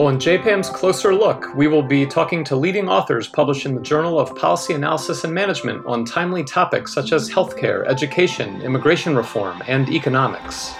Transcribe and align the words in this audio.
On 0.00 0.18
JPAM's 0.18 0.70
Closer 0.70 1.14
Look, 1.14 1.54
we 1.54 1.68
will 1.68 1.80
be 1.80 2.04
talking 2.04 2.42
to 2.46 2.56
leading 2.56 2.88
authors 2.88 3.28
published 3.28 3.64
in 3.64 3.76
the 3.76 3.80
Journal 3.80 4.18
of 4.18 4.34
Policy 4.34 4.74
Analysis 4.74 5.22
and 5.22 5.32
Management 5.32 5.86
on 5.86 6.04
timely 6.04 6.42
topics 6.42 6.92
such 6.92 7.12
as 7.12 7.30
healthcare, 7.30 7.86
education, 7.86 8.60
immigration 8.62 9.14
reform, 9.14 9.62
and 9.68 9.88
economics. 9.88 10.74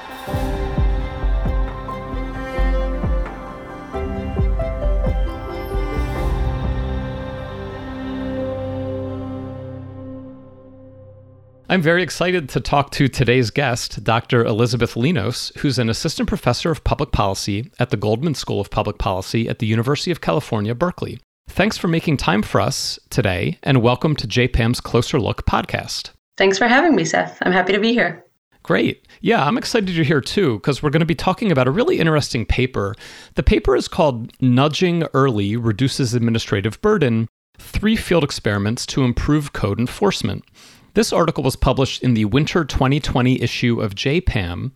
I'm 11.75 11.83
very 11.83 12.05
excited 12.05 12.49
to 12.51 12.61
talk 12.61 12.93
to 12.93 13.09
today's 13.09 13.51
guest, 13.51 14.05
Dr. 14.05 14.45
Elizabeth 14.45 14.95
Linos, 14.95 15.53
who's 15.59 15.77
an 15.77 15.91
assistant 15.91 16.29
professor 16.29 16.71
of 16.71 16.85
public 16.85 17.11
policy 17.11 17.69
at 17.81 17.91
the 17.91 17.97
Goldman 17.97 18.37
School 18.37 18.61
of 18.61 18.71
Public 18.71 18.97
Policy 18.97 19.49
at 19.49 19.59
the 19.59 19.67
University 19.67 20.13
of 20.13 20.21
California, 20.21 20.73
Berkeley. 20.73 21.19
Thanks 21.49 21.77
for 21.77 21.89
making 21.89 22.19
time 22.19 22.43
for 22.43 22.61
us 22.61 23.01
today, 23.11 23.59
and 23.65 23.83
welcome 23.83 24.15
to 24.15 24.29
JPAM's 24.29 24.81
Closer 24.81 25.19
Look 25.19 25.47
podcast. 25.47 26.11
Thanks 26.37 26.59
for 26.59 26.69
having 26.69 26.95
me, 26.95 27.05
Seth. 27.05 27.39
I'm 27.43 27.51
happy 27.51 27.73
to 27.73 27.81
be 27.81 27.93
here. 27.93 28.25
Great. 28.63 29.09
Yeah, 29.21 29.45
I'm 29.45 29.59
excited 29.59 29.89
you're 29.89 30.05
here 30.05 30.21
too, 30.21 30.59
because 30.61 30.81
we're 30.81 30.91
going 30.91 31.01
to 31.01 31.07
be 31.07 31.17
talking 31.17 31.51
about 31.51 31.67
a 31.67 31.73
really 31.73 31.99
interesting 31.99 32.47
paper. 32.47 32.95
The 33.35 33.43
paper 33.43 33.75
is 33.75 33.89
called 33.89 34.31
Nudging 34.41 35.09
Early 35.13 35.57
Reduces 35.57 36.15
Administrative 36.15 36.81
Burden 36.83 37.27
Three 37.59 37.97
Field 37.97 38.23
Experiments 38.23 38.87
to 38.87 39.03
Improve 39.03 39.53
Code 39.53 39.81
Enforcement. 39.81 40.45
This 40.95 41.13
article 41.13 41.43
was 41.43 41.57
published 41.57 42.05
in 42.05 42.15
the 42.15 42.25
winter 42.25 42.65
2020 42.65 43.43
issue 43.43 43.81
of 43.81 43.97
JPAM, 43.97 44.71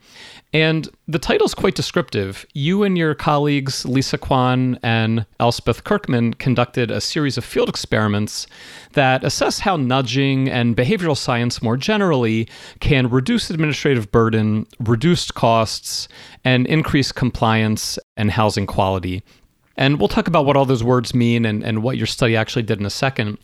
and 0.53 0.89
the 1.07 1.19
title 1.21 1.47
is 1.47 1.55
quite 1.55 1.77
descriptive. 1.77 2.45
You 2.55 2.83
and 2.83 2.99
your 2.99 3.15
colleagues, 3.15 3.85
Lisa 3.85 4.19
Quan 4.19 4.81
and 4.83 5.27
Elspeth 5.39 5.85
Kirkman, 5.85 6.35
conducted 6.35 6.91
a 6.91 7.01
series 7.01 7.39
of 7.39 7.45
field 7.45 7.69
experiments 7.69 8.49
that 8.95 9.23
assess 9.23 9.61
how 9.61 9.77
nudging 9.77 10.49
and 10.49 10.77
behavioral 10.77 11.17
science 11.17 11.63
more 11.63 11.77
generally 11.77 12.49
can 12.81 13.09
reduce 13.09 13.49
administrative 13.49 14.11
burden, 14.11 14.67
reduce 14.81 15.31
costs, 15.31 16.09
and 16.45 16.67
increase 16.67 17.13
compliance 17.13 17.97
and 18.17 18.33
housing 18.33 18.67
quality. 18.67 19.23
And 19.79 20.01
we'll 20.01 20.09
talk 20.09 20.27
about 20.27 20.45
what 20.45 20.57
all 20.57 20.65
those 20.65 20.83
words 20.83 21.15
mean 21.15 21.47
and, 21.47 21.63
and 21.63 21.85
what 21.85 21.97
your 21.97 22.09
study 22.09 22.35
actually 22.35 22.65
did 22.65 22.81
in 22.81 22.87
a 22.87 22.91
second. 22.91 23.39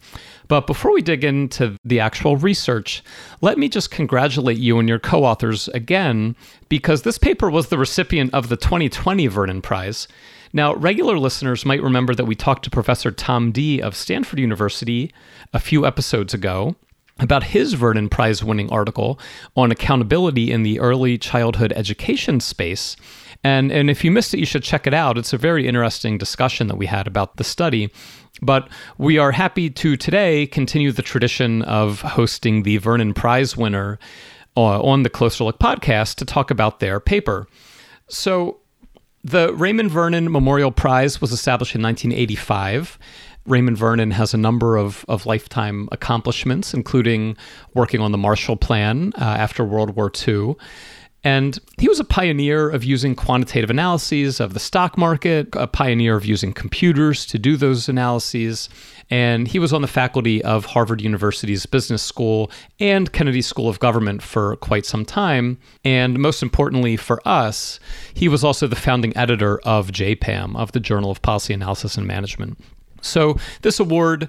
But 0.48 0.66
before 0.66 0.92
we 0.92 1.02
dig 1.02 1.24
into 1.24 1.76
the 1.84 2.00
actual 2.00 2.36
research, 2.36 3.02
let 3.40 3.58
me 3.58 3.68
just 3.68 3.90
congratulate 3.90 4.58
you 4.58 4.78
and 4.78 4.88
your 4.88 4.98
co 4.98 5.24
authors 5.24 5.68
again, 5.68 6.36
because 6.68 7.02
this 7.02 7.18
paper 7.18 7.50
was 7.50 7.68
the 7.68 7.78
recipient 7.78 8.34
of 8.34 8.48
the 8.48 8.56
2020 8.56 9.26
Vernon 9.26 9.62
Prize. 9.62 10.06
Now, 10.52 10.74
regular 10.74 11.18
listeners 11.18 11.64
might 11.64 11.82
remember 11.82 12.14
that 12.14 12.26
we 12.26 12.36
talked 12.36 12.62
to 12.64 12.70
Professor 12.70 13.10
Tom 13.10 13.50
Dee 13.50 13.80
of 13.80 13.96
Stanford 13.96 14.38
University 14.38 15.12
a 15.52 15.58
few 15.58 15.84
episodes 15.84 16.32
ago 16.32 16.76
about 17.18 17.44
his 17.44 17.74
Vernon 17.74 18.08
Prize 18.08 18.44
winning 18.44 18.70
article 18.70 19.18
on 19.56 19.70
accountability 19.70 20.52
in 20.52 20.62
the 20.62 20.80
early 20.80 21.18
childhood 21.18 21.72
education 21.74 22.40
space. 22.40 22.96
And, 23.42 23.70
and 23.70 23.90
if 23.90 24.04
you 24.04 24.10
missed 24.10 24.32
it, 24.34 24.40
you 24.40 24.46
should 24.46 24.62
check 24.62 24.86
it 24.86 24.94
out. 24.94 25.18
It's 25.18 25.32
a 25.32 25.38
very 25.38 25.66
interesting 25.66 26.18
discussion 26.18 26.66
that 26.68 26.76
we 26.76 26.86
had 26.86 27.06
about 27.06 27.36
the 27.36 27.44
study. 27.44 27.90
But 28.44 28.68
we 28.98 29.16
are 29.18 29.32
happy 29.32 29.70
to 29.70 29.96
today 29.96 30.46
continue 30.46 30.92
the 30.92 31.02
tradition 31.02 31.62
of 31.62 32.02
hosting 32.02 32.62
the 32.62 32.76
Vernon 32.76 33.14
Prize 33.14 33.56
winner 33.56 33.98
uh, 34.56 34.82
on 34.82 35.02
the 35.02 35.10
Closer 35.10 35.44
Look 35.44 35.58
podcast 35.58 36.16
to 36.16 36.24
talk 36.24 36.50
about 36.50 36.80
their 36.80 37.00
paper. 37.00 37.46
So, 38.08 38.58
the 39.22 39.54
Raymond 39.54 39.90
Vernon 39.90 40.30
Memorial 40.30 40.70
Prize 40.70 41.22
was 41.22 41.32
established 41.32 41.74
in 41.74 41.82
1985. 41.82 42.98
Raymond 43.46 43.78
Vernon 43.78 44.10
has 44.10 44.34
a 44.34 44.38
number 44.38 44.76
of, 44.76 45.06
of 45.08 45.24
lifetime 45.24 45.88
accomplishments, 45.90 46.74
including 46.74 47.38
working 47.72 48.00
on 48.00 48.12
the 48.12 48.18
Marshall 48.18 48.56
Plan 48.56 49.12
uh, 49.16 49.24
after 49.24 49.64
World 49.64 49.96
War 49.96 50.12
II. 50.28 50.56
And 51.24 51.58
he 51.78 51.88
was 51.88 51.98
a 51.98 52.04
pioneer 52.04 52.68
of 52.68 52.84
using 52.84 53.14
quantitative 53.14 53.70
analyses 53.70 54.40
of 54.40 54.52
the 54.52 54.60
stock 54.60 54.98
market, 54.98 55.48
a 55.54 55.66
pioneer 55.66 56.16
of 56.16 56.26
using 56.26 56.52
computers 56.52 57.24
to 57.26 57.38
do 57.38 57.56
those 57.56 57.88
analyses. 57.88 58.68
And 59.08 59.48
he 59.48 59.58
was 59.58 59.72
on 59.72 59.80
the 59.80 59.88
faculty 59.88 60.44
of 60.44 60.66
Harvard 60.66 61.00
University's 61.00 61.64
Business 61.64 62.02
School 62.02 62.50
and 62.78 63.10
Kennedy 63.12 63.40
School 63.40 63.70
of 63.70 63.80
Government 63.80 64.22
for 64.22 64.56
quite 64.56 64.84
some 64.84 65.06
time. 65.06 65.58
And 65.82 66.18
most 66.18 66.42
importantly 66.42 66.96
for 66.98 67.26
us, 67.26 67.80
he 68.12 68.28
was 68.28 68.44
also 68.44 68.66
the 68.66 68.76
founding 68.76 69.16
editor 69.16 69.60
of 69.60 69.88
JPAM, 69.88 70.56
of 70.56 70.72
the 70.72 70.80
Journal 70.80 71.10
of 71.10 71.22
Policy 71.22 71.54
Analysis 71.54 71.96
and 71.96 72.06
Management. 72.06 72.58
So 73.00 73.38
this 73.62 73.80
award 73.80 74.28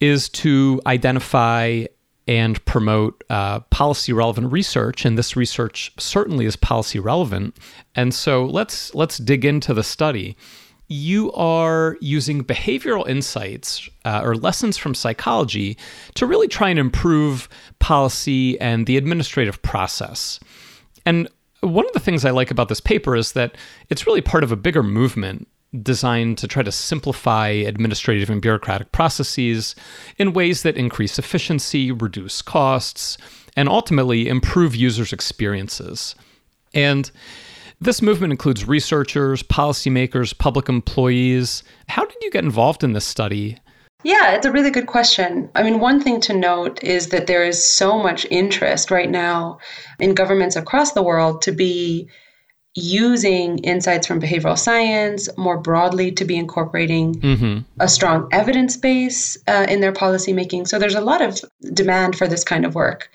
is 0.00 0.30
to 0.30 0.80
identify 0.86 1.84
and 2.28 2.64
promote 2.64 3.24
uh, 3.30 3.60
policy 3.70 4.12
relevant 4.12 4.52
research 4.52 5.04
and 5.04 5.18
this 5.18 5.36
research 5.36 5.92
certainly 5.98 6.46
is 6.46 6.56
policy 6.56 6.98
relevant. 6.98 7.56
And 7.94 8.14
so 8.14 8.44
let's 8.44 8.94
let's 8.94 9.18
dig 9.18 9.44
into 9.44 9.74
the 9.74 9.82
study. 9.82 10.36
You 10.88 11.32
are 11.32 11.96
using 12.00 12.44
behavioral 12.44 13.08
insights 13.08 13.88
uh, 14.04 14.20
or 14.22 14.36
lessons 14.36 14.76
from 14.76 14.94
psychology 14.94 15.78
to 16.14 16.26
really 16.26 16.48
try 16.48 16.68
and 16.68 16.78
improve 16.78 17.48
policy 17.78 18.60
and 18.60 18.86
the 18.86 18.96
administrative 18.96 19.60
process. 19.62 20.38
And 21.06 21.28
one 21.60 21.86
of 21.86 21.92
the 21.92 22.00
things 22.00 22.24
I 22.24 22.30
like 22.30 22.50
about 22.50 22.68
this 22.68 22.80
paper 22.80 23.16
is 23.16 23.32
that 23.32 23.56
it's 23.88 24.06
really 24.06 24.20
part 24.20 24.44
of 24.44 24.52
a 24.52 24.56
bigger 24.56 24.82
movement 24.82 25.48
designed 25.80 26.36
to 26.38 26.48
try 26.48 26.62
to 26.62 26.72
simplify 26.72 27.48
administrative 27.48 28.28
and 28.28 28.42
bureaucratic 28.42 28.92
processes 28.92 29.74
in 30.18 30.32
ways 30.34 30.62
that 30.62 30.76
increase 30.76 31.18
efficiency, 31.18 31.90
reduce 31.90 32.42
costs, 32.42 33.16
and 33.56 33.68
ultimately 33.68 34.28
improve 34.28 34.74
users' 34.74 35.12
experiences. 35.12 36.14
And 36.74 37.10
this 37.80 38.02
movement 38.02 38.32
includes 38.32 38.68
researchers, 38.68 39.42
policymakers, 39.42 40.36
public 40.36 40.68
employees. 40.68 41.62
How 41.88 42.04
did 42.04 42.16
you 42.22 42.30
get 42.30 42.44
involved 42.44 42.84
in 42.84 42.92
this 42.92 43.06
study? 43.06 43.58
Yeah, 44.04 44.32
it's 44.32 44.46
a 44.46 44.52
really 44.52 44.70
good 44.70 44.86
question. 44.86 45.48
I 45.54 45.62
mean, 45.62 45.78
one 45.78 46.00
thing 46.00 46.20
to 46.22 46.34
note 46.34 46.82
is 46.82 47.08
that 47.08 47.28
there 47.28 47.44
is 47.44 47.62
so 47.62 48.02
much 48.02 48.26
interest 48.30 48.90
right 48.90 49.10
now 49.10 49.58
in 50.00 50.14
governments 50.14 50.56
across 50.56 50.92
the 50.92 51.02
world 51.02 51.42
to 51.42 51.52
be 51.52 52.08
using 52.74 53.58
insights 53.58 54.06
from 54.06 54.20
behavioral 54.20 54.58
science 54.58 55.28
more 55.36 55.58
broadly 55.58 56.10
to 56.12 56.24
be 56.24 56.36
incorporating 56.36 57.14
mm-hmm. 57.14 57.58
a 57.78 57.88
strong 57.88 58.28
evidence 58.32 58.76
base 58.76 59.36
uh, 59.46 59.66
in 59.68 59.80
their 59.80 59.92
policymaking. 59.92 60.66
So 60.66 60.78
there's 60.78 60.94
a 60.94 61.00
lot 61.00 61.20
of 61.20 61.40
demand 61.74 62.16
for 62.16 62.26
this 62.26 62.44
kind 62.44 62.64
of 62.64 62.74
work. 62.74 63.10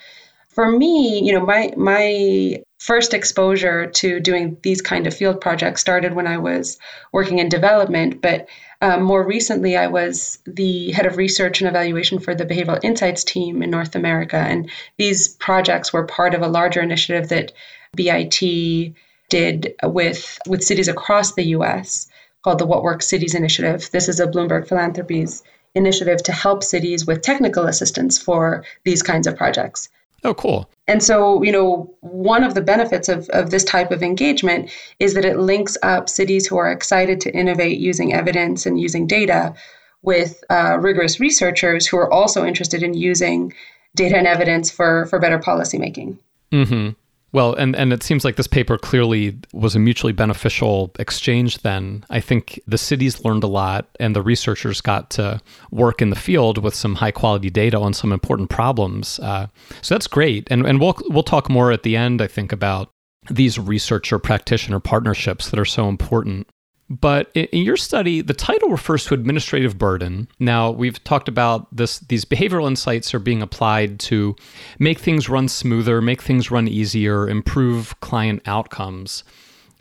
For 0.49 0.71
me, 0.71 1.23
you 1.23 1.33
know, 1.33 1.45
my 1.45 1.71
my 1.77 2.63
first 2.79 3.13
exposure 3.13 3.87
to 3.87 4.19
doing 4.19 4.57
these 4.61 4.81
kind 4.81 5.07
of 5.07 5.13
field 5.13 5.41
projects 5.41 5.81
started 5.81 6.13
when 6.13 6.27
I 6.27 6.37
was 6.37 6.77
working 7.11 7.39
in 7.39 7.49
development, 7.49 8.21
but 8.21 8.47
um, 8.81 9.01
more 9.01 9.25
recently, 9.25 9.75
I 9.75 9.87
was 9.87 10.37
the 10.45 10.91
head 10.91 11.07
of 11.07 11.17
research 11.17 11.61
and 11.61 11.67
evaluation 11.67 12.19
for 12.19 12.35
the 12.35 12.45
Behavioral 12.45 12.83
Insights 12.83 13.23
team 13.23 13.63
in 13.63 13.71
North 13.71 13.95
America. 13.95 14.37
And 14.37 14.69
these 14.97 15.29
projects 15.29 15.91
were 15.91 16.05
part 16.05 16.35
of 16.35 16.43
a 16.43 16.47
larger 16.47 16.81
initiative 16.81 17.29
that 17.29 17.53
BIT 17.95 18.93
did 19.29 19.75
with 19.83 20.39
with 20.47 20.63
cities 20.63 20.87
across 20.87 21.33
the 21.33 21.45
U.S. 21.57 22.07
called 22.43 22.59
the 22.59 22.65
What 22.65 22.83
Works 22.83 23.07
Cities 23.07 23.35
Initiative. 23.35 23.89
This 23.91 24.09
is 24.09 24.19
a 24.19 24.27
Bloomberg 24.27 24.67
Philanthropies 24.67 25.43
initiative 25.75 26.23
to 26.23 26.31
help 26.31 26.63
cities 26.63 27.05
with 27.05 27.21
technical 27.21 27.65
assistance 27.65 28.17
for 28.17 28.63
these 28.83 29.03
kinds 29.03 29.27
of 29.27 29.35
projects. 29.35 29.89
Oh, 30.23 30.33
cool. 30.33 30.69
And 30.87 31.03
so, 31.03 31.43
you 31.43 31.51
know, 31.51 31.93
one 32.01 32.43
of 32.43 32.55
the 32.55 32.61
benefits 32.61 33.07
of, 33.07 33.29
of 33.29 33.51
this 33.51 33.63
type 33.63 33.91
of 33.91 34.01
engagement 34.01 34.71
is 34.99 35.13
that 35.13 35.25
it 35.25 35.37
links 35.37 35.77
up 35.83 36.09
cities 36.09 36.47
who 36.47 36.57
are 36.57 36.71
excited 36.71 37.21
to 37.21 37.33
innovate 37.33 37.77
using 37.77 38.13
evidence 38.13 38.65
and 38.65 38.79
using 38.79 39.05
data 39.05 39.53
with 40.01 40.43
uh, 40.49 40.77
rigorous 40.79 41.19
researchers 41.19 41.85
who 41.85 41.97
are 41.97 42.11
also 42.11 42.45
interested 42.45 42.81
in 42.81 42.93
using 42.93 43.53
data 43.95 44.17
and 44.17 44.27
evidence 44.27 44.71
for, 44.71 45.05
for 45.07 45.19
better 45.19 45.39
policymaking. 45.39 46.17
Mm-hmm. 46.51 46.89
Well, 47.33 47.53
and, 47.53 47.75
and 47.75 47.91
it 47.91 48.03
seems 48.03 48.23
like 48.23 48.37
this 48.37 48.47
paper 48.47 48.77
clearly 48.77 49.37
was 49.53 49.75
a 49.75 49.79
mutually 49.79 50.13
beneficial 50.13 50.93
exchange 50.97 51.59
then. 51.59 52.05
I 52.09 52.21
think 52.21 52.59
the 52.65 52.77
cities 52.77 53.25
learned 53.25 53.43
a 53.43 53.47
lot 53.47 53.87
and 53.99 54.15
the 54.15 54.21
researchers 54.21 54.79
got 54.79 55.09
to 55.11 55.41
work 55.69 56.01
in 56.01 56.09
the 56.09 56.15
field 56.15 56.57
with 56.57 56.73
some 56.73 56.95
high 56.95 57.11
quality 57.11 57.49
data 57.49 57.77
on 57.77 57.93
some 57.93 58.13
important 58.13 58.49
problems. 58.49 59.19
Uh, 59.19 59.47
so 59.81 59.95
that's 59.95 60.07
great. 60.07 60.47
And, 60.49 60.65
and 60.65 60.79
we'll, 60.79 60.95
we'll 61.09 61.23
talk 61.23 61.49
more 61.49 61.71
at 61.71 61.83
the 61.83 61.97
end, 61.97 62.21
I 62.21 62.27
think, 62.27 62.53
about 62.53 62.91
these 63.29 63.59
researcher 63.59 64.19
practitioner 64.19 64.79
partnerships 64.79 65.49
that 65.49 65.59
are 65.59 65.65
so 65.65 65.89
important. 65.89 66.47
But 66.89 67.29
in 67.35 67.63
your 67.63 67.75
study, 67.75 68.21
the 68.21 68.33
title 68.33 68.69
refers 68.69 69.05
to 69.05 69.13
administrative 69.13 69.77
burden. 69.77 70.29
Now, 70.39 70.71
we've 70.71 71.03
talked 71.03 71.27
about 71.27 71.67
this 71.75 71.99
these 71.99 72.23
behavioral 72.23 72.67
insights 72.67 73.13
are 73.13 73.19
being 73.19 73.41
applied 73.41 73.99
to 74.01 74.35
make 74.79 74.99
things 74.99 75.27
run 75.27 75.49
smoother, 75.49 76.01
make 76.01 76.21
things 76.21 76.49
run 76.49 76.67
easier, 76.67 77.27
improve 77.27 77.99
client 77.99 78.41
outcomes. 78.45 79.25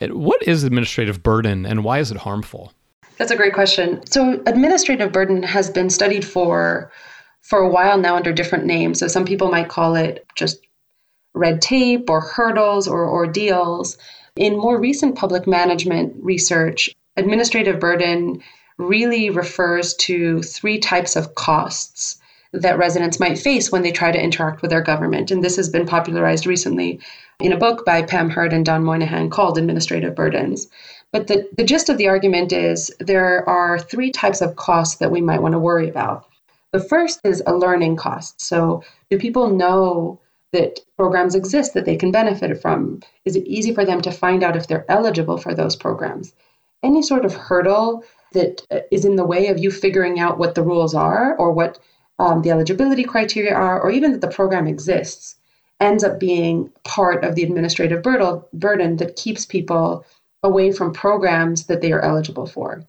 What 0.00 0.43
is 0.43 0.64
administrative 0.64 1.23
burden 1.23 1.64
and 1.64 1.85
why 1.85 2.00
is 2.00 2.11
it 2.11 2.19
harmful? 2.19 2.73
That's 3.19 3.31
a 3.31 3.37
great 3.37 3.55
question. 3.55 4.05
So, 4.06 4.43
administrative 4.47 5.12
burden 5.12 5.43
has 5.44 5.70
been 5.70 5.91
studied 5.91 6.25
for 6.25 6.91
for 7.41 7.61
a 7.61 7.69
while 7.69 7.99
now 7.99 8.17
under 8.17 8.32
different 8.32 8.67
names. 8.67 8.99
So, 8.99 9.06
some 9.06 9.25
people 9.25 9.49
might 9.49 9.69
call 9.69 9.94
it 9.94 10.26
just 10.35 10.59
red 11.35 11.62
tape 11.62 12.11
or 12.11 12.20
hurdles 12.20 12.88
or 12.88 13.09
ordeals. 13.09 13.97
In 14.37 14.59
more 14.59 14.79
recent 14.79 15.17
public 15.17 15.47
management 15.47 16.15
research, 16.21 16.94
administrative 17.17 17.81
burden 17.81 18.43
really 18.79 19.31
refers 19.31 19.94
to 19.94 20.43
three 20.43 20.79
types 20.79 21.17
of 21.17 21.35
costs 21.35 22.19
that 22.53 22.79
residents 22.79 23.19
might 23.19 23.38
face 23.38 23.73
when 23.73 23.83
they 23.83 23.91
try 23.91 24.12
to 24.12 24.23
interact 24.23 24.62
with 24.62 24.71
their 24.71 24.83
government. 24.83 25.31
And 25.31 25.43
this 25.43 25.56
has 25.56 25.69
been 25.69 25.87
popularized 25.87 26.47
recently 26.47 27.00
in 27.41 27.53
a 27.53 27.56
book 27.56 27.85
by 27.85 28.03
Pam 28.03 28.31
Herd 28.31 28.53
and 28.53 28.65
Don 28.65 28.85
Moynihan 28.85 29.31
called 29.31 29.59
Administrative 29.59 30.15
Burdens. 30.15 30.69
But 31.12 31.27
the, 31.29 31.49
the 31.56 31.65
gist 31.65 31.88
of 31.88 31.99
the 31.99 32.09
argument 32.09 32.53
is 32.53 32.94
there 33.00 33.49
are 33.49 33.79
three 33.79 34.11
types 34.11 34.41
of 34.41 34.56
costs 34.56 34.97
that 34.97 35.11
we 35.11 35.21
might 35.21 35.43
want 35.43 35.53
to 35.53 35.59
worry 35.59 35.88
about. 35.88 36.27
The 36.73 36.81
first 36.81 37.21
is 37.25 37.43
a 37.47 37.55
learning 37.55 37.97
cost. 37.97 38.41
So, 38.41 38.83
do 39.11 39.19
people 39.19 39.49
know 39.49 40.21
that 40.56 40.81
programs 40.97 41.35
exist 41.35 41.75
that 41.75 41.85
they 41.85 41.97
can 41.97 42.11
benefit 42.11 42.61
from? 42.62 43.00
Is 43.26 43.37
it 43.37 43.47
easy 43.47 43.73
for 43.75 43.85
them 43.85 44.00
to 44.00 44.11
find 44.11 44.43
out 44.43 44.56
if 44.56 44.67
they're 44.67 44.91
eligible 44.91 45.38
for 45.38 45.55
those 45.55 45.76
programs? 45.76 46.32
Any 46.82 47.03
sort 47.03 47.25
of 47.26 47.35
hurdle 47.35 48.05
that 48.32 48.62
uh, 48.70 48.81
in 48.91 49.17
the 49.17 49.31
way 49.32 49.49
of 49.49 49.58
you 49.58 49.70
figuring 49.70 50.19
out 50.19 50.38
what 50.38 50.55
the 50.55 50.62
rules 50.62 50.94
are 50.94 51.37
or 51.37 51.53
what 51.53 51.79
um, 52.19 52.41
the 52.43 52.50
eligibility 52.50 53.05
criteria 53.05 53.55
are, 53.55 53.81
or 53.81 53.91
even 53.91 54.12
that 54.12 54.23
the 54.23 54.37
program 54.38 54.67
exists, 54.67 55.37
ends 55.81 56.03
up 56.03 56.19
being 56.19 56.70
part 56.85 57.23
of 57.23 57.35
the 57.35 57.43
administrative 57.43 58.02
burden 58.02 58.97
that 58.97 59.17
keeps 59.17 59.44
people 59.44 60.05
away 60.43 60.73
from 60.73 60.93
programs 60.93 61.67
that 61.67 61.82
they 61.82 61.93
are 61.93 62.00
eligible 62.00 62.47
for. 62.47 62.82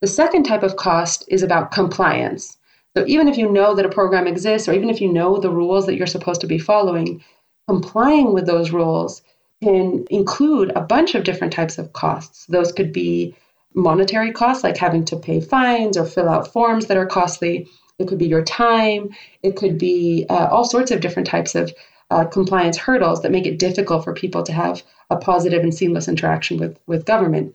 The 0.00 0.06
second 0.06 0.44
type 0.44 0.62
of 0.62 0.76
cost 0.76 1.24
is 1.28 1.42
about 1.42 1.72
compliance. 1.72 2.56
So 2.96 3.04
even 3.06 3.28
if 3.28 3.36
you 3.36 3.50
know 3.50 3.74
that 3.74 3.86
a 3.86 3.88
program 3.88 4.26
exists, 4.26 4.68
or 4.68 4.72
even 4.72 4.88
if 4.88 5.00
you 5.00 5.12
know 5.12 5.38
the 5.38 5.50
rules 5.50 5.86
that 5.86 5.96
you're 5.96 6.06
supposed 6.06 6.40
to 6.42 6.46
be 6.46 6.58
following, 6.58 7.22
complying 7.68 8.32
with 8.32 8.46
those 8.46 8.70
rules 8.70 9.22
can 9.62 10.06
include 10.10 10.70
a 10.76 10.80
bunch 10.80 11.14
of 11.14 11.24
different 11.24 11.52
types 11.52 11.78
of 11.78 11.92
costs. 11.92 12.46
Those 12.46 12.72
could 12.72 12.92
be 12.92 13.34
monetary 13.74 14.32
costs, 14.32 14.62
like 14.62 14.76
having 14.76 15.04
to 15.06 15.16
pay 15.16 15.40
fines 15.40 15.96
or 15.96 16.04
fill 16.04 16.28
out 16.28 16.52
forms 16.52 16.86
that 16.86 16.96
are 16.96 17.06
costly. 17.06 17.66
It 17.98 18.06
could 18.08 18.18
be 18.18 18.26
your 18.26 18.44
time. 18.44 19.10
It 19.42 19.56
could 19.56 19.78
be 19.78 20.26
uh, 20.28 20.48
all 20.50 20.64
sorts 20.64 20.90
of 20.90 21.00
different 21.00 21.28
types 21.28 21.54
of 21.54 21.72
uh, 22.10 22.24
compliance 22.24 22.76
hurdles 22.76 23.22
that 23.22 23.32
make 23.32 23.46
it 23.46 23.58
difficult 23.58 24.04
for 24.04 24.12
people 24.12 24.42
to 24.44 24.52
have 24.52 24.82
a 25.10 25.16
positive 25.16 25.62
and 25.62 25.74
seamless 25.74 26.08
interaction 26.08 26.58
with, 26.58 26.78
with 26.86 27.06
government. 27.06 27.54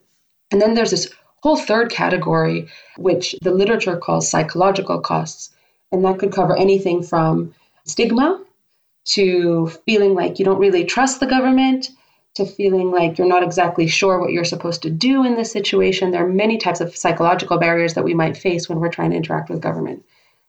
And 0.50 0.60
then 0.60 0.74
there's 0.74 0.90
this 0.90 1.10
whole 1.42 1.56
third 1.56 1.90
category, 1.90 2.68
which 2.96 3.34
the 3.42 3.50
literature 3.50 3.96
calls 3.96 4.30
psychological 4.30 5.00
costs. 5.00 5.50
And 5.92 6.04
that 6.04 6.18
could 6.18 6.32
cover 6.32 6.56
anything 6.56 7.02
from 7.02 7.54
stigma 7.84 8.42
to 9.06 9.68
feeling 9.86 10.14
like 10.14 10.38
you 10.38 10.44
don't 10.44 10.58
really 10.58 10.84
trust 10.84 11.20
the 11.20 11.26
government 11.26 11.90
to 12.34 12.46
feeling 12.46 12.90
like 12.92 13.18
you're 13.18 13.26
not 13.26 13.42
exactly 13.42 13.88
sure 13.88 14.20
what 14.20 14.30
you're 14.30 14.44
supposed 14.44 14.82
to 14.82 14.90
do 14.90 15.24
in 15.24 15.34
this 15.34 15.50
situation. 15.50 16.10
There 16.10 16.24
are 16.24 16.28
many 16.28 16.58
types 16.58 16.80
of 16.80 16.96
psychological 16.96 17.58
barriers 17.58 17.94
that 17.94 18.04
we 18.04 18.14
might 18.14 18.36
face 18.36 18.68
when 18.68 18.78
we're 18.78 18.92
trying 18.92 19.10
to 19.10 19.16
interact 19.16 19.50
with 19.50 19.60
government. 19.60 20.04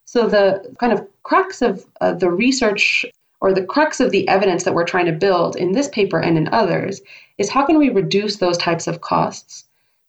So, 0.06 0.28
the 0.28 0.76
kind 0.80 0.94
of 0.94 1.08
crux 1.24 1.62
of 1.62 1.86
uh, 2.02 2.14
the 2.14 2.30
research 2.30 3.06
or 3.40 3.54
the 3.54 3.64
crux 3.64 4.00
of 4.00 4.12
the 4.12 4.28
evidence 4.28 4.64
that 4.64 4.76
we're 4.76 4.86
trying 4.86 5.08
to 5.08 5.12
build 5.12 5.56
in 5.56 5.72
this 5.72 5.88
paper 5.88 6.20
and 6.20 6.38
in 6.38 6.50
others 6.52 7.02
is 7.40 7.50
how 7.50 7.66
can 7.66 7.80
we 7.80 7.90
reduce 7.90 8.36
those 8.36 8.58
types 8.58 8.86
of 8.86 9.02
costs 9.02 9.66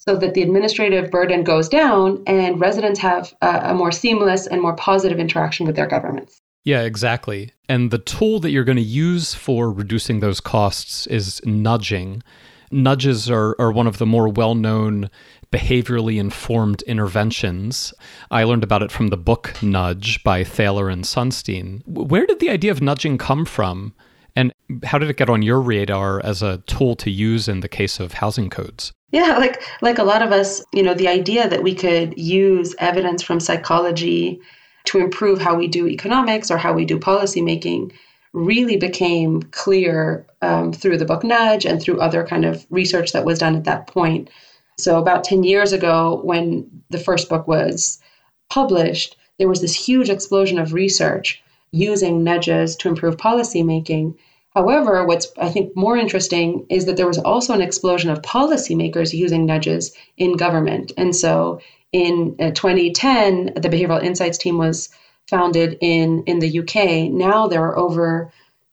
so 0.07 0.17
that 0.17 0.35
the 0.35 0.43
administrative 0.43 1.11
burden 1.11 1.45
goes 1.45 1.69
down 1.69 2.23
and 2.27 2.61
residents 2.61 2.99
have 2.99 3.33
a, 3.41 3.71
a 3.71 3.75
more 3.75 3.93
seamless 3.93 4.49
and 4.49 4.61
more 4.61 4.75
positive 4.75 5.19
interaction 5.19 5.65
with 5.65 5.77
their 5.77 5.87
governments. 5.87 6.41
Yeah, 6.65 6.83
exactly. 6.83 7.53
And 7.69 7.91
the 7.91 7.99
tool 7.99 8.41
that 8.41 8.51
you're 8.51 8.65
going 8.65 8.77
to 8.77 8.83
use 8.83 9.35
for 9.35 9.71
reducing 9.71 10.21
those 10.21 10.41
costs 10.41 11.07
is 11.07 11.41
nudging. 11.45 12.23
Nudges 12.71 13.31
are, 13.31 13.55
are 13.61 13.71
one 13.71 13.87
of 13.87 13.99
the 13.99 14.07
more 14.07 14.29
well 14.29 14.55
known 14.55 15.09
behaviorally 15.53 16.19
informed 16.19 16.83
interventions. 16.83 17.93
I 18.31 18.45
learned 18.45 18.65
about 18.65 18.83
it 18.83 18.91
from 18.91 19.09
the 19.09 19.17
book 19.17 19.55
Nudge 19.63 20.23
by 20.25 20.43
Thaler 20.43 20.89
and 20.89 21.05
Sunstein. 21.05 21.83
Where 21.87 22.27
did 22.27 22.41
the 22.41 22.51
idea 22.51 22.71
of 22.73 22.81
nudging 22.81 23.19
come 23.19 23.45
from? 23.45 23.95
And 24.35 24.53
how 24.85 24.99
did 24.99 25.11
it 25.11 25.17
get 25.17 25.29
on 25.29 25.43
your 25.43 25.61
radar 25.61 26.25
as 26.25 26.43
a 26.43 26.59
tool 26.67 26.97
to 26.97 27.11
use 27.11 27.49
in 27.49 27.61
the 27.61 27.69
case 27.69 28.01
of 28.01 28.15
housing 28.15 28.51
codes? 28.51 28.93
Yeah, 29.11 29.37
like 29.37 29.63
like 29.83 29.99
a 29.99 30.05
lot 30.05 30.23
of 30.23 30.33
us, 30.33 30.65
you 30.73 30.83
know, 30.83 30.95
the 30.95 31.09
idea 31.09 31.49
that 31.49 31.63
we 31.63 31.75
could 31.75 32.17
use 32.17 32.75
evidence 32.79 33.23
from 33.23 33.41
psychology 33.41 34.41
to 34.85 34.99
improve 34.99 35.41
how 35.41 35.55
we 35.55 35.69
do 35.69 35.87
economics 35.87 36.51
or 36.51 36.57
how 36.57 36.73
we 36.73 36.85
do 36.85 36.99
policymaking 36.99 37.93
really 38.33 38.77
became 38.77 39.43
clear 39.43 40.27
um, 40.41 40.73
through 40.73 40.97
the 40.97 41.05
book 41.05 41.23
Nudge 41.23 41.67
and 41.67 41.81
through 41.81 42.01
other 42.01 42.27
kind 42.27 42.45
of 42.45 42.67
research 42.71 43.13
that 43.13 43.27
was 43.27 43.39
done 43.39 43.55
at 43.55 43.65
that 43.65 43.87
point. 43.87 44.31
So, 44.79 44.99
about 44.99 45.25
10 45.25 45.45
years 45.45 45.73
ago, 45.73 46.21
when 46.25 46.69
the 46.89 46.99
first 46.99 47.29
book 47.29 47.47
was 47.47 48.01
published, 48.49 49.17
there 49.39 49.49
was 49.49 49.61
this 49.61 49.75
huge 49.75 50.09
explosion 50.09 50.59
of 50.59 50.73
research 50.73 51.43
using 51.73 52.23
nudges 52.23 52.77
to 52.77 52.89
improve 52.89 53.17
policymaking. 53.17 54.15
However, 54.55 55.05
what's 55.05 55.27
I 55.39 55.49
think 55.49 55.75
more 55.75 55.97
interesting 55.97 56.67
is 56.69 56.85
that 56.85 56.97
there 56.97 57.07
was 57.07 57.19
also 57.19 57.55
an 57.55 57.63
explosion 57.63 58.11
of 58.11 58.23
policymakers 58.23 59.15
using 59.15 59.47
nudges 59.47 59.93
in 60.19 60.37
government. 60.37 60.93
And 60.97 61.17
so 61.17 61.61
in 61.93 62.37
uh, 62.39 62.51
2010, 62.51 63.55
the 63.57 63.69
Behavioral 63.69 64.03
Insights 64.03 64.39
team 64.39 64.59
was 64.59 64.91
founded 65.29 65.79
in, 65.81 66.25
in 66.27 66.39
the 66.41 66.59
UK. 66.61 67.11
Now 67.11 67.49
there 67.49 67.63
are 67.63 67.79
over 67.79 68.31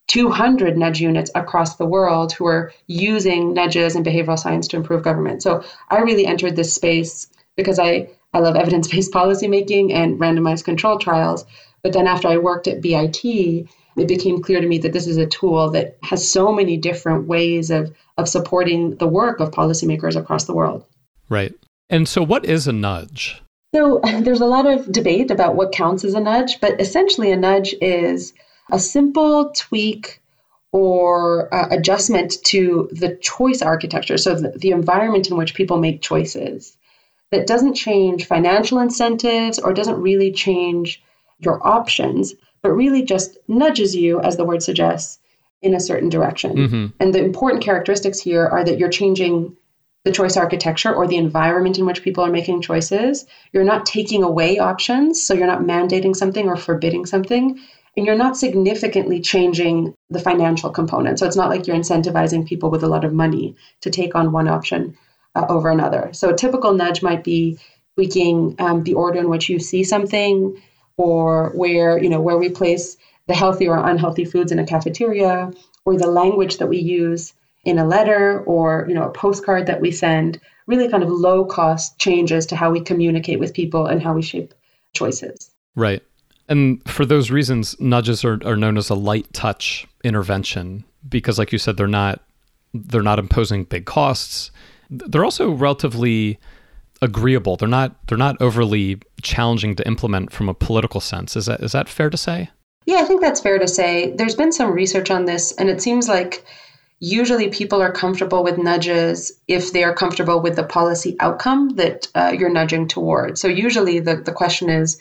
200 0.07 0.77
nudge 0.77 0.99
units 0.99 1.29
across 1.35 1.75
the 1.75 1.85
world 1.85 2.33
who 2.33 2.45
are 2.45 2.73
using 2.87 3.53
nudges 3.53 3.95
and 3.95 4.05
behavioral 4.05 4.39
science 4.39 4.67
to 4.67 4.75
improve 4.75 5.03
government. 5.03 5.43
So 5.43 5.63
I 5.89 5.99
really 5.99 6.25
entered 6.25 6.55
this 6.55 6.73
space 6.73 7.27
because 7.55 7.77
I, 7.77 8.09
I 8.33 8.39
love 8.39 8.55
evidence 8.55 8.87
based 8.87 9.13
policymaking 9.13 9.93
and 9.93 10.19
randomized 10.19 10.65
control 10.65 10.97
trials. 10.97 11.45
But 11.81 11.93
then 11.93 12.07
after 12.07 12.27
I 12.27 12.37
worked 12.37 12.67
at 12.67 12.81
BIT, 12.81 13.23
it 13.23 14.07
became 14.07 14.41
clear 14.41 14.61
to 14.61 14.67
me 14.67 14.77
that 14.79 14.93
this 14.93 15.07
is 15.07 15.17
a 15.17 15.25
tool 15.25 15.71
that 15.71 15.97
has 16.03 16.27
so 16.27 16.51
many 16.51 16.77
different 16.77 17.27
ways 17.27 17.69
of, 17.69 17.93
of 18.17 18.29
supporting 18.29 18.95
the 18.95 19.07
work 19.07 19.39
of 19.39 19.51
policymakers 19.51 20.15
across 20.15 20.45
the 20.45 20.53
world. 20.53 20.85
Right. 21.29 21.53
And 21.89 22.07
so, 22.07 22.23
what 22.23 22.45
is 22.45 22.67
a 22.67 22.73
nudge? 22.73 23.41
So, 23.73 23.99
there's 24.03 24.41
a 24.41 24.45
lot 24.45 24.65
of 24.65 24.91
debate 24.91 25.31
about 25.31 25.55
what 25.55 25.71
counts 25.71 26.03
as 26.03 26.13
a 26.13 26.19
nudge, 26.19 26.59
but 26.59 26.79
essentially, 26.79 27.31
a 27.31 27.37
nudge 27.37 27.73
is 27.81 28.33
a 28.71 28.79
simple 28.79 29.51
tweak 29.55 30.21
or 30.71 31.53
uh, 31.53 31.67
adjustment 31.71 32.37
to 32.45 32.89
the 32.91 33.15
choice 33.15 33.61
architecture, 33.61 34.17
so 34.17 34.35
the, 34.35 34.49
the 34.49 34.69
environment 34.69 35.29
in 35.29 35.35
which 35.35 35.55
people 35.55 35.77
make 35.77 36.01
choices, 36.01 36.77
that 37.31 37.47
doesn't 37.47 37.73
change 37.73 38.25
financial 38.25 38.79
incentives 38.79 39.57
or 39.57 39.73
doesn't 39.73 40.01
really 40.01 40.31
change 40.31 41.01
your 41.39 41.65
options, 41.65 42.33
but 42.61 42.71
really 42.71 43.03
just 43.03 43.37
nudges 43.47 43.95
you, 43.95 44.19
as 44.21 44.37
the 44.37 44.45
word 44.45 44.61
suggests, 44.61 45.19
in 45.61 45.73
a 45.73 45.79
certain 45.79 46.09
direction. 46.09 46.55
Mm-hmm. 46.55 46.85
And 46.99 47.13
the 47.13 47.23
important 47.23 47.63
characteristics 47.63 48.19
here 48.19 48.45
are 48.45 48.63
that 48.63 48.79
you're 48.79 48.89
changing 48.89 49.55
the 50.05 50.11
choice 50.11 50.37
architecture 50.37 50.93
or 50.93 51.07
the 51.07 51.17
environment 51.17 51.77
in 51.77 51.85
which 51.85 52.03
people 52.03 52.23
are 52.23 52.31
making 52.31 52.61
choices. 52.61 53.25
You're 53.51 53.65
not 53.65 53.85
taking 53.85 54.23
away 54.23 54.57
options, 54.57 55.21
so 55.21 55.33
you're 55.33 55.47
not 55.47 55.61
mandating 55.61 56.15
something 56.15 56.47
or 56.47 56.55
forbidding 56.55 57.05
something. 57.05 57.59
And 57.97 58.05
you're 58.05 58.15
not 58.15 58.37
significantly 58.37 59.19
changing 59.19 59.93
the 60.09 60.19
financial 60.19 60.69
component. 60.69 61.19
So 61.19 61.27
it's 61.27 61.35
not 61.35 61.49
like 61.49 61.67
you're 61.67 61.75
incentivizing 61.75 62.47
people 62.47 62.69
with 62.69 62.83
a 62.83 62.87
lot 62.87 63.03
of 63.03 63.11
money 63.11 63.55
to 63.81 63.89
take 63.89 64.15
on 64.15 64.31
one 64.31 64.47
option 64.47 64.97
uh, 65.35 65.45
over 65.49 65.69
another. 65.69 66.09
So 66.13 66.29
a 66.29 66.35
typical 66.35 66.73
nudge 66.73 67.03
might 67.03 67.23
be 67.23 67.59
tweaking 67.95 68.55
um, 68.59 68.83
the 68.83 68.93
order 68.93 69.19
in 69.19 69.29
which 69.29 69.49
you 69.49 69.59
see 69.59 69.83
something, 69.83 70.61
or 70.99 71.51
where 71.55 71.97
you 71.97 72.09
know 72.09 72.19
where 72.19 72.37
we 72.37 72.49
place 72.49 72.97
the 73.27 73.33
healthy 73.33 73.67
or 73.67 73.77
unhealthy 73.77 74.25
foods 74.25 74.51
in 74.51 74.59
a 74.59 74.65
cafeteria, 74.65 75.51
or 75.85 75.97
the 75.97 76.07
language 76.07 76.57
that 76.57 76.67
we 76.67 76.77
use 76.77 77.33
in 77.63 77.79
a 77.79 77.87
letter 77.87 78.41
or 78.41 78.85
you 78.87 78.93
know 78.93 79.03
a 79.03 79.11
postcard 79.11 79.65
that 79.67 79.79
we 79.79 79.91
send 79.91 80.39
really 80.67 80.89
kind 80.89 81.01
of 81.01 81.09
low 81.09 81.45
cost 81.45 81.97
changes 81.97 82.45
to 82.47 82.55
how 82.55 82.69
we 82.69 82.81
communicate 82.81 83.39
with 83.39 83.53
people 83.53 83.87
and 83.87 84.03
how 84.03 84.13
we 84.13 84.21
shape 84.21 84.53
choices. 84.93 85.49
Right. 85.75 86.03
And 86.49 86.81
for 86.87 87.05
those 87.05 87.31
reasons 87.31 87.79
nudges 87.79 88.25
are, 88.25 88.39
are 88.45 88.57
known 88.57 88.77
as 88.77 88.89
a 88.89 88.95
light 88.95 89.31
touch 89.33 89.87
intervention 90.03 90.83
because 91.07 91.39
like 91.39 91.51
you 91.51 91.57
said 91.57 91.77
they're 91.77 91.87
not 91.87 92.21
they're 92.73 93.01
not 93.01 93.19
imposing 93.19 93.63
big 93.63 93.85
costs. 93.85 94.51
They're 94.89 95.23
also 95.23 95.51
relatively 95.51 96.39
agreeable. 97.01 97.55
They're 97.55 97.69
not 97.69 97.95
they're 98.07 98.17
not 98.17 98.41
overly 98.41 98.99
challenging 99.21 99.75
to 99.75 99.87
implement 99.87 100.31
from 100.31 100.49
a 100.49 100.53
political 100.53 101.01
sense. 101.01 101.35
Is 101.35 101.45
that 101.45 101.61
is 101.61 101.71
that 101.71 101.89
fair 101.89 102.09
to 102.09 102.17
say? 102.17 102.49
Yeah 102.85 102.97
i 102.97 103.05
think 103.05 103.21
that's 103.21 103.41
fair 103.41 103.59
to 103.59 103.67
say. 103.67 104.13
There's 104.15 104.35
been 104.35 104.51
some 104.51 104.71
research 104.71 105.11
on 105.11 105.25
this 105.25 105.51
and 105.53 105.69
it 105.69 105.81
seems 105.81 106.07
like 106.07 106.43
usually 106.99 107.49
people 107.49 107.81
are 107.81 107.91
comfortable 107.91 108.43
with 108.43 108.57
nudges 108.57 109.31
if 109.47 109.71
they 109.71 109.83
are 109.83 109.93
comfortable 109.93 110.41
with 110.41 110.55
the 110.55 110.63
policy 110.63 111.15
outcome 111.19 111.69
that 111.75 112.07
uh, 112.13 112.35
you're 112.37 112.49
nudging 112.49 112.87
towards. 112.87 113.39
So 113.39 113.47
usually 113.47 113.99
the, 113.99 114.17
the 114.17 114.33
question 114.33 114.69
is, 114.69 114.99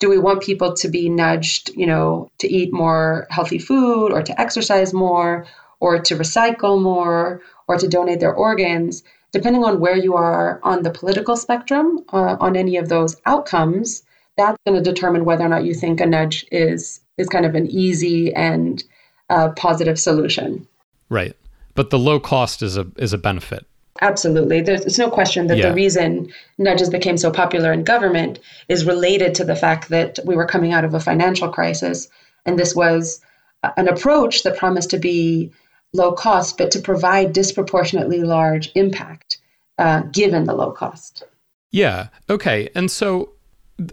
do 0.00 0.08
we 0.08 0.18
want 0.18 0.42
people 0.42 0.74
to 0.74 0.88
be 0.88 1.08
nudged, 1.08 1.70
you 1.76 1.86
know, 1.86 2.30
to 2.38 2.52
eat 2.52 2.72
more 2.72 3.26
healthy 3.30 3.58
food 3.58 4.12
or 4.12 4.22
to 4.22 4.40
exercise 4.40 4.92
more 4.92 5.46
or 5.80 5.98
to 6.00 6.16
recycle 6.16 6.80
more 6.80 7.42
or 7.66 7.76
to 7.76 7.88
donate 7.88 8.20
their 8.20 8.34
organs? 8.34 9.02
Depending 9.32 9.62
on 9.64 9.80
where 9.80 9.96
you 9.96 10.14
are 10.14 10.58
on 10.62 10.82
the 10.82 10.90
political 10.90 11.36
spectrum, 11.36 12.04
uh, 12.12 12.36
on 12.40 12.56
any 12.56 12.76
of 12.78 12.88
those 12.88 13.16
outcomes, 13.26 14.02
that's 14.38 14.56
going 14.66 14.82
to 14.82 14.90
determine 14.90 15.24
whether 15.24 15.44
or 15.44 15.48
not 15.48 15.64
you 15.64 15.74
think 15.74 16.00
a 16.00 16.06
nudge 16.06 16.46
is 16.50 17.00
is 17.18 17.28
kind 17.28 17.44
of 17.44 17.54
an 17.54 17.66
easy 17.66 18.32
and 18.32 18.84
uh, 19.28 19.50
positive 19.50 19.98
solution. 19.98 20.66
Right, 21.10 21.36
but 21.74 21.90
the 21.90 21.98
low 21.98 22.20
cost 22.20 22.62
is 22.62 22.76
a 22.76 22.86
is 22.96 23.12
a 23.12 23.18
benefit. 23.18 23.66
Absolutely. 24.00 24.60
There's, 24.60 24.82
there's 24.82 24.98
no 24.98 25.10
question 25.10 25.48
that 25.48 25.58
yeah. 25.58 25.68
the 25.68 25.74
reason 25.74 26.32
nudges 26.56 26.88
became 26.88 27.16
so 27.16 27.30
popular 27.30 27.72
in 27.72 27.82
government 27.84 28.38
is 28.68 28.84
related 28.84 29.34
to 29.36 29.44
the 29.44 29.56
fact 29.56 29.88
that 29.88 30.20
we 30.24 30.36
were 30.36 30.46
coming 30.46 30.72
out 30.72 30.84
of 30.84 30.94
a 30.94 31.00
financial 31.00 31.48
crisis. 31.48 32.08
And 32.46 32.58
this 32.58 32.76
was 32.76 33.20
an 33.76 33.88
approach 33.88 34.44
that 34.44 34.56
promised 34.56 34.90
to 34.90 34.98
be 34.98 35.50
low 35.92 36.12
cost, 36.12 36.58
but 36.58 36.70
to 36.72 36.80
provide 36.80 37.32
disproportionately 37.32 38.22
large 38.22 38.70
impact 38.74 39.38
uh, 39.78 40.02
given 40.12 40.44
the 40.44 40.54
low 40.54 40.70
cost. 40.70 41.24
Yeah. 41.70 42.08
Okay. 42.28 42.68
And 42.74 42.90
so 42.90 43.32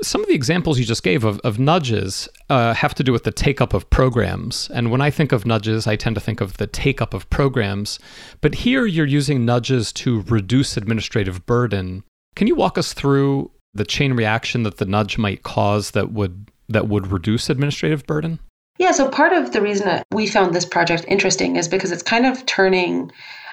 some 0.02 0.22
of 0.22 0.28
the 0.28 0.34
examples 0.34 0.80
you 0.80 0.86
just 0.86 1.04
gave 1.04 1.24
of, 1.24 1.40
of 1.42 1.60
nudges 1.60 2.28
uh, 2.50 2.74
have 2.74 2.96
to 2.96 3.04
do 3.04 3.12
with 3.12 3.24
the 3.24 3.32
take 3.32 3.62
up 3.62 3.74
of 3.74 3.88
programs. 3.90 4.70
And 4.74 4.90
when 4.90 5.02
I 5.02 5.12
think 5.12 5.32
of 5.32 5.46
nudges, 5.46 5.86
I 5.86 5.96
tend 5.96 6.16
to 6.16 6.22
think 6.22 6.42
of 6.42 6.58
the 6.58 6.68
take 6.68 7.02
up 7.02 7.14
of 7.14 7.30
programs. 7.30 8.00
But 8.42 8.56
here 8.56 8.86
you're 8.86 9.06
using 9.06 9.46
nudges 9.46 9.94
to 9.94 10.22
reduce 10.24 10.76
administrative 10.76 11.46
burden. 11.46 12.04
Can 12.36 12.48
you 12.48 12.56
walk 12.56 12.78
us 12.78 12.94
through 12.94 13.52
the 13.74 13.86
chain 13.86 14.14
reaction 14.14 14.64
that 14.64 14.78
the 14.78 14.86
nudge 14.86 15.18
might 15.18 15.44
cause 15.44 15.92
that 15.92 16.12
would 16.12 16.50
that 16.68 16.88
would 16.88 17.12
reduce 17.12 17.50
administrative 17.50 18.08
burden? 18.08 18.40
Yeah, 18.78 18.92
so 18.92 19.08
part 19.10 19.32
of 19.32 19.52
the 19.52 19.62
reason 19.62 19.86
that 19.86 20.06
we 20.12 20.28
found 20.28 20.54
this 20.54 20.66
project 20.66 21.06
interesting 21.08 21.56
is 21.56 21.68
because 21.68 21.92
it's 21.92 22.04
kind 22.04 22.26
of 22.26 22.46
turning 22.46 23.12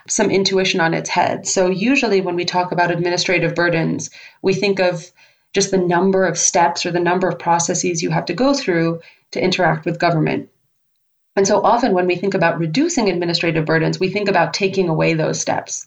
some 0.08 0.30
intuition 0.30 0.80
on 0.80 0.94
its 0.94 1.08
head. 1.08 1.46
So 1.46 1.68
usually 1.68 2.20
when 2.20 2.34
we 2.34 2.44
talk 2.44 2.72
about 2.72 2.90
administrative 2.90 3.54
burdens, 3.54 4.10
we 4.42 4.52
think 4.52 4.80
of 4.80 5.12
just 5.52 5.70
the 5.70 5.78
number 5.78 6.24
of 6.24 6.38
steps 6.38 6.84
or 6.84 6.90
the 6.90 6.98
number 6.98 7.28
of 7.28 7.38
processes 7.38 8.02
you 8.02 8.10
have 8.10 8.24
to 8.26 8.34
go 8.34 8.52
through 8.52 9.00
to 9.30 9.42
interact 9.42 9.84
with 9.84 10.00
government. 10.00 10.48
And 11.36 11.46
so 11.46 11.62
often 11.62 11.92
when 11.92 12.06
we 12.06 12.16
think 12.16 12.34
about 12.34 12.58
reducing 12.58 13.08
administrative 13.08 13.64
burdens, 13.64 14.00
we 14.00 14.08
think 14.08 14.28
about 14.28 14.54
taking 14.54 14.88
away 14.88 15.14
those 15.14 15.40
steps. 15.40 15.86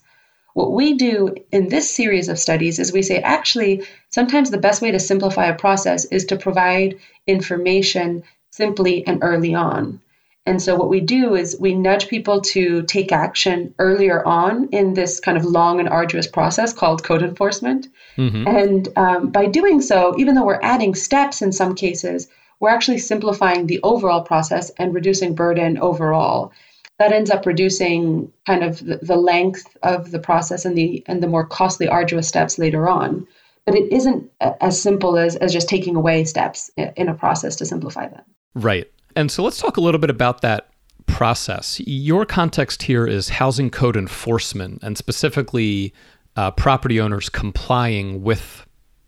What 0.53 0.71
we 0.71 0.93
do 0.93 1.35
in 1.51 1.67
this 1.67 1.93
series 1.93 2.29
of 2.29 2.39
studies 2.39 2.79
is 2.79 2.93
we 2.93 3.01
say 3.01 3.19
actually, 3.19 3.83
sometimes 4.09 4.49
the 4.49 4.57
best 4.57 4.81
way 4.81 4.91
to 4.91 4.99
simplify 4.99 5.47
a 5.47 5.55
process 5.55 6.05
is 6.05 6.23
to 6.25 6.37
provide 6.37 6.95
information 7.27 8.23
simply 8.55 9.05
and 9.05 9.19
early 9.21 9.53
on. 9.53 9.99
And 10.47 10.61
so, 10.61 10.75
what 10.75 10.89
we 10.89 11.01
do 11.01 11.35
is 11.35 11.57
we 11.59 11.73
nudge 11.73 12.07
people 12.07 12.39
to 12.53 12.83
take 12.83 13.11
action 13.11 13.73
earlier 13.79 14.25
on 14.25 14.69
in 14.71 14.93
this 14.93 15.19
kind 15.19 15.37
of 15.37 15.43
long 15.43 15.79
and 15.79 15.89
arduous 15.89 16.27
process 16.27 16.71
called 16.71 17.03
code 17.03 17.23
enforcement. 17.23 17.87
Mm-hmm. 18.15 18.47
And 18.47 18.87
um, 18.95 19.29
by 19.31 19.47
doing 19.47 19.81
so, 19.81 20.13
even 20.19 20.35
though 20.35 20.45
we're 20.45 20.59
adding 20.61 20.93
steps 20.93 21.41
in 21.41 21.51
some 21.51 21.73
cases, 21.73 22.27
we're 22.59 22.69
actually 22.69 22.99
simplifying 22.99 23.65
the 23.65 23.79
overall 23.81 24.21
process 24.21 24.69
and 24.77 24.93
reducing 24.93 25.33
burden 25.33 25.79
overall. 25.79 26.51
That 26.99 27.11
ends 27.11 27.31
up 27.31 27.45
reducing 27.45 28.31
kind 28.45 28.63
of 28.63 28.85
the, 28.85 28.99
the 29.01 29.17
length 29.17 29.75
of 29.81 30.11
the 30.11 30.19
process 30.19 30.63
and 30.63 30.77
the 30.77 31.03
and 31.07 31.23
the 31.23 31.27
more 31.27 31.45
costly, 31.45 31.87
arduous 31.87 32.27
steps 32.27 32.59
later 32.59 32.87
on. 32.87 33.27
But 33.65 33.73
it 33.73 33.91
isn't 33.91 34.29
as 34.39 34.79
simple 34.79 35.17
as, 35.17 35.35
as 35.37 35.51
just 35.51 35.67
taking 35.67 35.95
away 35.95 36.23
steps 36.23 36.69
in 36.77 37.09
a 37.09 37.15
process 37.15 37.55
to 37.55 37.65
simplify 37.65 38.07
them. 38.07 38.21
Right. 38.55 38.89
And 39.15 39.29
so 39.29 39.43
let's 39.43 39.57
talk 39.57 39.77
a 39.77 39.81
little 39.81 39.99
bit 39.99 40.09
about 40.09 40.41
that 40.41 40.69
process. 41.05 41.79
Your 41.85 42.25
context 42.25 42.83
here 42.83 43.05
is 43.05 43.29
housing 43.29 43.69
code 43.69 43.95
enforcement 43.95 44.79
and 44.81 44.97
specifically 44.97 45.93
uh, 46.35 46.51
property 46.51 46.99
owners 46.99 47.29
complying 47.29 48.23
with 48.23 48.65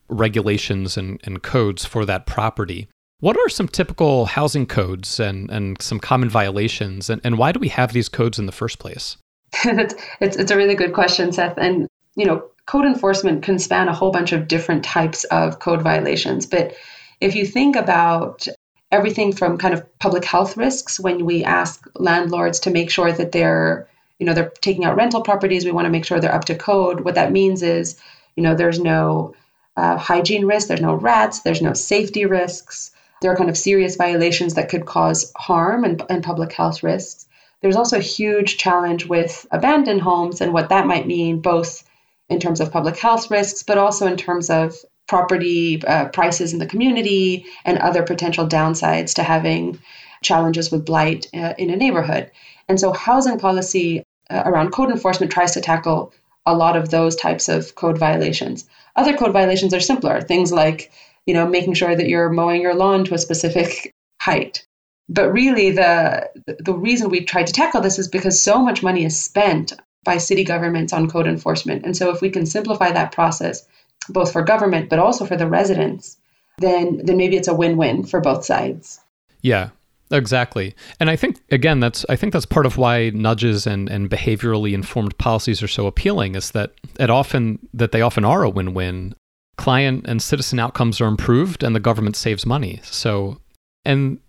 regulations 0.09 0.97
and, 0.97 1.19
and 1.23 1.43
codes 1.43 1.85
for 1.85 2.05
that 2.05 2.25
property. 2.25 2.87
What 3.19 3.37
are 3.37 3.49
some 3.49 3.67
typical 3.67 4.25
housing 4.25 4.65
codes 4.65 5.19
and, 5.19 5.49
and 5.49 5.81
some 5.81 5.99
common 5.99 6.29
violations, 6.29 7.09
and, 7.09 7.19
and 7.23 7.37
why 7.37 7.51
do 7.51 7.59
we 7.59 7.69
have 7.69 7.91
these 7.91 8.09
codes 8.09 8.37
in 8.37 8.45
the 8.45 8.51
first 8.51 8.77
place? 8.79 9.17
it's, 9.65 9.95
it's 10.21 10.51
a 10.51 10.55
really 10.55 10.75
good 10.75 10.93
question, 10.93 11.31
Seth. 11.31 11.57
And, 11.57 11.87
you 12.15 12.25
know, 12.25 12.47
code 12.67 12.85
enforcement 12.85 13.43
can 13.43 13.57
span 13.57 13.87
a 13.87 13.93
whole 13.93 14.11
bunch 14.11 14.33
of 14.33 14.47
different 14.47 14.83
types 14.83 15.23
of 15.25 15.59
code 15.59 15.81
violations. 15.81 16.45
But 16.45 16.75
if 17.19 17.35
you 17.35 17.45
think 17.45 17.75
about 17.75 18.47
everything 18.91 19.31
from 19.31 19.57
kind 19.57 19.73
of 19.73 19.81
public 19.99 20.23
health 20.23 20.55
risks 20.55 20.99
when 20.99 21.25
we 21.25 21.43
ask 21.43 21.85
landlords 21.95 22.59
to 22.61 22.69
make 22.69 22.89
sure 22.89 23.11
that 23.11 23.31
they're 23.31 23.83
you 24.19 24.25
know 24.25 24.33
they're 24.33 24.51
taking 24.61 24.85
out 24.85 24.95
rental 24.95 25.21
properties 25.21 25.65
we 25.65 25.71
want 25.71 25.85
to 25.85 25.91
make 25.91 26.05
sure 26.05 26.19
they're 26.19 26.33
up 26.33 26.45
to 26.45 26.55
code. 26.55 27.01
What 27.01 27.15
that 27.15 27.31
means 27.31 27.61
is 27.61 27.95
you 28.35 28.43
know 28.43 28.53
there's 28.55 28.79
no 28.79 29.31
uh, 29.75 29.97
hygiene 29.97 30.45
risk 30.45 30.67
there's 30.67 30.81
no 30.81 30.93
rats 30.93 31.41
there's 31.41 31.61
no 31.61 31.73
safety 31.73 32.25
risks. 32.25 32.91
There 33.21 33.31
are 33.31 33.35
kind 33.35 33.49
of 33.49 33.57
serious 33.57 33.95
violations 33.95 34.53
that 34.53 34.69
could 34.69 34.85
cause 34.85 35.25
harm 35.35 35.83
and, 35.83 36.01
and 36.07 36.21
public 36.21 36.53
health 36.53 36.83
risks. 36.83 37.25
There's 37.61 37.75
also 37.75 37.97
a 37.97 38.01
huge 38.01 38.57
challenge 38.57 39.05
with 39.05 39.43
abandoned 39.49 40.01
homes 40.01 40.39
and 40.39 40.53
what 40.53 40.69
that 40.69 40.85
might 40.85 41.07
mean 41.07 41.39
both 41.39 41.83
in 42.29 42.39
terms 42.39 42.59
of 42.59 42.71
public 42.71 42.95
health 42.97 43.31
risks 43.31 43.63
but 43.63 43.77
also 43.77 44.05
in 44.05 44.17
terms 44.17 44.49
of 44.49 44.75
property 45.07 45.83
uh, 45.85 46.09
prices 46.09 46.53
in 46.53 46.59
the 46.59 46.65
community 46.65 47.45
and 47.65 47.77
other 47.77 48.03
potential 48.03 48.47
downsides 48.47 49.13
to 49.15 49.23
having 49.23 49.79
challenges 50.21 50.71
with 50.71 50.85
blight 50.85 51.27
uh, 51.33 51.53
in 51.57 51.69
a 51.69 51.75
neighborhood. 51.75 52.31
And 52.67 52.79
so, 52.79 52.91
housing 52.91 53.39
policy 53.39 54.03
uh, 54.29 54.43
around 54.45 54.71
code 54.71 54.91
enforcement 54.91 55.31
tries 55.31 55.53
to 55.53 55.61
tackle 55.61 56.13
a 56.45 56.55
lot 56.55 56.75
of 56.75 56.89
those 56.89 57.15
types 57.15 57.49
of 57.49 57.75
code 57.75 57.97
violations. 57.97 58.67
Other 58.95 59.15
code 59.15 59.33
violations 59.33 59.73
are 59.73 59.79
simpler, 59.79 60.21
things 60.21 60.51
like 60.51 60.91
you 61.25 61.33
know 61.33 61.47
making 61.47 61.75
sure 61.75 61.95
that 61.95 62.07
you're 62.07 62.29
mowing 62.29 62.61
your 62.61 62.75
lawn 62.75 63.05
to 63.05 63.13
a 63.13 63.17
specific 63.17 63.93
height. 64.21 64.65
But 65.09 65.31
really, 65.31 65.71
the 65.71 66.29
the 66.59 66.73
reason 66.73 67.09
we 67.09 67.23
tried 67.23 67.47
to 67.47 67.53
tackle 67.53 67.81
this 67.81 67.99
is 67.99 68.07
because 68.09 68.41
so 68.41 68.61
much 68.61 68.83
money 68.83 69.05
is 69.05 69.21
spent 69.21 69.73
by 70.03 70.17
city 70.17 70.43
governments 70.43 70.93
on 70.93 71.09
code 71.09 71.27
enforcement. 71.27 71.85
And 71.85 71.95
so, 71.95 72.09
if 72.09 72.21
we 72.21 72.29
can 72.29 72.45
simplify 72.45 72.91
that 72.91 73.13
process 73.13 73.65
both 74.09 74.31
for 74.31 74.41
government 74.41 74.89
but 74.89 74.99
also 74.99 75.25
for 75.25 75.37
the 75.37 75.47
residents, 75.47 76.17
then 76.57 77.01
then 77.03 77.17
maybe 77.17 77.37
it's 77.37 77.47
a 77.47 77.55
win-win 77.55 78.05
for 78.05 78.19
both 78.19 78.45
sides. 78.45 78.99
Yeah, 79.41 79.69
Exactly. 80.11 80.73
And 80.99 81.09
I 81.09 81.15
think 81.15 81.41
again 81.51 81.79
that's 81.79 82.05
I 82.07 82.15
think 82.15 82.33
that's 82.33 82.45
part 82.45 82.65
of 82.65 82.77
why 82.77 83.09
nudges 83.09 83.67
and, 83.67 83.89
and 83.89 84.09
behaviorally 84.09 84.73
informed 84.73 85.17
policies 85.17 85.61
are 85.61 85.67
so 85.67 85.85
appealing 85.85 86.35
is 86.35 86.51
that 86.51 86.73
it 86.99 87.09
often 87.09 87.59
that 87.73 87.91
they 87.91 88.01
often 88.01 88.23
are 88.23 88.43
a 88.43 88.49
win-win. 88.49 89.15
Client 89.57 90.05
and 90.07 90.21
citizen 90.21 90.59
outcomes 90.59 91.01
are 91.01 91.07
improved 91.07 91.63
and 91.63 91.75
the 91.75 91.79
government 91.79 92.15
saves 92.15 92.45
money. 92.45 92.79
So 92.83 93.41
and 93.83 94.19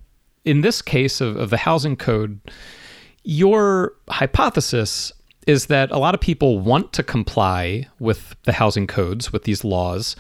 in 0.44 0.62
this 0.62 0.82
case 0.82 1.20
of, 1.20 1.37
of 1.37 1.50
the 1.50 1.58
housing 1.58 1.97
code, 1.97 2.40
your 3.23 3.92
hypothesis 4.08 5.12
is 5.48 5.66
that 5.66 5.90
a 5.90 5.98
lot 5.98 6.14
of 6.14 6.20
people 6.20 6.58
want 6.58 6.92
to 6.92 7.02
comply 7.02 7.88
with 7.98 8.36
the 8.42 8.52
housing 8.52 8.86
codes, 8.86 9.32
with 9.32 9.44
these 9.44 9.64
laws, 9.64 10.14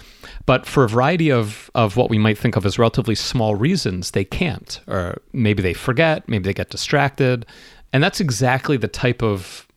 but 0.46 0.64
for 0.64 0.84
a 0.84 0.88
variety 0.88 1.30
of, 1.30 1.70
of 1.74 1.98
what 1.98 2.08
we 2.08 2.16
might 2.16 2.38
think 2.38 2.56
of 2.56 2.64
as 2.64 2.78
relatively 2.78 3.14
small 3.14 3.54
reasons, 3.54 4.12
they 4.12 4.24
can't. 4.24 4.80
Or 4.88 5.20
maybe 5.34 5.62
they 5.62 5.74
forget, 5.74 6.26
maybe 6.30 6.44
they 6.44 6.54
get 6.54 6.70
distracted. 6.70 7.44
And 7.92 8.02
that's 8.02 8.20
exactly 8.20 8.78
the 8.78 8.88
type 8.88 9.22
of 9.22 9.68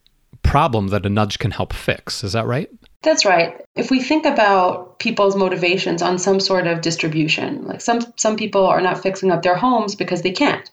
problem 0.42 0.88
that 0.88 1.06
a 1.06 1.10
nudge 1.10 1.38
can 1.38 1.52
help 1.52 1.74
fix. 1.74 2.24
Is 2.24 2.32
that 2.32 2.46
right? 2.46 2.70
That's 3.02 3.26
right. 3.26 3.62
If 3.76 3.92
we 3.92 4.02
think 4.02 4.26
about 4.26 5.00
people's 5.00 5.36
motivations 5.36 6.02
on 6.02 6.18
some 6.18 6.40
sort 6.40 6.66
of 6.66 6.80
distribution, 6.80 7.68
like 7.68 7.82
some 7.82 8.02
some 8.16 8.38
people 8.38 8.66
are 8.66 8.80
not 8.80 9.04
fixing 9.04 9.32
up 9.32 9.42
their 9.42 9.56
homes 9.56 9.96
because 9.96 10.22
they 10.22 10.32
can't, 10.32 10.70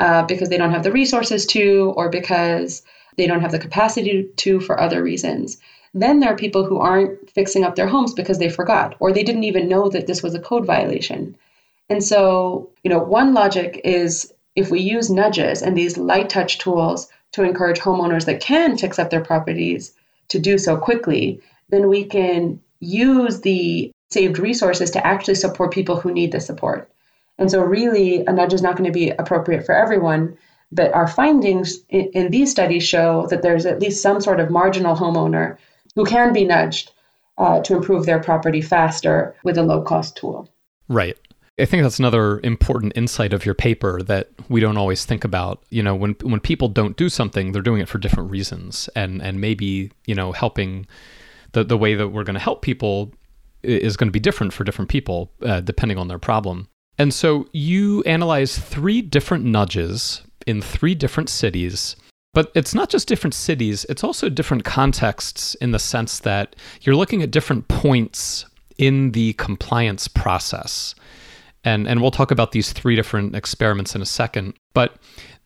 uh, 0.00 0.24
because 0.24 0.48
they 0.48 0.56
don't 0.56 0.72
have 0.72 0.82
the 0.82 0.90
resources 0.90 1.46
to, 1.46 1.92
or 1.96 2.08
because 2.08 2.82
they 3.18 3.26
don't 3.26 3.42
have 3.42 3.52
the 3.52 3.58
capacity 3.58 4.28
to 4.36 4.60
for 4.60 4.80
other 4.80 5.02
reasons. 5.02 5.58
Then 5.92 6.20
there 6.20 6.32
are 6.32 6.36
people 6.36 6.64
who 6.64 6.78
aren't 6.78 7.30
fixing 7.30 7.64
up 7.64 7.74
their 7.74 7.88
homes 7.88 8.14
because 8.14 8.38
they 8.38 8.48
forgot 8.48 8.94
or 9.00 9.12
they 9.12 9.24
didn't 9.24 9.44
even 9.44 9.68
know 9.68 9.88
that 9.90 10.06
this 10.06 10.22
was 10.22 10.34
a 10.34 10.40
code 10.40 10.64
violation. 10.64 11.36
And 11.90 12.02
so, 12.02 12.70
you 12.84 12.90
know, 12.90 13.00
one 13.00 13.34
logic 13.34 13.80
is 13.84 14.32
if 14.54 14.70
we 14.70 14.80
use 14.80 15.10
nudges 15.10 15.62
and 15.62 15.76
these 15.76 15.98
light 15.98 16.28
touch 16.28 16.58
tools 16.58 17.08
to 17.32 17.42
encourage 17.42 17.78
homeowners 17.78 18.24
that 18.26 18.40
can 18.40 18.78
fix 18.78 18.98
up 18.98 19.10
their 19.10 19.24
properties 19.24 19.92
to 20.28 20.38
do 20.38 20.56
so 20.56 20.76
quickly, 20.76 21.40
then 21.70 21.88
we 21.88 22.04
can 22.04 22.60
use 22.80 23.40
the 23.40 23.90
saved 24.10 24.38
resources 24.38 24.90
to 24.92 25.06
actually 25.06 25.34
support 25.34 25.72
people 25.72 25.96
who 25.96 26.12
need 26.12 26.32
the 26.32 26.40
support. 26.40 26.90
And 27.38 27.50
so, 27.50 27.60
really, 27.60 28.24
a 28.26 28.32
nudge 28.32 28.52
is 28.52 28.62
not 28.62 28.76
going 28.76 28.90
to 28.90 28.98
be 28.98 29.10
appropriate 29.10 29.64
for 29.64 29.74
everyone, 29.74 30.36
But 30.70 30.92
our 30.92 31.08
findings 31.08 31.78
in, 31.88 32.10
in 32.12 32.30
these 32.30 32.50
studies 32.50 32.86
show 32.86 33.26
that 33.30 33.42
there's 33.42 33.66
at 33.66 33.80
least 33.80 34.02
some 34.02 34.20
sort 34.20 34.40
of 34.40 34.50
marginal 34.50 34.96
homeowner 34.96 35.56
who 35.94 36.04
can 36.04 36.32
be 36.32 36.44
nudged 36.44 36.92
uh, 37.38 37.60
to 37.60 37.76
improve 37.76 38.04
their 38.04 38.20
property 38.20 38.60
faster 38.60 39.34
with 39.44 39.56
a 39.56 39.62
low 39.62 39.82
cost 39.82 40.16
tool. 40.16 40.48
Right. 40.88 41.16
I 41.60 41.64
think 41.64 41.82
that's 41.82 41.98
another 41.98 42.40
important 42.44 42.92
insight 42.94 43.32
of 43.32 43.44
your 43.44 43.54
paper 43.54 44.00
that 44.02 44.30
we 44.48 44.60
don't 44.60 44.76
always 44.76 45.04
think 45.04 45.24
about. 45.24 45.62
You 45.70 45.82
know, 45.82 45.94
when 45.94 46.14
when 46.22 46.38
people 46.38 46.68
don't 46.68 46.96
do 46.96 47.08
something, 47.08 47.50
they're 47.50 47.62
doing 47.62 47.80
it 47.80 47.88
for 47.88 47.98
different 47.98 48.30
reasons, 48.30 48.88
and 48.94 49.20
and 49.20 49.40
maybe 49.40 49.90
you 50.06 50.14
know 50.14 50.30
helping 50.30 50.86
the 51.52 51.64
the 51.64 51.76
way 51.76 51.94
that 51.94 52.08
we're 52.08 52.22
going 52.22 52.34
to 52.34 52.40
help 52.40 52.62
people 52.62 53.12
is 53.64 53.96
going 53.96 54.06
to 54.06 54.12
be 54.12 54.20
different 54.20 54.52
for 54.52 54.62
different 54.62 54.88
people 54.88 55.32
uh, 55.42 55.60
depending 55.60 55.98
on 55.98 56.06
their 56.06 56.18
problem. 56.18 56.68
And 56.96 57.12
so 57.12 57.48
you 57.52 58.02
analyze 58.04 58.56
three 58.56 59.02
different 59.02 59.44
nudges 59.44 60.22
in 60.48 60.62
three 60.62 60.94
different 60.94 61.28
cities. 61.28 61.96
But 62.34 62.50
it's 62.54 62.74
not 62.74 62.88
just 62.90 63.08
different 63.08 63.34
cities, 63.34 63.84
it's 63.88 64.04
also 64.04 64.28
different 64.28 64.64
contexts 64.64 65.54
in 65.56 65.72
the 65.72 65.78
sense 65.78 66.20
that 66.20 66.56
you're 66.82 66.96
looking 66.96 67.22
at 67.22 67.30
different 67.30 67.68
points 67.68 68.44
in 68.78 69.12
the 69.12 69.32
compliance 69.34 70.08
process 70.08 70.94
and 71.64 71.88
and 71.88 72.00
we'll 72.00 72.10
talk 72.10 72.30
about 72.30 72.52
these 72.52 72.72
three 72.72 72.96
different 72.96 73.34
experiments 73.34 73.94
in 73.94 74.00
a 74.00 74.06
second 74.06 74.54
but 74.72 74.96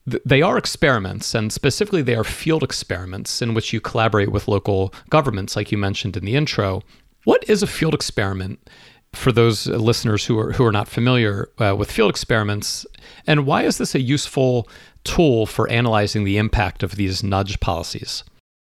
th- 0.09 0.21
they 0.25 0.41
are 0.41 0.57
experiments 0.57 1.33
and 1.33 1.51
specifically 1.51 2.01
they 2.01 2.15
are 2.15 2.23
field 2.23 2.63
experiments 2.63 3.41
in 3.41 3.53
which 3.53 3.73
you 3.73 3.81
collaborate 3.81 4.31
with 4.31 4.47
local 4.47 4.93
governments 5.09 5.55
like 5.55 5.71
you 5.71 5.77
mentioned 5.77 6.15
in 6.15 6.25
the 6.25 6.35
intro 6.35 6.81
what 7.23 7.43
is 7.49 7.63
a 7.63 7.67
field 7.67 7.93
experiment 7.93 8.69
for 9.13 9.31
those 9.31 9.67
listeners 9.67 10.25
who 10.25 10.37
are 10.39 10.51
who 10.53 10.65
are 10.65 10.71
not 10.71 10.87
familiar 10.87 11.49
uh, 11.59 11.75
with 11.77 11.91
field 11.91 12.09
experiments 12.09 12.85
and 13.27 13.45
why 13.45 13.63
is 13.63 13.77
this 13.77 13.95
a 13.95 14.01
useful 14.01 14.67
tool 15.03 15.45
for 15.45 15.69
analyzing 15.69 16.23
the 16.23 16.37
impact 16.37 16.83
of 16.83 16.95
these 16.95 17.23
nudge 17.23 17.59
policies 17.59 18.23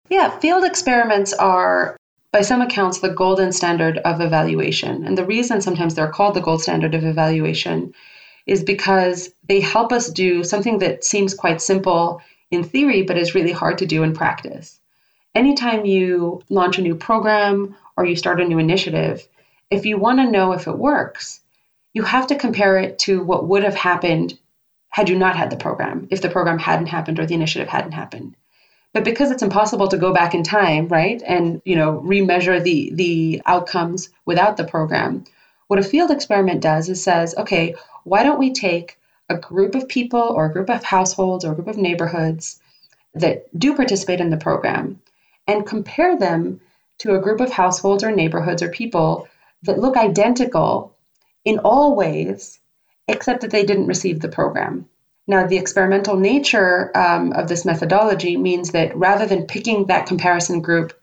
yeah, 0.10 0.38
field 0.40 0.64
experiments 0.64 1.34
are 1.34 1.98
by 2.32 2.42
some 2.42 2.62
accounts, 2.62 3.00
the 3.00 3.10
golden 3.10 3.52
standard 3.52 3.98
of 4.00 4.22
evaluation. 4.22 5.06
And 5.06 5.18
the 5.18 5.26
reason 5.26 5.62
sometimes 5.62 5.96
they're 5.96 6.12
called 6.12 6.36
the 6.36 6.42
gold 6.42 6.62
standard 6.62 6.94
of 6.94 7.04
evaluation 7.04 7.94
is 8.46 8.64
because 8.64 9.30
they 9.48 9.60
help 9.60 9.92
us 9.92 10.10
do 10.10 10.44
something 10.44 10.80
that 10.80 11.04
seems 11.04 11.34
quite 11.34 11.62
simple 11.62 12.22
in 12.52 12.64
theory, 12.64 13.02
but 13.02 13.18
is 13.18 13.34
really 13.34 13.52
hard 13.52 13.78
to 13.80 13.86
do 13.86 14.04
in 14.04 14.14
practice. 14.14 14.80
Anytime 15.34 15.86
you 15.86 16.42
launch 16.50 16.78
a 16.78 16.82
new 16.82 16.96
program 16.96 17.76
or 17.98 18.06
you 18.06 18.16
start 18.16 18.40
a 18.40 18.46
new 18.46 18.60
initiative, 18.60 19.28
if 19.70 19.86
you 19.86 19.98
want 19.98 20.20
to 20.20 20.30
know 20.30 20.54
if 20.54 20.68
it 20.68 20.78
works, 20.78 21.40
you 21.94 22.04
have 22.04 22.28
to 22.28 22.36
compare 22.36 22.78
it 22.78 23.00
to 23.00 23.24
what 23.24 23.48
would 23.48 23.64
have 23.64 23.76
happened 23.76 24.38
had 24.90 25.10
you 25.10 25.18
not 25.18 25.36
had 25.36 25.50
the 25.50 25.58
program, 25.58 26.08
if 26.12 26.22
the 26.22 26.30
program 26.30 26.60
hadn't 26.60 26.88
happened 26.88 27.20
or 27.20 27.26
the 27.26 27.34
initiative 27.34 27.68
hadn't 27.68 27.92
happened. 27.92 28.36
But 28.94 29.04
because 29.04 29.30
it's 29.32 29.44
impossible 29.44 29.90
to 29.90 29.98
go 29.98 30.14
back 30.14 30.34
in 30.34 30.44
time, 30.44 30.88
right, 30.88 31.22
and 31.22 31.62
you 31.66 31.76
know 31.76 32.02
remeasure 32.06 32.64
the 32.64 32.92
the 32.94 33.42
outcomes 33.46 34.10
without 34.26 34.56
the 34.56 34.64
program, 34.64 35.26
what 35.68 35.80
a 35.80 35.84
field 35.84 36.12
experiment 36.12 36.62
does 36.62 36.88
is 36.88 37.04
says, 37.04 37.36
okay, 37.36 37.76
why 38.04 38.24
don't 38.24 38.40
we 38.40 38.54
take 38.54 38.98
a 39.30 39.38
group 39.38 39.76
of 39.76 39.90
people 39.90 40.22
or 40.22 40.46
a 40.46 40.54
group 40.54 40.70
of 40.70 40.84
households 40.84 41.44
or 41.44 41.52
a 41.52 41.56
group 41.56 41.68
of 41.68 41.78
neighborhoods 41.78 42.60
that 43.16 43.48
do 43.58 43.76
participate 43.76 44.22
in 44.22 44.30
the 44.30 44.38
program 44.38 45.02
and 45.48 45.66
compare 45.66 46.18
them 46.18 46.62
to 47.00 47.16
a 47.16 47.20
group 47.20 47.42
of 47.42 47.52
households 47.52 48.04
or 48.04 48.12
neighborhoods 48.12 48.62
or 48.62 48.70
people 48.70 49.28
that 49.66 49.80
look 49.80 49.98
identical 49.98 50.96
in 51.44 51.60
all 51.60 51.96
ways 51.96 52.60
except 53.08 53.42
that 53.42 53.52
they 53.52 53.64
didn't 53.64 53.88
receive 53.88 54.20
the 54.20 54.30
program. 54.30 54.86
Now, 55.28 55.48
the 55.48 55.58
experimental 55.58 56.16
nature 56.18 56.92
um, 56.96 57.34
of 57.34 57.48
this 57.48 57.66
methodology 57.66 58.38
means 58.38 58.72
that 58.72 58.96
rather 58.96 59.26
than 59.26 59.46
picking 59.46 59.86
that 59.86 60.06
comparison 60.06 60.62
group 60.62 60.94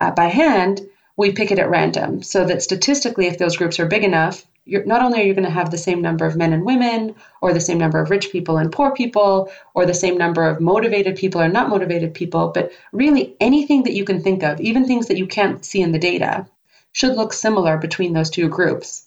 uh, 0.00 0.10
by 0.10 0.26
hand, 0.26 0.80
we 1.16 1.30
pick 1.30 1.50
it 1.50 1.58
at 1.58 1.70
random 1.70 2.22
so 2.22 2.44
that 2.44 2.62
statistically, 2.62 3.26
if 3.26 3.38
those 3.38 3.56
groups 3.56 3.78
are 3.78 3.86
big 3.86 4.04
enough, 4.04 4.44
not 4.66 5.02
only 5.02 5.20
are 5.20 5.24
you 5.24 5.34
going 5.34 5.44
to 5.44 5.50
have 5.50 5.70
the 5.70 5.78
same 5.78 6.00
number 6.00 6.24
of 6.24 6.36
men 6.36 6.52
and 6.52 6.64
women, 6.64 7.14
or 7.40 7.52
the 7.52 7.60
same 7.60 7.78
number 7.78 8.00
of 8.00 8.10
rich 8.10 8.30
people 8.30 8.58
and 8.58 8.70
poor 8.70 8.92
people, 8.92 9.50
or 9.74 9.84
the 9.84 9.94
same 9.94 10.16
number 10.16 10.44
of 10.44 10.60
motivated 10.60 11.16
people 11.16 11.40
or 11.40 11.48
not 11.48 11.68
motivated 11.68 12.14
people, 12.14 12.50
but 12.54 12.70
really 12.92 13.34
anything 13.40 13.82
that 13.82 13.94
you 13.94 14.04
can 14.04 14.20
think 14.20 14.42
of, 14.42 14.60
even 14.60 14.84
things 14.84 15.08
that 15.08 15.16
you 15.16 15.26
can't 15.26 15.64
see 15.64 15.80
in 15.80 15.92
the 15.92 15.98
data, 15.98 16.46
should 16.92 17.16
look 17.16 17.32
similar 17.32 17.76
between 17.76 18.12
those 18.12 18.30
two 18.30 18.48
groups. 18.48 19.06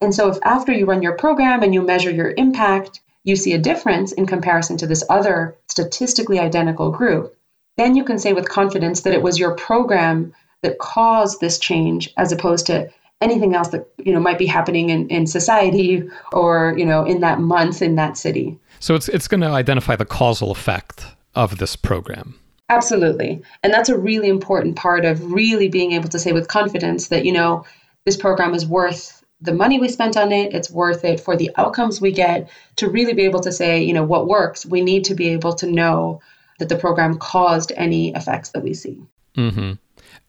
And 0.00 0.14
so, 0.14 0.28
if 0.28 0.38
after 0.42 0.72
you 0.72 0.86
run 0.86 1.02
your 1.02 1.16
program 1.16 1.62
and 1.62 1.72
you 1.72 1.82
measure 1.82 2.10
your 2.10 2.34
impact, 2.36 3.00
you 3.24 3.36
see 3.36 3.52
a 3.52 3.58
difference 3.58 4.12
in 4.12 4.26
comparison 4.26 4.76
to 4.78 4.86
this 4.86 5.04
other 5.08 5.56
statistically 5.68 6.40
identical 6.40 6.90
group, 6.90 7.36
then 7.76 7.94
you 7.94 8.04
can 8.04 8.18
say 8.18 8.32
with 8.32 8.48
confidence 8.48 9.00
that 9.02 9.14
it 9.14 9.22
was 9.22 9.38
your 9.38 9.54
program 9.54 10.34
that 10.62 10.78
caused 10.78 11.40
this 11.40 11.58
change 11.58 12.12
as 12.16 12.32
opposed 12.32 12.66
to 12.66 12.90
anything 13.20 13.54
else 13.54 13.68
that 13.68 13.86
you 13.98 14.12
know 14.12 14.20
might 14.20 14.38
be 14.38 14.46
happening 14.46 14.90
in, 14.90 15.08
in 15.08 15.26
society 15.26 16.02
or 16.32 16.74
you 16.76 16.84
know 16.84 17.04
in 17.04 17.20
that 17.20 17.38
month 17.40 17.80
in 17.80 17.94
that 17.94 18.16
city 18.16 18.58
so 18.80 18.94
it's 18.94 19.08
it's 19.08 19.28
going 19.28 19.40
to 19.40 19.46
identify 19.46 19.94
the 19.94 20.04
causal 20.04 20.50
effect 20.50 21.06
of 21.34 21.58
this 21.58 21.76
program 21.76 22.34
absolutely 22.72 23.42
and 23.62 23.72
that's 23.72 23.88
a 23.88 23.98
really 23.98 24.28
important 24.28 24.76
part 24.76 25.04
of 25.04 25.32
really 25.32 25.68
being 25.68 25.92
able 25.92 26.08
to 26.08 26.18
say 26.18 26.32
with 26.32 26.48
confidence 26.48 27.08
that 27.08 27.24
you 27.24 27.32
know 27.32 27.64
this 28.04 28.16
program 28.16 28.54
is 28.54 28.66
worth 28.66 29.22
the 29.42 29.52
money 29.52 29.80
we 29.80 29.88
spent 29.88 30.16
on 30.16 30.30
it, 30.32 30.54
it's 30.54 30.70
worth 30.70 31.04
it 31.04 31.20
for 31.20 31.36
the 31.36 31.50
outcomes 31.56 32.00
we 32.00 32.12
get 32.12 32.48
to 32.76 32.88
really 32.88 33.12
be 33.12 33.24
able 33.24 33.40
to 33.40 33.50
say, 33.50 33.82
you 33.82 33.92
know, 33.92 34.04
what 34.04 34.28
works. 34.28 34.64
We 34.64 34.80
need 34.80 35.04
to 35.06 35.14
be 35.14 35.30
able 35.30 35.52
to 35.54 35.66
know 35.66 36.20
that 36.60 36.68
the 36.68 36.76
program 36.76 37.18
caused 37.18 37.72
any 37.76 38.14
effects 38.14 38.50
that 38.50 38.62
we 38.62 38.72
see. 38.72 39.02
Mm-hmm. 39.36 39.72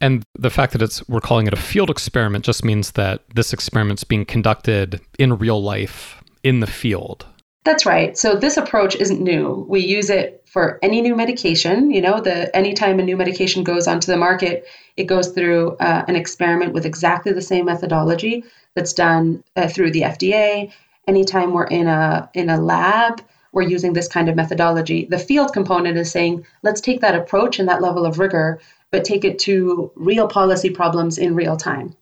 And 0.01 0.23
the 0.37 0.49
fact 0.49 0.73
that 0.73 0.81
it's 0.81 1.07
we're 1.07 1.21
calling 1.21 1.45
it 1.45 1.53
a 1.53 1.57
field 1.57 1.91
experiment 1.91 2.43
just 2.43 2.65
means 2.65 2.93
that 2.93 3.21
this 3.35 3.53
experiment's 3.53 4.03
being 4.03 4.25
conducted 4.25 4.99
in 5.19 5.37
real 5.37 5.61
life 5.61 6.21
in 6.43 6.59
the 6.59 6.67
field. 6.67 7.25
That's 7.63 7.85
right. 7.85 8.17
So 8.17 8.35
this 8.35 8.57
approach 8.57 8.95
isn't 8.95 9.21
new. 9.21 9.65
We 9.69 9.79
use 9.81 10.09
it 10.09 10.42
for 10.53 10.77
any 10.83 11.01
new 11.01 11.15
medication. 11.15 11.89
You 11.89 12.01
know, 12.01 12.21
the 12.21 12.55
anytime 12.55 12.99
a 12.99 13.03
new 13.03 13.17
medication 13.17 13.63
goes 13.63 13.87
onto 13.87 14.11
the 14.11 14.17
market, 14.17 14.67
it 14.95 15.05
goes 15.05 15.29
through 15.29 15.75
uh, 15.77 16.05
an 16.07 16.15
experiment 16.15 16.73
with 16.73 16.85
exactly 16.85 17.33
the 17.33 17.41
same 17.41 17.65
methodology 17.65 18.45
that's 18.75 18.93
done 18.93 19.43
uh, 19.55 19.67
through 19.67 19.91
the 19.91 20.01
FDA. 20.01 20.71
Anytime 21.07 21.53
we're 21.53 21.65
in 21.65 21.87
a 21.87 22.29
in 22.35 22.51
a 22.51 22.61
lab, 22.61 23.23
we're 23.51 23.63
using 23.63 23.93
this 23.93 24.07
kind 24.07 24.29
of 24.29 24.35
methodology. 24.35 25.05
The 25.05 25.17
field 25.17 25.53
component 25.53 25.97
is 25.97 26.11
saying, 26.11 26.45
let's 26.61 26.81
take 26.81 27.01
that 27.01 27.15
approach 27.15 27.57
and 27.57 27.67
that 27.67 27.81
level 27.81 28.05
of 28.05 28.19
rigor, 28.19 28.61
but 28.91 29.03
take 29.03 29.25
it 29.25 29.39
to 29.39 29.91
real 29.95 30.27
policy 30.27 30.69
problems 30.69 31.17
in 31.17 31.33
real 31.33 31.57
time. 31.57 31.95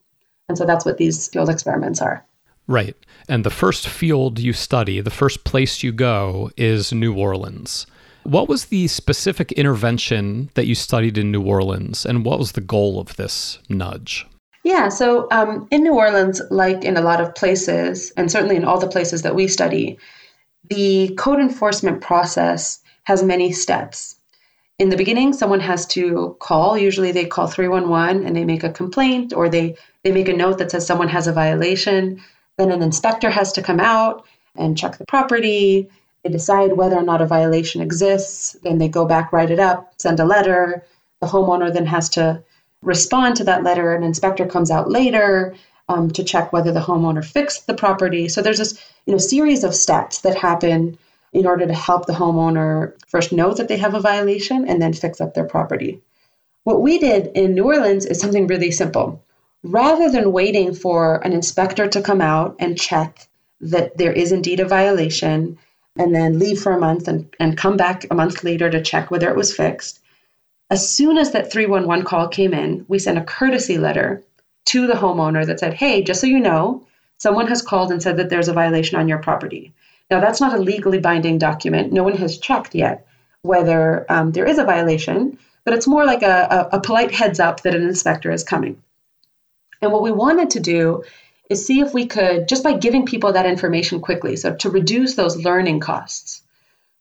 And 0.50 0.58
so 0.58 0.66
that's 0.66 0.84
what 0.84 0.98
these 0.98 1.30
field 1.30 1.50
experiments 1.50 2.02
are. 2.02 2.26
Right. 2.68 2.98
And 3.30 3.46
the 3.46 3.50
first 3.50 3.88
field 3.88 4.40
you 4.40 4.52
study, 4.52 5.00
the 5.00 5.10
first 5.10 5.46
place 5.46 5.84
you 5.84 5.94
go 5.94 6.52
is 6.58 6.92
New 6.92 7.16
Orleans. 7.16 7.88
What 8.24 8.48
was 8.48 8.66
the 8.66 8.88
specific 8.88 9.52
intervention 9.54 10.50
that 10.54 10.68
you 10.68 10.76
studied 10.76 11.18
in 11.18 11.32
New 11.32 11.42
Orleans, 11.42 12.06
and 12.06 12.24
what 12.24 12.40
was 12.40 12.52
the 12.52 12.62
goal 12.62 13.00
of 13.00 13.16
this 13.16 13.60
nudge? 13.68 14.26
Yeah, 14.64 14.90
so 14.90 15.28
um, 15.32 15.68
in 15.72 15.82
New 15.82 15.94
Orleans, 15.94 16.42
like 16.52 16.84
in 16.84 16.98
a 16.98 17.02
lot 17.02 17.20
of 17.20 17.34
places, 17.34 18.12
and 18.16 18.32
certainly 18.32 18.56
in 18.56 18.64
all 18.64 18.80
the 18.80 18.88
places 18.88 19.24
that 19.24 19.34
we 19.34 19.48
study, 19.48 19.98
the 20.70 21.16
code 21.18 21.40
enforcement 21.40 22.02
process 22.02 22.80
has 23.04 23.24
many 23.24 23.52
steps. 23.52 24.16
In 24.78 24.90
the 24.90 24.98
beginning, 24.98 25.34
someone 25.34 25.60
has 25.60 25.86
to 25.88 26.36
call. 26.40 26.78
Usually, 26.78 27.12
they 27.12 27.26
call 27.26 27.48
311 27.48 28.26
and 28.26 28.36
they 28.36 28.46
make 28.46 28.64
a 28.64 28.72
complaint 28.72 29.34
or 29.34 29.50
they, 29.50 29.76
they 30.04 30.12
make 30.12 30.30
a 30.30 30.34
note 30.34 30.58
that 30.60 30.72
says 30.72 30.86
someone 30.86 31.10
has 31.10 31.28
a 31.28 31.34
violation. 31.34 32.22
Then 32.58 32.72
an 32.72 32.82
inspector 32.82 33.30
has 33.30 33.52
to 33.54 33.62
come 33.62 33.80
out 33.80 34.26
and 34.56 34.78
check 34.78 34.98
the 34.98 35.06
property. 35.06 35.90
They 36.24 36.30
decide 36.30 36.74
whether 36.74 36.98
or 36.98 37.04
not 37.04 37.22
a 37.22 37.26
violation 37.26 37.82
exists. 37.82 38.56
Then 38.64 38.78
they 38.78 38.88
go 38.88 39.06
back, 39.06 39.34
write 39.34 39.52
it 39.52 39.60
up, 39.60 39.94
send 39.98 40.20
a 40.20 40.26
letter. 40.26 40.86
The 41.20 41.28
homeowner 41.28 41.74
then 41.74 41.86
has 41.88 42.10
to 42.10 42.44
respond 42.82 43.36
to 43.38 43.44
that 43.46 43.64
letter. 43.64 43.94
An 43.94 44.04
inspector 44.04 44.46
comes 44.46 44.72
out 44.72 44.90
later 44.90 45.56
um, 45.90 46.10
to 46.12 46.24
check 46.24 46.54
whether 46.54 46.72
the 46.72 46.80
homeowner 46.80 47.24
fixed 47.24 47.68
the 47.68 47.74
property. 47.74 48.28
So 48.28 48.42
there's 48.42 48.60
this 48.60 48.80
you 49.06 49.14
know 49.14 49.18
series 49.18 49.64
of 49.64 49.76
steps 49.76 50.22
that 50.22 50.38
happen 50.38 50.98
in 51.34 51.46
order 51.46 51.66
to 51.66 51.74
help 51.74 52.06
the 52.06 52.14
homeowner 52.14 52.94
first 53.08 53.32
know 53.32 53.54
that 53.54 53.68
they 53.68 53.78
have 53.78 53.94
a 53.94 54.00
violation 54.00 54.68
and 54.68 54.82
then 54.82 54.94
fix 54.94 55.22
up 55.22 55.34
their 55.34 55.46
property. 55.46 56.02
What 56.64 56.82
we 56.82 57.00
did 57.00 57.32
in 57.34 57.56
New 57.56 57.66
Orleans 57.66 58.06
is 58.06 58.20
something 58.20 58.48
really 58.48 58.72
simple. 58.72 59.24
Rather 59.64 60.12
than 60.12 60.32
waiting 60.32 60.74
for 60.74 61.18
an 61.26 61.34
inspector 61.34 61.88
to 61.88 62.02
come 62.02 62.22
out 62.22 62.56
and 62.60 62.80
check 62.80 63.28
that 63.62 63.98
there 63.98 64.12
is 64.12 64.32
indeed 64.32 64.60
a 64.60 64.68
violation 64.68 65.58
and 65.98 66.16
then 66.16 66.40
leave 66.40 66.62
for 66.62 66.72
a 66.72 66.80
month 66.80 67.08
and, 67.08 67.34
and 67.40 67.58
come 67.58 67.78
back 67.78 68.06
a 68.10 68.16
month 68.16 68.44
later 68.44 68.70
to 68.70 68.82
check 68.82 69.12
whether 69.12 69.30
it 69.30 69.36
was 69.36 69.56
fixed, 69.56 70.00
as 70.70 70.88
soon 70.88 71.18
as 71.18 71.32
that 71.32 71.52
311 71.52 72.06
call 72.06 72.30
came 72.30 72.54
in, 72.54 72.86
we 72.88 72.98
sent 72.98 73.18
a 73.18 73.24
courtesy 73.24 73.78
letter 73.78 74.24
to 74.68 74.88
the 74.88 74.94
homeowner 74.94 75.46
that 75.46 75.60
said, 75.60 75.74
Hey, 75.74 76.02
just 76.02 76.22
so 76.22 76.28
you 76.28 76.40
know, 76.40 76.86
someone 77.18 77.48
has 77.48 77.62
called 77.62 77.92
and 77.92 78.02
said 78.02 78.18
that 78.18 78.30
there's 78.30 78.48
a 78.48 78.54
violation 78.54 78.98
on 78.98 79.10
your 79.10 79.18
property. 79.18 79.74
Now, 80.10 80.22
that's 80.22 80.40
not 80.40 80.54
a 80.54 80.62
legally 80.62 81.00
binding 81.00 81.38
document. 81.38 81.92
No 81.92 82.04
one 82.04 82.16
has 82.18 82.38
checked 82.38 82.74
yet 82.74 83.06
whether 83.42 84.06
um, 84.10 84.32
there 84.32 84.46
is 84.46 84.60
a 84.60 84.64
violation, 84.64 85.38
but 85.66 85.74
it's 85.74 85.88
more 85.88 86.06
like 86.06 86.22
a, 86.22 86.70
a, 86.72 86.78
a 86.78 86.80
polite 86.80 87.12
heads 87.12 87.40
up 87.40 87.62
that 87.62 87.76
an 87.76 87.82
inspector 87.82 88.32
is 88.32 88.44
coming. 88.44 88.82
And 89.82 89.92
what 89.92 90.04
we 90.04 90.12
wanted 90.12 90.52
to 90.52 90.60
do 90.60 91.04
is 91.52 91.66
see 91.66 91.82
if 91.82 91.94
we 91.94 92.06
could, 92.06 92.48
just 92.48 92.64
by 92.64 92.72
giving 92.72 93.06
people 93.06 93.34
that 93.34 93.46
information 93.46 94.00
quickly, 94.00 94.38
so 94.38 94.56
to 94.56 94.70
reduce 94.70 95.16
those 95.16 95.36
learning 95.36 95.82
costs, 95.82 96.44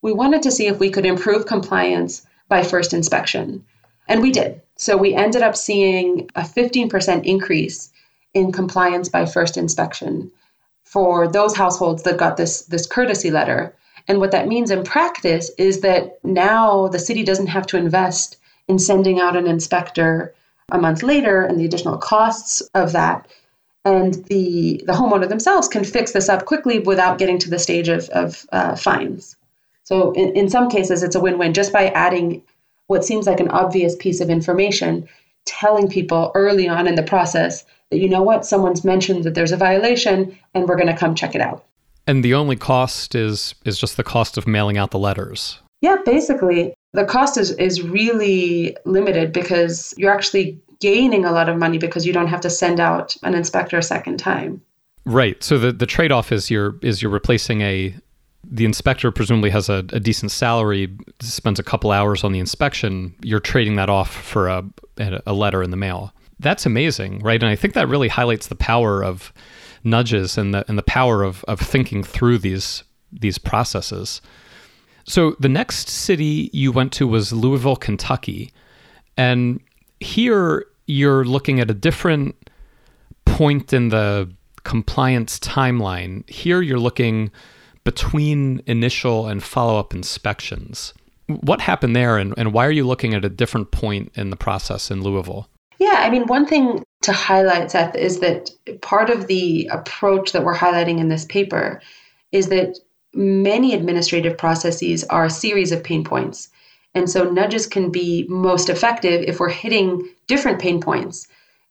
we 0.02 0.12
wanted 0.12 0.42
to 0.42 0.50
see 0.50 0.66
if 0.66 0.80
we 0.80 0.90
could 0.90 1.06
improve 1.06 1.46
compliance 1.46 2.26
by 2.48 2.64
first 2.64 2.92
inspection. 2.92 3.64
And 4.08 4.20
we 4.20 4.32
did. 4.32 4.60
So 4.74 4.96
we 4.96 5.14
ended 5.14 5.42
up 5.42 5.54
seeing 5.54 6.30
a 6.34 6.40
15% 6.40 7.24
increase 7.24 7.92
in 8.34 8.50
compliance 8.50 9.08
by 9.08 9.24
first 9.24 9.56
inspection 9.56 10.32
for 10.82 11.28
those 11.28 11.54
households 11.54 12.02
that 12.02 12.18
got 12.18 12.36
this, 12.36 12.62
this 12.62 12.88
courtesy 12.88 13.30
letter. 13.30 13.72
And 14.08 14.18
what 14.18 14.32
that 14.32 14.48
means 14.48 14.72
in 14.72 14.82
practice 14.82 15.52
is 15.58 15.82
that 15.82 16.18
now 16.24 16.88
the 16.88 16.98
city 16.98 17.22
doesn't 17.22 17.46
have 17.46 17.68
to 17.68 17.76
invest 17.76 18.36
in 18.66 18.80
sending 18.80 19.20
out 19.20 19.36
an 19.36 19.46
inspector 19.46 20.34
a 20.72 20.78
month 20.78 21.04
later 21.04 21.42
and 21.42 21.60
the 21.60 21.64
additional 21.64 21.98
costs 21.98 22.62
of 22.74 22.90
that. 22.92 23.28
And 23.84 24.14
the, 24.26 24.82
the 24.86 24.92
homeowner 24.92 25.28
themselves 25.28 25.68
can 25.68 25.84
fix 25.84 26.12
this 26.12 26.28
up 26.28 26.44
quickly 26.44 26.80
without 26.80 27.18
getting 27.18 27.38
to 27.38 27.50
the 27.50 27.58
stage 27.58 27.88
of, 27.88 28.08
of 28.10 28.46
uh, 28.52 28.76
fines. 28.76 29.36
So, 29.84 30.12
in, 30.12 30.36
in 30.36 30.50
some 30.50 30.68
cases, 30.68 31.02
it's 31.02 31.16
a 31.16 31.20
win 31.20 31.38
win 31.38 31.54
just 31.54 31.72
by 31.72 31.88
adding 31.88 32.42
what 32.88 33.04
seems 33.04 33.26
like 33.26 33.40
an 33.40 33.48
obvious 33.48 33.96
piece 33.96 34.20
of 34.20 34.28
information, 34.28 35.08
telling 35.46 35.88
people 35.88 36.30
early 36.34 36.68
on 36.68 36.86
in 36.86 36.96
the 36.96 37.02
process 37.02 37.64
that, 37.90 37.98
you 37.98 38.08
know 38.08 38.22
what, 38.22 38.44
someone's 38.44 38.84
mentioned 38.84 39.24
that 39.24 39.34
there's 39.34 39.52
a 39.52 39.56
violation 39.56 40.36
and 40.54 40.68
we're 40.68 40.76
going 40.76 40.86
to 40.88 40.96
come 40.96 41.14
check 41.14 41.34
it 41.34 41.40
out. 41.40 41.64
And 42.06 42.24
the 42.24 42.34
only 42.34 42.56
cost 42.56 43.14
is 43.14 43.54
is 43.64 43.78
just 43.78 43.96
the 43.96 44.02
cost 44.02 44.36
of 44.36 44.46
mailing 44.46 44.76
out 44.76 44.90
the 44.90 44.98
letters. 44.98 45.60
Yeah, 45.80 45.96
basically. 46.04 46.74
The 46.92 47.04
cost 47.04 47.38
is, 47.38 47.52
is 47.52 47.82
really 47.82 48.76
limited 48.84 49.32
because 49.32 49.94
you're 49.96 50.12
actually 50.12 50.60
gaining 50.80 51.24
a 51.24 51.32
lot 51.32 51.48
of 51.48 51.56
money 51.56 51.78
because 51.78 52.06
you 52.06 52.12
don't 52.12 52.26
have 52.26 52.40
to 52.40 52.50
send 52.50 52.80
out 52.80 53.16
an 53.22 53.34
inspector 53.34 53.78
a 53.78 53.82
second 53.82 54.18
time. 54.18 54.60
Right. 55.04 55.42
So 55.42 55.58
the, 55.58 55.72
the 55.72 55.86
trade 55.86 56.12
off 56.12 56.32
is 56.32 56.50
you're 56.50 56.76
is 56.82 57.02
you're 57.02 57.10
replacing 57.10 57.62
a 57.62 57.94
the 58.42 58.64
inspector 58.64 59.10
presumably 59.10 59.50
has 59.50 59.68
a, 59.68 59.84
a, 59.92 60.00
decent 60.00 60.32
salary, 60.32 60.96
spends 61.20 61.58
a 61.58 61.62
couple 61.62 61.90
hours 61.90 62.24
on 62.24 62.32
the 62.32 62.38
inspection. 62.38 63.14
You're 63.22 63.40
trading 63.40 63.76
that 63.76 63.90
off 63.90 64.10
for 64.10 64.48
a 64.48 64.64
a 65.26 65.32
letter 65.32 65.62
in 65.62 65.70
the 65.70 65.76
mail. 65.76 66.12
That's 66.38 66.66
amazing, 66.66 67.20
right? 67.20 67.42
And 67.42 67.50
I 67.50 67.56
think 67.56 67.74
that 67.74 67.88
really 67.88 68.08
highlights 68.08 68.48
the 68.48 68.54
power 68.54 69.04
of 69.04 69.32
nudges 69.84 70.36
and 70.36 70.54
the 70.54 70.64
and 70.68 70.76
the 70.76 70.82
power 70.82 71.22
of 71.22 71.44
of 71.44 71.60
thinking 71.60 72.02
through 72.02 72.38
these 72.38 72.84
these 73.12 73.38
processes. 73.38 74.20
So 75.04 75.34
the 75.40 75.48
next 75.48 75.88
city 75.88 76.50
you 76.52 76.72
went 76.72 76.92
to 76.94 77.06
was 77.06 77.32
Louisville, 77.32 77.76
Kentucky. 77.76 78.52
And 79.16 79.60
here 79.98 80.66
you're 80.90 81.24
looking 81.24 81.60
at 81.60 81.70
a 81.70 81.74
different 81.74 82.36
point 83.24 83.72
in 83.72 83.88
the 83.88 84.30
compliance 84.64 85.38
timeline. 85.38 86.28
Here 86.28 86.60
you're 86.60 86.78
looking 86.78 87.30
between 87.84 88.62
initial 88.66 89.26
and 89.26 89.42
follow 89.42 89.78
up 89.78 89.94
inspections. 89.94 90.92
What 91.26 91.60
happened 91.60 91.96
there, 91.96 92.18
and, 92.18 92.34
and 92.36 92.52
why 92.52 92.66
are 92.66 92.72
you 92.72 92.86
looking 92.86 93.14
at 93.14 93.24
a 93.24 93.28
different 93.28 93.70
point 93.70 94.12
in 94.16 94.30
the 94.30 94.36
process 94.36 94.90
in 94.90 95.02
Louisville? 95.02 95.48
Yeah, 95.78 95.96
I 95.98 96.10
mean, 96.10 96.26
one 96.26 96.44
thing 96.44 96.82
to 97.02 97.12
highlight, 97.12 97.70
Seth, 97.70 97.94
is 97.94 98.20
that 98.20 98.50
part 98.82 99.08
of 99.08 99.28
the 99.28 99.66
approach 99.72 100.32
that 100.32 100.44
we're 100.44 100.54
highlighting 100.54 100.98
in 100.98 101.08
this 101.08 101.24
paper 101.24 101.80
is 102.32 102.48
that 102.48 102.78
many 103.14 103.74
administrative 103.74 104.36
processes 104.36 105.04
are 105.04 105.24
a 105.24 105.30
series 105.30 105.72
of 105.72 105.82
pain 105.82 106.04
points. 106.04 106.49
And 106.94 107.08
so 107.08 107.24
nudges 107.24 107.66
can 107.66 107.90
be 107.90 108.26
most 108.28 108.68
effective 108.68 109.22
if 109.22 109.38
we're 109.38 109.48
hitting 109.48 110.08
different 110.26 110.60
pain 110.60 110.80
points. 110.80 111.28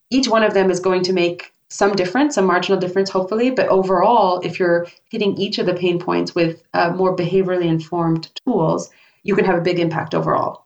Each 0.09 0.27
one 0.27 0.43
of 0.43 0.53
them 0.53 0.71
is 0.71 0.79
going 0.79 1.03
to 1.03 1.13
make 1.13 1.51
some 1.69 1.95
difference, 1.95 2.35
some 2.35 2.45
marginal 2.45 2.79
difference, 2.79 3.09
hopefully. 3.09 3.51
But 3.51 3.67
overall, 3.67 4.39
if 4.41 4.59
you're 4.59 4.87
hitting 5.11 5.37
each 5.37 5.59
of 5.59 5.65
the 5.65 5.73
pain 5.73 5.99
points 5.99 6.33
with 6.33 6.63
uh, 6.73 6.91
more 6.91 7.15
behaviorally 7.15 7.67
informed 7.67 8.29
tools, 8.45 8.89
you 9.23 9.35
can 9.35 9.45
have 9.45 9.57
a 9.57 9.61
big 9.61 9.79
impact 9.79 10.15
overall. 10.15 10.65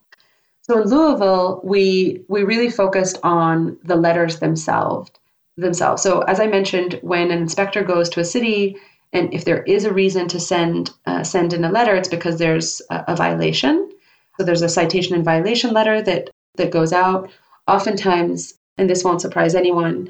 So 0.61 0.81
in 0.81 0.87
Louisville, 0.87 1.59
we 1.63 2.23
we 2.29 2.43
really 2.43 2.69
focused 2.69 3.19
on 3.23 3.77
the 3.83 3.97
letters 3.97 4.39
themselves. 4.39 5.11
Themselves. 5.57 6.01
So 6.01 6.21
as 6.21 6.39
I 6.39 6.47
mentioned, 6.47 6.99
when 7.01 7.29
an 7.31 7.39
inspector 7.39 7.83
goes 7.83 8.09
to 8.09 8.21
a 8.21 8.25
city, 8.25 8.77
and 9.11 9.31
if 9.33 9.45
there 9.45 9.61
is 9.63 9.85
a 9.85 9.93
reason 9.93 10.27
to 10.29 10.39
send 10.39 10.91
uh, 11.05 11.23
send 11.23 11.53
in 11.53 11.65
a 11.65 11.71
letter, 11.71 11.95
it's 11.95 12.07
because 12.07 12.37
there's 12.37 12.81
a, 12.89 13.03
a 13.09 13.15
violation. 13.15 13.89
So 14.37 14.45
there's 14.45 14.61
a 14.61 14.69
citation 14.69 15.15
and 15.15 15.25
violation 15.25 15.73
letter 15.73 16.01
that 16.01 16.29
that 16.55 16.71
goes 16.71 16.93
out. 16.93 17.29
Oftentimes, 17.67 18.53
and 18.77 18.89
this 18.89 19.03
won't 19.03 19.21
surprise 19.21 19.55
anyone, 19.55 20.09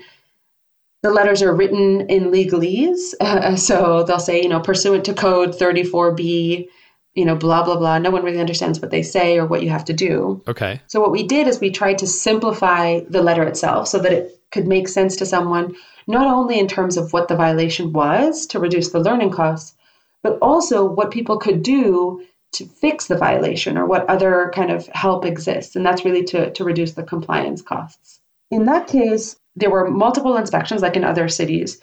the 1.01 1.11
letters 1.11 1.41
are 1.41 1.53
written 1.53 2.09
in 2.09 2.31
legalese. 2.31 3.13
Uh, 3.19 3.55
so 3.69 4.03
they'll 4.03 4.19
say, 4.19 4.41
you 4.41 4.49
know, 4.49 4.59
pursuant 4.59 5.05
to 5.05 5.13
code 5.13 5.51
34B, 5.51 6.67
you 7.13 7.25
know, 7.25 7.35
blah, 7.35 7.63
blah, 7.63 7.77
blah. 7.77 7.99
No 7.99 8.09
one 8.09 8.23
really 8.23 8.39
understands 8.39 8.79
what 8.79 8.91
they 8.91 9.03
say 9.03 9.37
or 9.37 9.45
what 9.45 9.61
you 9.61 9.69
have 9.69 9.85
to 9.85 9.93
do. 9.93 10.41
Okay. 10.47 10.81
So 10.87 10.99
what 10.99 11.11
we 11.11 11.23
did 11.27 11.47
is 11.47 11.59
we 11.59 11.69
tried 11.69 11.99
to 11.99 12.07
simplify 12.07 13.01
the 13.07 13.21
letter 13.21 13.43
itself 13.43 13.87
so 13.87 13.99
that 13.99 14.13
it 14.13 14.39
could 14.51 14.67
make 14.67 14.87
sense 14.87 15.15
to 15.17 15.25
someone, 15.25 15.75
not 16.07 16.27
only 16.27 16.57
in 16.59 16.67
terms 16.67 16.97
of 16.97 17.13
what 17.13 17.27
the 17.27 17.35
violation 17.35 17.93
was 17.93 18.47
to 18.47 18.59
reduce 18.59 18.89
the 18.89 18.99
learning 18.99 19.31
costs, 19.31 19.75
but 20.23 20.37
also 20.41 20.85
what 20.85 21.11
people 21.11 21.37
could 21.37 21.61
do 21.61 22.23
to 22.53 22.65
fix 22.65 23.07
the 23.07 23.17
violation 23.17 23.77
or 23.77 23.85
what 23.85 24.09
other 24.09 24.51
kind 24.53 24.71
of 24.71 24.87
help 24.87 25.25
exists. 25.25 25.75
And 25.75 25.85
that's 25.85 26.05
really 26.05 26.23
to, 26.25 26.51
to 26.51 26.63
reduce 26.63 26.93
the 26.93 27.03
compliance 27.03 27.61
costs. 27.61 28.19
In 28.51 28.65
that 28.65 28.87
case, 28.87 29.35
there 29.55 29.69
were 29.69 29.89
multiple 29.89 30.37
inspections, 30.37 30.81
like 30.81 30.95
in 30.95 31.03
other 31.03 31.27
cities. 31.27 31.79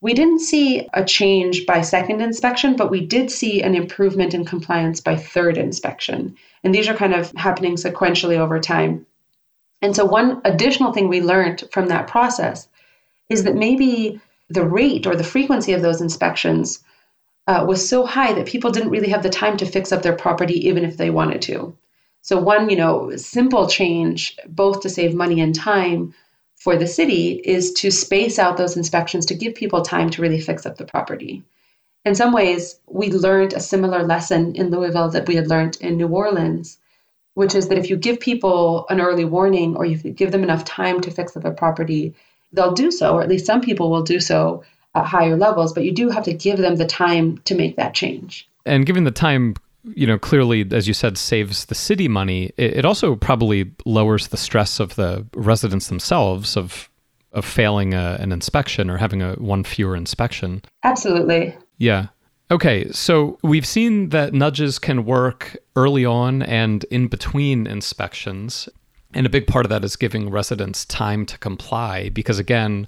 We 0.00 0.12
didn't 0.12 0.40
see 0.40 0.88
a 0.92 1.04
change 1.04 1.64
by 1.66 1.80
second 1.80 2.20
inspection, 2.20 2.76
but 2.76 2.90
we 2.90 3.06
did 3.06 3.30
see 3.30 3.62
an 3.62 3.74
improvement 3.74 4.34
in 4.34 4.44
compliance 4.44 5.00
by 5.00 5.16
third 5.16 5.56
inspection. 5.56 6.36
And 6.62 6.74
these 6.74 6.88
are 6.88 6.94
kind 6.94 7.14
of 7.14 7.32
happening 7.36 7.76
sequentially 7.76 8.38
over 8.38 8.60
time. 8.60 9.06
And 9.80 9.94
so, 9.94 10.04
one 10.04 10.40
additional 10.44 10.92
thing 10.92 11.08
we 11.08 11.20
learned 11.20 11.64
from 11.70 11.88
that 11.88 12.06
process 12.06 12.68
is 13.28 13.44
that 13.44 13.54
maybe 13.54 14.20
the 14.48 14.64
rate 14.64 15.06
or 15.06 15.16
the 15.16 15.24
frequency 15.24 15.72
of 15.72 15.82
those 15.82 16.00
inspections 16.00 16.82
uh, 17.46 17.64
was 17.66 17.86
so 17.86 18.06
high 18.06 18.32
that 18.32 18.46
people 18.46 18.70
didn't 18.70 18.90
really 18.90 19.10
have 19.10 19.22
the 19.22 19.30
time 19.30 19.56
to 19.58 19.66
fix 19.66 19.92
up 19.92 20.02
their 20.02 20.16
property 20.16 20.68
even 20.68 20.84
if 20.84 20.96
they 20.96 21.10
wanted 21.10 21.42
to. 21.42 21.76
So, 22.22 22.38
one, 22.38 22.70
you 22.70 22.76
know, 22.76 23.14
simple 23.16 23.68
change, 23.68 24.38
both 24.48 24.80
to 24.80 24.88
save 24.88 25.14
money 25.14 25.40
and 25.40 25.54
time, 25.54 26.14
for 26.56 26.76
the 26.76 26.86
city 26.86 27.32
is 27.32 27.74
to 27.74 27.90
space 27.90 28.38
out 28.38 28.56
those 28.56 28.78
inspections 28.78 29.26
to 29.26 29.34
give 29.34 29.54
people 29.54 29.82
time 29.82 30.08
to 30.10 30.22
really 30.22 30.40
fix 30.40 30.64
up 30.64 30.78
the 30.78 30.86
property. 30.86 31.42
In 32.06 32.14
some 32.14 32.32
ways, 32.32 32.80
we 32.86 33.10
learned 33.10 33.52
a 33.52 33.60
similar 33.60 34.02
lesson 34.02 34.54
in 34.54 34.70
Louisville 34.70 35.10
that 35.10 35.28
we 35.28 35.34
had 35.34 35.48
learned 35.48 35.76
in 35.82 35.98
New 35.98 36.08
Orleans, 36.08 36.78
which 37.34 37.54
is 37.54 37.68
that 37.68 37.78
if 37.78 37.90
you 37.90 37.96
give 37.96 38.20
people 38.20 38.86
an 38.88 39.00
early 39.00 39.26
warning 39.26 39.76
or 39.76 39.84
you 39.84 39.98
give 39.98 40.32
them 40.32 40.44
enough 40.44 40.64
time 40.64 41.00
to 41.02 41.10
fix 41.10 41.36
up 41.36 41.44
a 41.44 41.50
property, 41.50 42.14
they'll 42.52 42.72
do 42.72 42.90
so, 42.90 43.16
or 43.16 43.22
at 43.22 43.28
least 43.28 43.44
some 43.44 43.60
people 43.60 43.90
will 43.90 44.02
do 44.02 44.20
so 44.20 44.64
at 44.94 45.06
higher 45.06 45.36
levels, 45.36 45.72
but 45.72 45.84
you 45.84 45.92
do 45.92 46.08
have 46.10 46.24
to 46.24 46.32
give 46.34 46.58
them 46.58 46.76
the 46.76 46.86
time 46.86 47.38
to 47.44 47.54
make 47.54 47.76
that 47.76 47.94
change. 47.94 48.48
And 48.66 48.86
given 48.86 49.04
the 49.04 49.10
time 49.10 49.54
you 49.94 50.06
know, 50.06 50.18
clearly, 50.18 50.66
as 50.70 50.88
you 50.88 50.94
said, 50.94 51.18
saves 51.18 51.66
the 51.66 51.74
city 51.74 52.08
money. 52.08 52.52
It, 52.56 52.78
it 52.78 52.84
also 52.84 53.16
probably 53.16 53.70
lowers 53.84 54.28
the 54.28 54.36
stress 54.36 54.80
of 54.80 54.94
the 54.94 55.26
residents 55.34 55.88
themselves 55.88 56.56
of 56.56 56.90
of 57.32 57.44
failing 57.44 57.94
a, 57.94 58.16
an 58.20 58.30
inspection 58.30 58.88
or 58.88 58.96
having 58.96 59.20
a 59.20 59.34
one 59.34 59.64
fewer 59.64 59.96
inspection. 59.96 60.62
Absolutely. 60.84 61.56
Yeah. 61.78 62.06
Okay, 62.50 62.90
so 62.92 63.38
we've 63.42 63.66
seen 63.66 64.10
that 64.10 64.32
nudges 64.32 64.78
can 64.78 65.04
work 65.04 65.56
early 65.74 66.04
on 66.04 66.42
and 66.42 66.84
in 66.84 67.08
between 67.08 67.66
inspections. 67.66 68.68
And 69.14 69.26
a 69.26 69.30
big 69.30 69.48
part 69.48 69.66
of 69.66 69.70
that 69.70 69.84
is 69.84 69.96
giving 69.96 70.30
residents 70.30 70.84
time 70.84 71.26
to 71.26 71.38
comply 71.38 72.08
because, 72.10 72.38
again, 72.38 72.86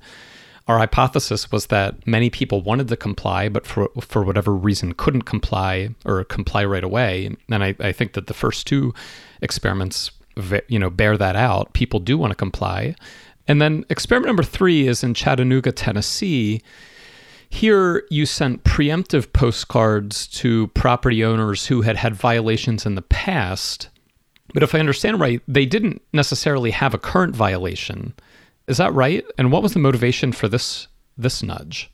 our 0.69 0.79
hypothesis 0.79 1.53
was 1.53 1.67
that 1.67 2.07
many 2.07 2.29
people 2.29 2.61
wanted 2.61 2.89
to 2.89 2.97
comply, 2.97 3.49
but 3.49 3.67
for 3.67 3.89
for 4.01 4.25
whatever 4.25 4.53
reason 4.53 4.95
couldn't 4.95 5.23
comply 5.23 5.91
or 6.05 6.25
comply 6.25 6.65
right 6.65 6.83
away. 6.83 7.37
And 7.49 7.63
I, 7.63 7.75
I 7.79 7.93
think 7.93 8.15
that 8.15 8.27
the 8.27 8.35
first 8.35 8.67
two 8.67 8.93
experiments, 9.41 10.11
you 10.69 10.79
know, 10.79 10.91
bear 10.91 11.17
that 11.17 11.37
out. 11.37 11.73
People 11.73 12.01
do 12.01 12.19
want 12.19 12.33
to 12.33 12.37
comply. 12.37 12.97
And 13.49 13.63
then 13.63 13.85
experiment 13.91 14.27
number 14.27 14.43
three 14.43 14.89
is 14.89 15.05
in 15.05 15.15
Chattanooga, 15.15 15.71
Tennessee. 15.71 16.63
Here, 17.49 18.05
you 18.11 18.27
sent 18.27 18.65
preemptive 18.65 19.33
postcards 19.33 20.27
to 20.29 20.67
property 20.69 21.25
owners 21.25 21.67
who 21.67 21.83
had 21.83 21.97
had 21.97 22.17
violations 22.17 22.85
in 22.85 22.97
the 22.97 23.03
past. 23.03 23.89
But 24.53 24.65
if 24.65 24.75
I 24.75 24.81
understand 24.81 25.21
right, 25.21 25.41
they 25.47 25.65
didn't 25.65 26.03
necessarily 26.13 26.73
have 26.73 26.93
a 26.93 26.99
current 26.99 27.37
violation. 27.37 28.15
Is 28.67 28.79
that 28.79 28.95
right? 28.95 29.25
And 29.39 29.53
what 29.53 29.63
was 29.63 29.73
the 29.73 29.79
motivation 29.79 30.33
for 30.33 30.49
this 30.49 30.89
this 31.17 31.43
nudge? 31.43 31.91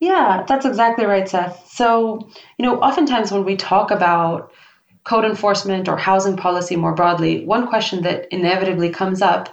Yeah, 0.00 0.44
that's 0.46 0.66
exactly 0.66 1.06
right, 1.06 1.28
Seth. 1.28 1.68
So, 1.70 2.28
you 2.58 2.64
know, 2.64 2.80
oftentimes 2.80 3.32
when 3.32 3.44
we 3.44 3.56
talk 3.56 3.90
about 3.90 4.52
code 5.04 5.24
enforcement 5.24 5.88
or 5.88 5.96
housing 5.96 6.36
policy 6.36 6.76
more 6.76 6.94
broadly, 6.94 7.44
one 7.44 7.68
question 7.68 8.02
that 8.02 8.26
inevitably 8.30 8.90
comes 8.90 9.22
up 9.22 9.48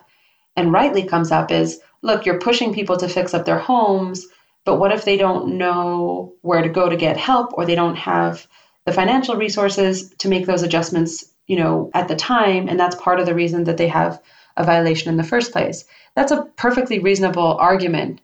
and 0.56 0.74
rightly 0.74 1.04
comes 1.04 1.32
up 1.32 1.52
is 1.52 1.80
look, 2.02 2.26
you're 2.26 2.40
pushing 2.40 2.74
people 2.74 2.98
to 2.98 3.08
fix 3.08 3.34
up 3.34 3.46
their 3.46 3.60
homes, 3.60 4.26
but 4.66 4.78
what 4.78 4.92
if 4.92 5.06
they 5.06 5.16
don't 5.16 5.58
know 5.58 6.34
where 6.42 6.62
to 6.62 6.70
go 6.70 6.90
to 6.90 6.98
get 6.98 7.18
help 7.18 7.54
or 7.54 7.66
they 7.66 7.76
don't 7.76 7.96
have 7.96 8.46
the 8.86 8.92
financial 8.92 9.38
resources 9.38 10.10
to 10.18 10.28
make 10.28 10.46
those 10.46 10.64
adjustments, 10.64 11.24
you 11.48 11.56
know, 11.56 11.90
at 11.94 12.10
the 12.10 12.16
time 12.16 12.68
and 12.68 12.78
that's 12.78 12.96
part 12.96 13.20
of 13.20 13.26
the 13.26 13.36
reason 13.36 13.64
that 13.66 13.78
they 13.78 13.88
have 13.88 14.22
a 14.58 14.64
violation 14.64 15.10
in 15.10 15.18
the 15.18 15.24
first 15.24 15.52
place. 15.52 15.86
That's 16.16 16.32
a 16.32 16.44
perfectly 16.58 17.00
reasonable 17.00 17.58
argument. 17.58 18.22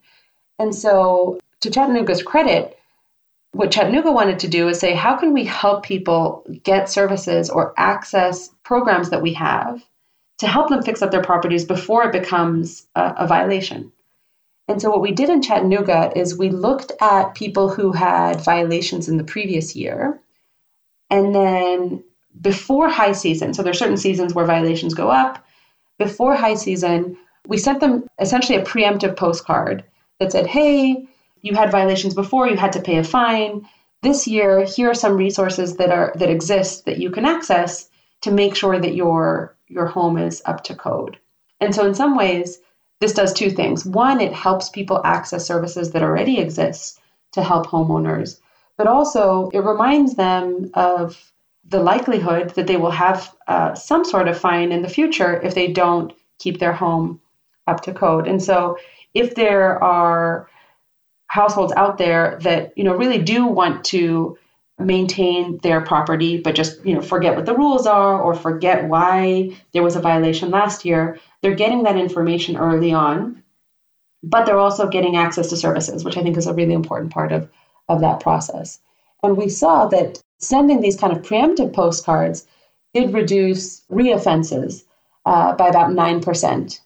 And 0.60 0.74
so, 0.74 1.40
to 1.62 1.70
Chattanooga's 1.70 2.24
credit, 2.24 2.78
what 3.52 3.72
Chattanooga 3.72 4.12
wanted 4.12 4.40
to 4.40 4.48
do 4.48 4.68
is 4.68 4.80
say, 4.80 4.94
how 4.94 5.18
can 5.18 5.34
we 5.34 5.44
help 5.44 5.84
people 5.84 6.46
get 6.64 6.90
services 6.90 7.50
or 7.50 7.74
access 7.78 8.50
programs 8.64 9.10
that 9.10 9.22
we 9.22 9.34
have 9.34 9.84
to 10.38 10.48
help 10.48 10.70
them 10.70 10.84
fix 10.84 11.02
up 11.02 11.12
their 11.12 11.24
properties 11.24 11.66
before 11.66 12.04
it 12.04 12.12
becomes 12.12 12.88
a, 12.96 13.14
a 13.20 13.28
violation? 13.28 13.92
And 14.68 14.80
so, 14.80 14.92
what 14.92 15.02
we 15.02 15.12
did 15.12 15.30
in 15.30 15.42
Chattanooga 15.42 16.12
is 16.16 16.38
we 16.38 16.52
looked 16.52 16.92
at 17.02 17.34
people 17.34 17.70
who 17.70 17.92
had 17.92 18.40
violations 18.42 19.10
in 19.10 19.18
the 19.18 19.24
previous 19.24 19.76
year. 19.76 20.20
And 21.10 21.34
then 21.34 22.04
before 22.40 22.88
high 22.88 23.14
season, 23.14 23.54
so 23.54 23.64
there 23.64 23.72
are 23.72 23.74
certain 23.74 23.98
seasons 23.98 24.34
where 24.34 24.46
violations 24.46 24.94
go 24.94 25.10
up. 25.10 25.44
Before 26.00 26.34
high 26.36 26.56
season, 26.56 27.18
we 27.48 27.58
sent 27.58 27.82
them 27.82 28.08
essentially 28.20 28.58
a 28.58 28.64
preemptive 28.64 29.16
postcard 29.16 29.84
that 30.20 30.32
said, 30.32 30.48
hey, 30.48 31.06
you 31.42 31.54
had 31.54 31.72
violations 31.72 32.14
before, 32.14 32.48
you 32.48 32.58
had 32.58 32.74
to 32.74 32.82
pay 32.82 32.98
a 32.98 33.04
fine. 33.04 33.68
This 34.02 34.28
year, 34.28 34.64
here 34.64 34.90
are 34.90 34.96
some 34.96 35.18
resources 35.18 35.76
that 35.76 35.92
are 35.92 36.14
that 36.16 36.30
exist 36.30 36.86
that 36.86 37.00
you 37.00 37.12
can 37.12 37.26
access 37.26 37.90
to 38.22 38.32
make 38.32 38.56
sure 38.56 38.80
that 38.80 38.96
your 38.96 39.56
your 39.68 39.86
home 39.86 40.18
is 40.18 40.42
up 40.46 40.64
to 40.64 40.76
code. 40.76 41.18
And 41.60 41.76
so 41.76 41.86
in 41.86 41.94
some 41.94 42.16
ways, 42.16 42.60
this 43.02 43.14
does 43.14 43.34
two 43.34 43.50
things. 43.50 43.86
One, 43.86 44.22
it 44.22 44.34
helps 44.34 44.70
people 44.70 45.02
access 45.06 45.46
services 45.46 45.92
that 45.92 46.04
already 46.04 46.40
exist 46.40 47.00
to 47.34 47.44
help 47.44 47.68
homeowners, 47.68 48.40
but 48.78 48.88
also 48.88 49.50
it 49.54 49.60
reminds 49.60 50.16
them 50.16 50.72
of 50.74 51.32
the 51.70 51.80
likelihood 51.82 52.50
that 52.52 52.68
they 52.68 52.78
will 52.78 52.92
have 52.92 53.34
uh, 53.48 53.76
some 53.76 54.04
sort 54.04 54.28
of 54.28 54.38
fine 54.38 54.72
in 54.72 54.82
the 54.82 54.90
future 54.90 55.40
if 55.42 55.56
they 55.56 55.72
don't 55.72 56.14
keep 56.40 56.60
their 56.60 56.74
home 56.74 57.20
up 57.68 57.82
to 57.82 57.94
code. 57.94 58.28
And 58.28 58.42
so 58.42 58.78
if 59.14 59.36
there 59.36 59.82
are 59.84 60.50
households 61.28 61.74
out 61.74 61.98
there 61.98 62.40
that 62.42 62.74
you 62.76 62.84
know 62.84 62.96
really 62.96 63.20
do 63.20 63.46
want 63.46 63.86
to 63.86 64.38
maintain 64.80 65.58
their 65.60 65.82
property 65.82 66.42
but 66.42 66.56
just 66.56 66.84
you 66.86 66.94
know 66.94 67.02
forget 67.02 67.36
what 67.36 67.46
the 67.46 67.56
rules 67.56 67.86
are 67.86 68.20
or 68.20 68.34
forget 68.34 68.86
why 68.86 69.52
there 69.74 69.84
was 69.84 69.96
a 69.96 70.02
violation 70.02 70.50
last 70.50 70.86
year 70.86 71.20
they're 71.42 71.54
getting 71.54 71.84
that 71.84 71.98
information 71.98 72.58
early 72.58 72.94
on 72.94 73.44
but 74.24 74.46
they're 74.46 74.58
also 74.58 74.88
getting 74.88 75.18
access 75.18 75.50
to 75.50 75.58
services 75.58 76.04
which 76.04 76.18
i 76.18 76.24
think 76.24 76.38
is 76.38 76.48
a 76.48 76.54
really 76.54 76.74
important 76.74 77.12
part 77.12 77.32
of 77.32 77.48
of 77.90 78.02
that 78.02 78.22
process 78.22 78.80
and 79.22 79.38
we 79.38 79.50
saw 79.50 79.86
that 79.86 80.20
sending 80.40 80.82
these 80.82 80.98
kind 80.98 81.16
of 81.16 81.22
preemptive 81.24 81.74
postcards 81.74 82.46
did 82.94 83.14
reduce 83.14 83.82
reoffenses 83.92 84.84
uh, 85.26 85.54
by 85.54 85.68
about 85.68 85.92
9% 85.92 86.80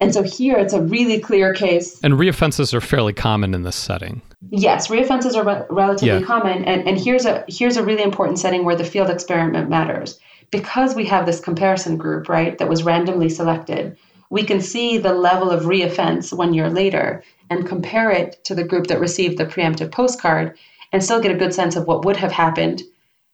and 0.00 0.12
so 0.12 0.22
here 0.22 0.56
it's 0.58 0.74
a 0.74 0.82
really 0.82 1.18
clear 1.18 1.54
case. 1.54 2.00
And 2.02 2.14
reoffenses 2.14 2.74
are 2.74 2.80
fairly 2.80 3.14
common 3.14 3.54
in 3.54 3.62
this 3.62 3.76
setting. 3.76 4.20
Yes, 4.50 4.88
reoffenses 4.88 5.34
are 5.34 5.44
re- 5.44 5.66
relatively 5.70 6.20
yeah. 6.20 6.26
common. 6.26 6.64
And, 6.64 6.86
and 6.86 6.98
here's 6.98 7.24
a 7.24 7.44
here's 7.48 7.78
a 7.78 7.82
really 7.82 8.02
important 8.02 8.38
setting 8.38 8.64
where 8.64 8.76
the 8.76 8.84
field 8.84 9.08
experiment 9.08 9.70
matters. 9.70 10.18
Because 10.50 10.94
we 10.94 11.06
have 11.06 11.26
this 11.26 11.40
comparison 11.40 11.96
group, 11.96 12.28
right, 12.28 12.56
that 12.58 12.68
was 12.68 12.84
randomly 12.84 13.28
selected, 13.28 13.96
we 14.30 14.44
can 14.44 14.60
see 14.60 14.98
the 14.98 15.12
level 15.12 15.50
of 15.50 15.64
reoffense 15.64 16.32
one 16.32 16.54
year 16.54 16.70
later 16.70 17.22
and 17.50 17.66
compare 17.66 18.10
it 18.10 18.44
to 18.44 18.54
the 18.54 18.64
group 18.64 18.86
that 18.88 19.00
received 19.00 19.38
the 19.38 19.46
preemptive 19.46 19.90
postcard 19.90 20.56
and 20.92 21.02
still 21.02 21.20
get 21.20 21.34
a 21.34 21.38
good 21.38 21.54
sense 21.54 21.76
of 21.76 21.86
what 21.86 22.04
would 22.04 22.16
have 22.16 22.32
happened 22.32 22.82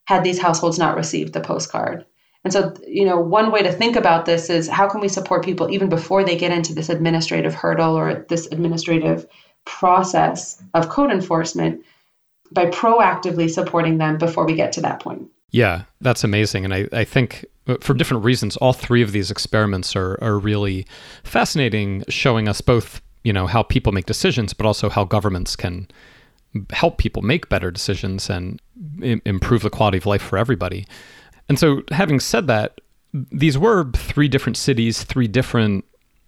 had 0.05 0.25
these 0.25 0.41
households 0.41 0.79
not 0.79 0.97
received 0.97 1.33
the 1.33 1.41
postcard. 1.41 2.05
And 2.45 2.53
so, 2.53 2.75
you 2.87 3.05
know, 3.05 3.21
one 3.21 3.53
way 3.53 3.63
to 3.63 3.73
think 3.73 3.95
about 3.95 4.27
this 4.27 4.51
is 4.51 4.69
how 4.69 4.89
can 4.89 5.01
we 5.01 5.09
support 5.09 5.45
people 5.45 5.71
even 5.71 5.89
before 5.89 6.25
they 6.25 6.37
get 6.37 6.51
into 6.51 6.75
this 6.75 6.89
administrative 6.89 7.55
hurdle 7.55 7.97
or 7.97 8.27
this 8.29 8.47
administrative 8.51 9.27
process 9.65 10.61
of 10.75 10.89
code 10.89 11.13
enforcement 11.13 11.85
by 12.51 12.67
proactively 12.67 13.49
supporting 13.49 13.99
them 13.99 14.19
before 14.19 14.45
we 14.45 14.55
get 14.55 14.73
to 14.73 14.81
that 14.81 15.01
point. 15.01 15.29
Yeah, 15.51 15.85
that's 16.01 16.25
amazing. 16.25 16.65
And 16.65 16.75
I, 16.75 16.89
I 16.93 17.05
think 17.05 17.45
uh, 17.67 17.77
for 17.81 17.95
different 17.95 18.25
reasons, 18.25 18.57
all 18.57 18.73
three 18.73 19.03
of 19.03 19.13
these 19.13 19.31
experiments 19.31 19.95
are, 19.95 20.19
are 20.23 20.39
really 20.39 20.87
fascinating, 21.25 22.05
showing 22.09 22.49
us 22.49 22.61
both, 22.61 23.01
you 23.23 23.33
know, 23.33 23.47
how 23.47 23.63
people 23.63 23.93
make 23.93 24.07
decisions, 24.07 24.53
but 24.53 24.67
also 24.67 24.89
how 24.89 25.05
governments 25.05 25.55
can 25.55 25.87
help 26.71 26.99
people 26.99 27.23
make 27.23 27.49
better 27.49 27.71
decisions 27.71 28.29
and 28.29 28.61
Im- 29.03 29.23
improve 29.25 29.63
the 29.63 29.71
quality 29.71 29.99
of 29.99 30.07
life 30.07 30.23
for 30.23 30.37
everybody. 30.37 30.87
And 31.49 31.59
so, 31.59 31.83
having 31.91 32.21
said 32.21 32.47
that, 32.47 32.81
these 33.13 33.59
were 33.59 33.91
three 33.93 34.29
different 34.29 34.57
cities, 34.57 35.05
three 35.05 35.29
different 35.29 35.85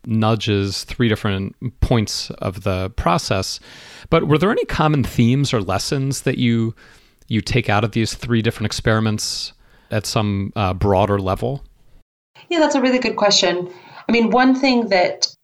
nudges, 0.07 0.85
three 0.85 1.09
different 1.09 1.57
points 1.81 2.31
of 2.33 2.63
the 2.63 2.91
process. 2.91 3.61
But 4.11 4.29
were 4.29 4.39
there 4.39 4.51
any 4.51 4.65
common 4.67 5.05
themes 5.05 5.53
or 5.53 5.61
lessons 5.61 6.23
that 6.23 6.39
you 6.39 6.75
you 7.29 7.41
take 7.41 7.71
out 7.71 7.85
of 7.85 7.93
these 7.93 8.15
three 8.15 8.43
different 8.43 8.67
experiments 8.67 9.55
at 9.91 10.05
some 10.05 10.53
uh, 10.57 10.75
broader 10.75 11.19
level? 11.19 11.65
Yeah, 12.51 12.61
that's 12.61 12.75
a 12.75 12.81
really 12.83 12.99
good 12.99 13.17
question. 13.17 13.73
I 14.09 14.13
mean, 14.13 14.31
one 14.31 14.55
thing 14.55 14.89
that 14.89 15.35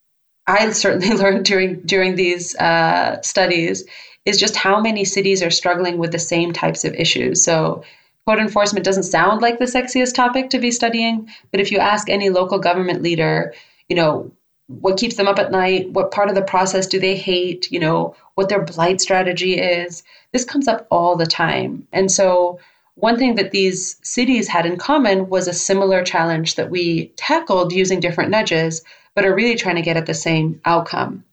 I 0.47 0.71
certainly 0.73 1.11
learned 1.16 1.45
during 1.45 1.81
during 1.83 2.16
these 2.16 2.55
uh, 2.57 3.21
studies 3.23 3.85
is 4.24 4.38
just 4.38 4.56
how 4.56 4.80
many 4.80 5.04
cities 5.04 5.42
are 5.42 5.50
struggling 5.50 5.98
with 5.98 6.12
the 6.12 6.18
same 6.18 6.52
types 6.52 6.85
of 6.85 6.94
issues. 6.94 7.44
So 7.44 7.83
Code 8.26 8.38
enforcement 8.38 8.85
doesn't 8.85 9.04
sound 9.04 9.42
like 9.42 9.59
the 9.59 9.64
sexiest 9.64 10.14
topic 10.14 10.50
to 10.50 10.59
be 10.59 10.70
studying, 10.70 11.28
but 11.50 11.61
if 11.61 11.72
you 11.72 11.78
ask 11.78 12.09
any 12.09 12.30
local 12.30 12.59
government 12.59 13.02
leader, 13.02 13.52
you 13.88 13.96
know, 13.96 14.30
what 14.68 14.98
keeps 14.98 15.16
them 15.16 15.26
up 15.26 15.40
at 15.40 15.50
night, 15.50 15.90
what 15.90 16.12
part 16.12 16.28
of 16.28 16.37
the 16.37 16.42
process 16.42 16.87
do 16.87 17.00
they 17.00 17.16
hate, 17.16 17.68
you 17.72 17.80
know, 17.80 18.14
what 18.37 18.48
their 18.48 18.62
blight 18.62 19.00
strategy 19.00 19.59
is, 19.59 20.04
this 20.33 20.44
comes 20.44 20.68
up 20.68 20.87
all 20.92 21.16
the 21.16 21.26
time. 21.26 21.88
And 21.92 22.09
so, 22.09 22.61
one 22.94 23.18
thing 23.18 23.35
that 23.35 23.50
these 23.50 23.96
cities 24.02 24.46
had 24.46 24.64
in 24.64 24.76
common 24.76 25.28
was 25.28 25.48
a 25.48 25.52
similar 25.52 26.04
challenge 26.04 26.54
that 26.54 26.70
we 26.70 27.06
tackled 27.16 27.72
using 27.72 27.98
different 27.98 28.30
nudges, 28.30 28.85
but 29.16 29.24
are 29.24 29.35
really 29.35 29.56
trying 29.56 29.76
to 29.76 29.83
get 29.83 29.96
at 29.96 30.06
the 30.06 30.14
same 30.14 30.61
outcome. 30.64 31.24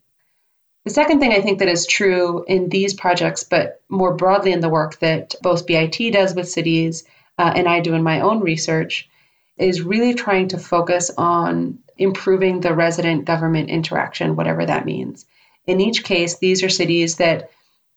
The 0.88 0.94
second 0.94 1.20
thing 1.20 1.34
I 1.34 1.42
think 1.42 1.60
that 1.60 1.68
is 1.68 1.86
true 1.86 2.46
in 2.48 2.70
these 2.70 2.94
projects, 2.94 3.44
but 3.44 3.82
more 3.90 4.14
broadly 4.14 4.54
in 4.54 4.62
the 4.62 4.70
work 4.70 4.98
that 5.00 5.36
both 5.42 5.68
BIT 5.68 6.14
does 6.14 6.34
with 6.34 6.48
cities 6.48 7.04
uh, 7.38 7.52
and 7.54 7.68
I 7.68 7.82
do 7.82 7.94
in 7.94 8.04
my 8.04 8.22
own 8.22 8.40
research, 8.40 9.10
is 9.58 9.82
really 9.82 10.14
trying 10.14 10.48
to 10.48 10.58
focus 10.58 11.12
on 11.18 11.80
improving 11.98 12.62
the 12.62 12.74
resident 12.74 13.26
government 13.26 13.70
interaction, 13.70 14.38
whatever 14.38 14.66
that 14.66 14.86
means. 14.86 15.26
In 15.66 15.82
each 15.82 16.06
case, 16.06 16.38
these 16.38 16.64
are 16.64 16.70
cities 16.70 17.18
that, 17.18 17.52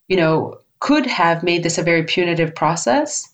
you 0.08 0.16
know, 0.16 0.58
could 0.80 1.06
have 1.06 1.44
made 1.44 1.62
this 1.62 1.78
a 1.78 1.84
very 1.84 2.02
punitive 2.02 2.56
process, 2.56 3.32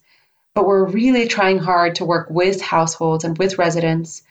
but 0.53 0.67
we're 0.67 0.85
really 0.85 1.27
trying 1.27 1.61
hard 1.61 1.95
to 1.95 2.05
work 2.05 2.29
with 2.29 2.61
households 2.61 3.25
and 3.25 3.39
with 3.39 3.57
residents 3.57 4.23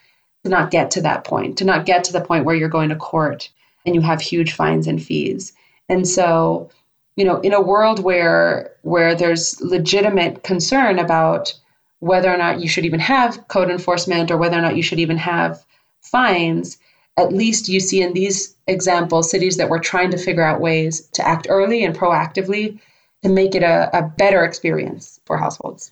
to 0.43 0.51
not 0.51 0.69
get 0.69 0.91
to 0.91 1.01
that 1.01 1.23
point, 1.23 1.57
to 1.57 1.65
not 1.65 1.87
get 1.87 2.03
to 2.03 2.13
the 2.13 2.21
point 2.21 2.45
where 2.45 2.55
you're 2.55 2.69
going 2.69 2.89
to 2.89 2.95
court 2.95 3.49
and 3.85 3.95
you 3.95 4.01
have 4.01 4.21
huge 4.21 4.53
fines 4.53 4.87
and 4.87 5.01
fees. 5.01 5.53
And 5.89 6.07
so, 6.07 6.69
you 7.15 7.25
know, 7.25 7.39
in 7.41 7.53
a 7.53 7.61
world 7.61 7.99
where 7.99 8.71
where 8.81 9.15
there's 9.15 9.59
legitimate 9.61 10.43
concern 10.43 10.99
about 10.99 11.53
whether 11.99 12.31
or 12.31 12.37
not 12.37 12.59
you 12.59 12.67
should 12.67 12.85
even 12.85 12.99
have 12.99 13.47
code 13.47 13.69
enforcement 13.69 14.29
or 14.29 14.37
whether 14.37 14.57
or 14.57 14.61
not 14.61 14.75
you 14.75 14.83
should 14.83 14.99
even 14.99 15.17
have 15.17 15.65
fines, 16.01 16.77
at 17.17 17.33
least 17.33 17.69
you 17.69 17.79
see 17.79 18.01
in 18.01 18.13
these 18.13 18.55
examples 18.67 19.29
cities 19.29 19.57
that 19.57 19.69
were 19.69 19.79
trying 19.79 20.11
to 20.11 20.17
figure 20.17 20.43
out 20.43 20.61
ways 20.61 21.07
to 21.13 21.25
act 21.27 21.47
early 21.49 21.83
and 21.83 21.95
proactively 21.95 22.79
to 23.23 23.29
make 23.29 23.55
it 23.55 23.63
a, 23.63 23.89
a 23.97 24.03
better 24.03 24.43
experience 24.43 25.19
for 25.25 25.37
households. 25.37 25.91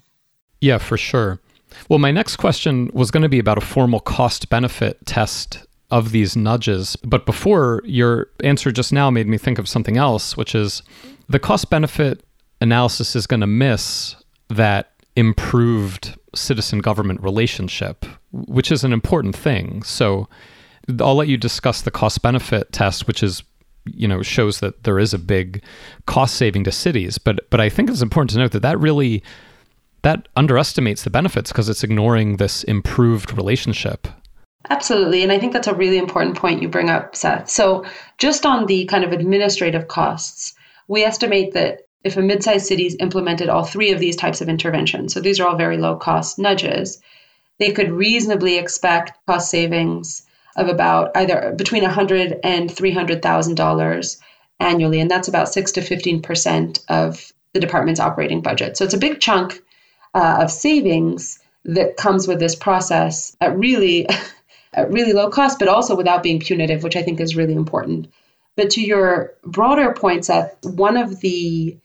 Yeah, 0.62 0.78
for 0.78 0.98
sure. 0.98 1.40
Well, 1.90 2.00
my 2.00 2.12
next 2.12 2.36
question 2.36 2.92
was 2.94 3.10
going 3.10 3.24
to 3.24 3.30
be 3.30 3.40
about 3.40 3.58
a 3.58 3.62
formal 3.62 4.00
cost 4.00 4.50
benefit 4.50 5.04
test 5.06 5.66
of 5.94 6.12
these 6.12 6.36
nudges. 6.36 6.96
But 7.04 7.28
before, 7.28 7.84
your 7.86 8.28
answer 8.44 8.72
just 8.72 8.92
now 8.92 9.12
made 9.12 9.28
me 9.28 9.38
think 9.38 9.60
of 9.60 9.70
something 9.70 9.96
else, 9.96 10.36
which 10.36 10.56
is 10.56 10.82
the 11.30 11.38
cost 11.38 11.70
benefit 11.70 12.26
analysis 12.60 13.16
is 13.16 13.28
going 13.28 13.42
to 13.42 13.48
miss 13.48 14.16
that 14.50 14.92
improved 15.16 16.18
citizen 16.34 16.80
government 16.80 17.22
relationship, 17.22 18.08
which 18.32 18.72
is 18.72 18.84
an 18.84 18.92
important 18.92 19.36
thing. 19.36 19.84
So 19.84 20.28
I'll 21.00 21.14
let 21.14 21.28
you 21.28 21.38
discuss 21.38 21.84
the 21.84 21.92
cost 21.92 22.24
benefit 22.24 22.72
test, 22.72 23.06
which 23.06 23.22
is 23.22 23.44
you 23.86 24.08
know 24.08 24.24
shows 24.24 24.62
that 24.62 24.86
there 24.86 24.98
is 24.98 25.14
a 25.14 25.20
big 25.20 25.62
cost 26.08 26.34
saving 26.34 26.64
to 26.64 26.72
cities. 26.72 27.20
But 27.20 27.48
but 27.52 27.62
I 27.62 27.70
think 27.70 27.92
it's 27.92 28.02
important 28.02 28.32
to 28.32 28.40
note 28.40 28.52
that 28.54 28.64
that 28.64 28.80
really 28.80 29.22
that 30.02 30.28
underestimates 30.36 31.04
the 31.04 31.12
benefits 31.12 31.52
because 31.52 31.70
it's 31.70 31.84
ignoring 31.84 32.38
this 32.38 32.64
improved 32.64 33.38
relationship. 33.38 34.08
Absolutely. 34.70 35.24
And 35.24 35.32
I 35.32 35.40
think 35.40 35.54
that's 35.54 35.68
a 35.68 35.74
really 35.74 35.98
important 35.98 36.38
point 36.38 36.62
you 36.62 36.70
bring 36.70 36.90
up, 36.90 37.16
Seth. 37.16 37.50
So, 37.50 37.86
just 38.18 38.46
on 38.46 38.66
the 38.66 38.86
kind 38.86 39.04
of 39.04 39.12
administrative 39.12 39.88
costs, 39.88 40.54
we 40.88 41.04
estimate 41.04 41.54
that 41.54 41.82
if 42.04 42.18
a 42.18 42.22
mid 42.22 42.44
sized 42.44 42.66
cities 42.66 42.96
implemented 43.00 43.50
all 43.50 43.64
three 43.64 43.92
of 43.92 44.00
these 44.00 44.16
types 44.16 44.42
of 44.42 44.50
interventions, 44.50 45.14
so 45.14 45.20
these 45.20 45.40
are 45.40 45.48
all 45.48 45.58
very 45.58 45.78
low 45.78 45.96
cost 45.96 46.40
nudges, 46.40 47.02
they 47.60 47.72
could 47.72 47.92
reasonably 47.92 48.58
expect 48.58 49.18
cost 49.26 49.50
savings 49.50 50.24
of 50.56 50.68
about 50.68 51.12
either 51.16 51.54
between 51.56 51.84
$100 51.84 52.40
and 52.44 52.70
$300,000 52.70 54.18
annually. 54.60 55.00
And 55.00 55.10
that's 55.10 55.28
about 55.28 55.50
6 55.50 55.72
to 55.74 55.82
15% 55.82 56.84
of 56.90 57.32
the 57.54 57.60
department's 57.60 58.00
operating 58.00 58.42
budget. 58.42 58.78
So 58.78 58.86
it's 58.86 58.94
a 58.94 59.00
big 59.00 59.20
chunk 59.20 59.62
uh, 60.14 60.40
of 60.42 60.52
savings 60.52 61.40
that 61.66 61.98
comes 61.98 62.28
with 62.28 62.40
this 62.40 62.56
process 62.56 63.36
at 63.40 63.58
really, 63.58 64.08
at 64.74 64.92
really 64.92 65.14
low 65.14 65.30
cost, 65.30 65.60
but 65.60 65.68
also 65.68 65.96
without 65.96 66.24
being 66.24 66.40
punitive, 66.40 66.84
which 66.84 66.96
I 66.96 67.04
think 67.04 67.20
is 67.20 67.36
really 67.36 67.54
important. 67.54 68.12
But 68.56 68.72
to 68.72 68.82
your 68.82 69.34
broader 69.44 69.94
point, 69.94 70.26
Seth, 70.26 70.56
one 70.64 70.98
of 70.98 71.20
the 71.22 71.78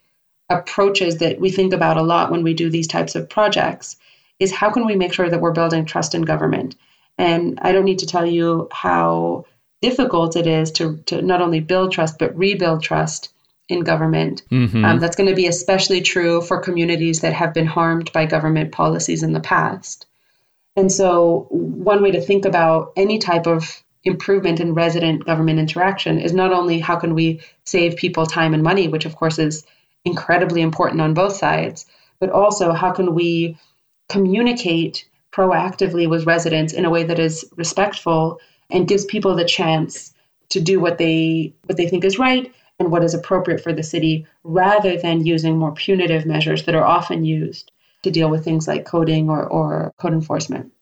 approaches 0.50 1.18
that 1.18 1.40
we 1.40 1.50
think 1.50 1.72
about 1.72 1.96
a 1.96 2.02
lot 2.02 2.30
when 2.30 2.42
we 2.42 2.54
do 2.54 2.70
these 2.70 2.88
types 2.88 3.14
of 3.14 3.28
projects 3.28 3.96
is 4.38 4.52
how 4.52 4.70
can 4.70 4.86
we 4.86 4.96
make 4.96 5.12
sure 5.12 5.28
that 5.28 5.40
we're 5.40 5.52
building 5.52 5.84
trust 5.84 6.14
in 6.14 6.22
government? 6.22 6.76
And 7.16 7.58
I 7.60 7.72
don't 7.72 7.84
need 7.84 8.00
to 8.00 8.06
tell 8.06 8.24
you 8.24 8.68
how 8.72 9.46
difficult 9.82 10.36
it 10.36 10.46
is 10.46 10.72
to, 10.72 10.98
to 11.06 11.22
not 11.22 11.42
only 11.42 11.60
build 11.60 11.92
trust, 11.92 12.18
but 12.18 12.36
rebuild 12.36 12.82
trust 12.82 13.32
in 13.68 13.80
government. 13.80 14.42
Mm-hmm. 14.50 14.84
Um, 14.84 14.98
that's 14.98 15.16
going 15.16 15.28
to 15.28 15.34
be 15.36 15.46
especially 15.46 16.00
true 16.00 16.40
for 16.40 16.60
communities 16.60 17.20
that 17.20 17.34
have 17.34 17.52
been 17.52 17.66
harmed 17.66 18.12
by 18.12 18.26
government 18.26 18.72
policies 18.72 19.22
in 19.22 19.32
the 19.32 19.40
past. 19.40 20.06
And 20.78 20.92
so, 20.92 21.48
one 21.50 22.04
way 22.04 22.12
to 22.12 22.20
think 22.20 22.44
about 22.44 22.92
any 22.94 23.18
type 23.18 23.48
of 23.48 23.82
improvement 24.04 24.60
in 24.60 24.74
resident 24.74 25.26
government 25.26 25.58
interaction 25.58 26.20
is 26.20 26.32
not 26.32 26.52
only 26.52 26.78
how 26.78 26.94
can 26.94 27.16
we 27.16 27.40
save 27.64 27.96
people 27.96 28.26
time 28.26 28.54
and 28.54 28.62
money, 28.62 28.86
which 28.86 29.04
of 29.04 29.16
course 29.16 29.40
is 29.40 29.66
incredibly 30.04 30.60
important 30.60 31.00
on 31.00 31.14
both 31.14 31.34
sides, 31.34 31.84
but 32.20 32.30
also 32.30 32.70
how 32.70 32.92
can 32.92 33.12
we 33.12 33.58
communicate 34.08 35.04
proactively 35.32 36.08
with 36.08 36.26
residents 36.26 36.72
in 36.72 36.84
a 36.84 36.90
way 36.90 37.02
that 37.02 37.18
is 37.18 37.44
respectful 37.56 38.38
and 38.70 38.86
gives 38.86 39.04
people 39.04 39.34
the 39.34 39.44
chance 39.44 40.14
to 40.50 40.60
do 40.60 40.78
what 40.78 40.96
they 40.96 41.52
what 41.64 41.76
they 41.76 41.88
think 41.88 42.04
is 42.04 42.20
right 42.20 42.54
and 42.78 42.92
what 42.92 43.02
is 43.02 43.14
appropriate 43.14 43.60
for 43.60 43.72
the 43.72 43.82
city 43.82 44.28
rather 44.44 44.96
than 44.96 45.26
using 45.26 45.58
more 45.58 45.72
punitive 45.72 46.24
measures 46.24 46.66
that 46.66 46.76
are 46.76 46.86
often 46.86 47.24
used 47.24 47.72
to 48.02 48.10
deal 48.10 48.30
with 48.30 48.44
things 48.44 48.68
like 48.68 48.84
coding 48.84 49.28
or, 49.28 49.46
or 49.46 49.92
code 49.98 50.12
enforcement. 50.12 50.72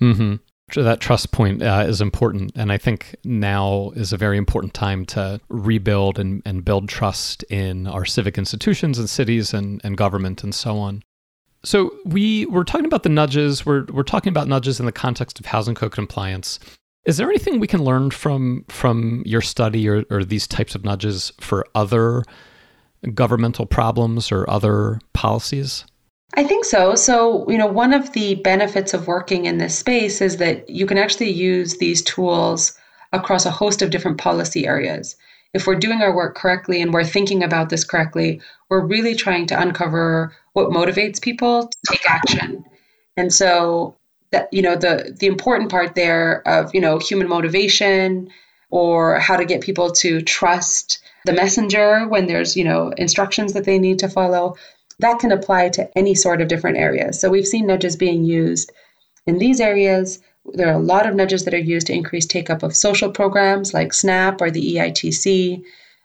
Mm-hmm. 0.00 0.36
So 0.72 0.82
that 0.82 1.00
trust 1.00 1.30
point 1.30 1.62
uh, 1.62 1.84
is 1.86 2.00
important. 2.00 2.52
And 2.56 2.72
I 2.72 2.78
think 2.78 3.14
now 3.24 3.92
is 3.94 4.12
a 4.12 4.16
very 4.16 4.36
important 4.36 4.74
time 4.74 5.06
to 5.06 5.40
rebuild 5.48 6.18
and, 6.18 6.42
and 6.44 6.64
build 6.64 6.88
trust 6.88 7.44
in 7.44 7.86
our 7.86 8.04
civic 8.04 8.36
institutions 8.36 8.98
and 8.98 9.08
cities 9.08 9.54
and, 9.54 9.80
and 9.84 9.96
government 9.96 10.42
and 10.42 10.54
so 10.54 10.76
on. 10.78 11.02
So 11.64 11.92
we 12.04 12.46
we're 12.46 12.64
talking 12.64 12.86
about 12.86 13.02
the 13.02 13.08
nudges. 13.08 13.66
We're 13.66 13.86
we're 13.86 14.04
talking 14.04 14.30
about 14.30 14.46
nudges 14.46 14.78
in 14.78 14.86
the 14.86 14.92
context 14.92 15.40
of 15.40 15.46
housing 15.46 15.74
code 15.74 15.92
compliance. 15.92 16.60
Is 17.06 17.16
there 17.16 17.28
anything 17.28 17.58
we 17.58 17.66
can 17.66 17.82
learn 17.82 18.10
from 18.10 18.64
from 18.68 19.22
your 19.26 19.40
study 19.40 19.88
or, 19.88 20.04
or 20.10 20.24
these 20.24 20.46
types 20.46 20.74
of 20.74 20.84
nudges 20.84 21.32
for 21.40 21.66
other 21.74 22.22
governmental 23.14 23.66
problems 23.66 24.30
or 24.30 24.48
other 24.48 25.00
policies? 25.12 25.84
I 26.34 26.44
think 26.44 26.64
so. 26.64 26.94
So, 26.94 27.48
you 27.48 27.56
know, 27.56 27.66
one 27.66 27.94
of 27.94 28.12
the 28.12 28.34
benefits 28.36 28.92
of 28.94 29.06
working 29.06 29.46
in 29.46 29.58
this 29.58 29.78
space 29.78 30.20
is 30.20 30.36
that 30.38 30.68
you 30.68 30.86
can 30.86 30.98
actually 30.98 31.30
use 31.30 31.78
these 31.78 32.02
tools 32.02 32.76
across 33.12 33.46
a 33.46 33.50
host 33.50 33.80
of 33.82 33.90
different 33.90 34.18
policy 34.18 34.66
areas. 34.66 35.16
If 35.54 35.66
we're 35.66 35.76
doing 35.76 36.02
our 36.02 36.14
work 36.14 36.34
correctly 36.36 36.82
and 36.82 36.92
we're 36.92 37.04
thinking 37.04 37.42
about 37.42 37.70
this 37.70 37.84
correctly, 37.84 38.42
we're 38.68 38.84
really 38.84 39.14
trying 39.14 39.46
to 39.46 39.60
uncover 39.60 40.34
what 40.52 40.70
motivates 40.70 41.20
people 41.20 41.68
to 41.68 41.78
take 41.88 42.10
action. 42.10 42.64
And 43.16 43.32
so 43.32 43.96
that 44.32 44.52
you 44.52 44.62
know 44.62 44.76
the 44.76 45.16
the 45.18 45.26
important 45.26 45.70
part 45.70 45.94
there 45.94 46.46
of 46.46 46.74
you 46.74 46.80
know 46.80 46.98
human 46.98 47.28
motivation 47.28 48.28
or 48.70 49.18
how 49.18 49.36
to 49.36 49.44
get 49.44 49.60
people 49.60 49.92
to 49.92 50.20
trust 50.20 50.98
the 51.24 51.32
messenger 51.32 52.06
when 52.08 52.26
there's 52.26 52.56
you 52.56 52.64
know 52.64 52.90
instructions 52.96 53.52
that 53.52 53.64
they 53.64 53.78
need 53.78 54.00
to 54.00 54.08
follow 54.08 54.56
that 54.98 55.18
can 55.18 55.32
apply 55.32 55.68
to 55.68 55.88
any 55.96 56.14
sort 56.14 56.40
of 56.40 56.48
different 56.48 56.76
areas 56.76 57.18
so 57.18 57.30
we've 57.30 57.46
seen 57.46 57.66
nudges 57.66 57.96
being 57.96 58.24
used 58.24 58.72
in 59.26 59.38
these 59.38 59.60
areas 59.60 60.18
there 60.54 60.68
are 60.68 60.78
a 60.78 60.78
lot 60.78 61.06
of 61.06 61.14
nudges 61.14 61.44
that 61.44 61.54
are 61.54 61.58
used 61.58 61.86
to 61.88 61.92
increase 61.92 62.26
take 62.26 62.50
up 62.50 62.62
of 62.62 62.74
social 62.74 63.10
programs 63.10 63.74
like 63.74 63.92
snap 63.92 64.40
or 64.40 64.50
the 64.50 64.76
eitc 64.76 65.62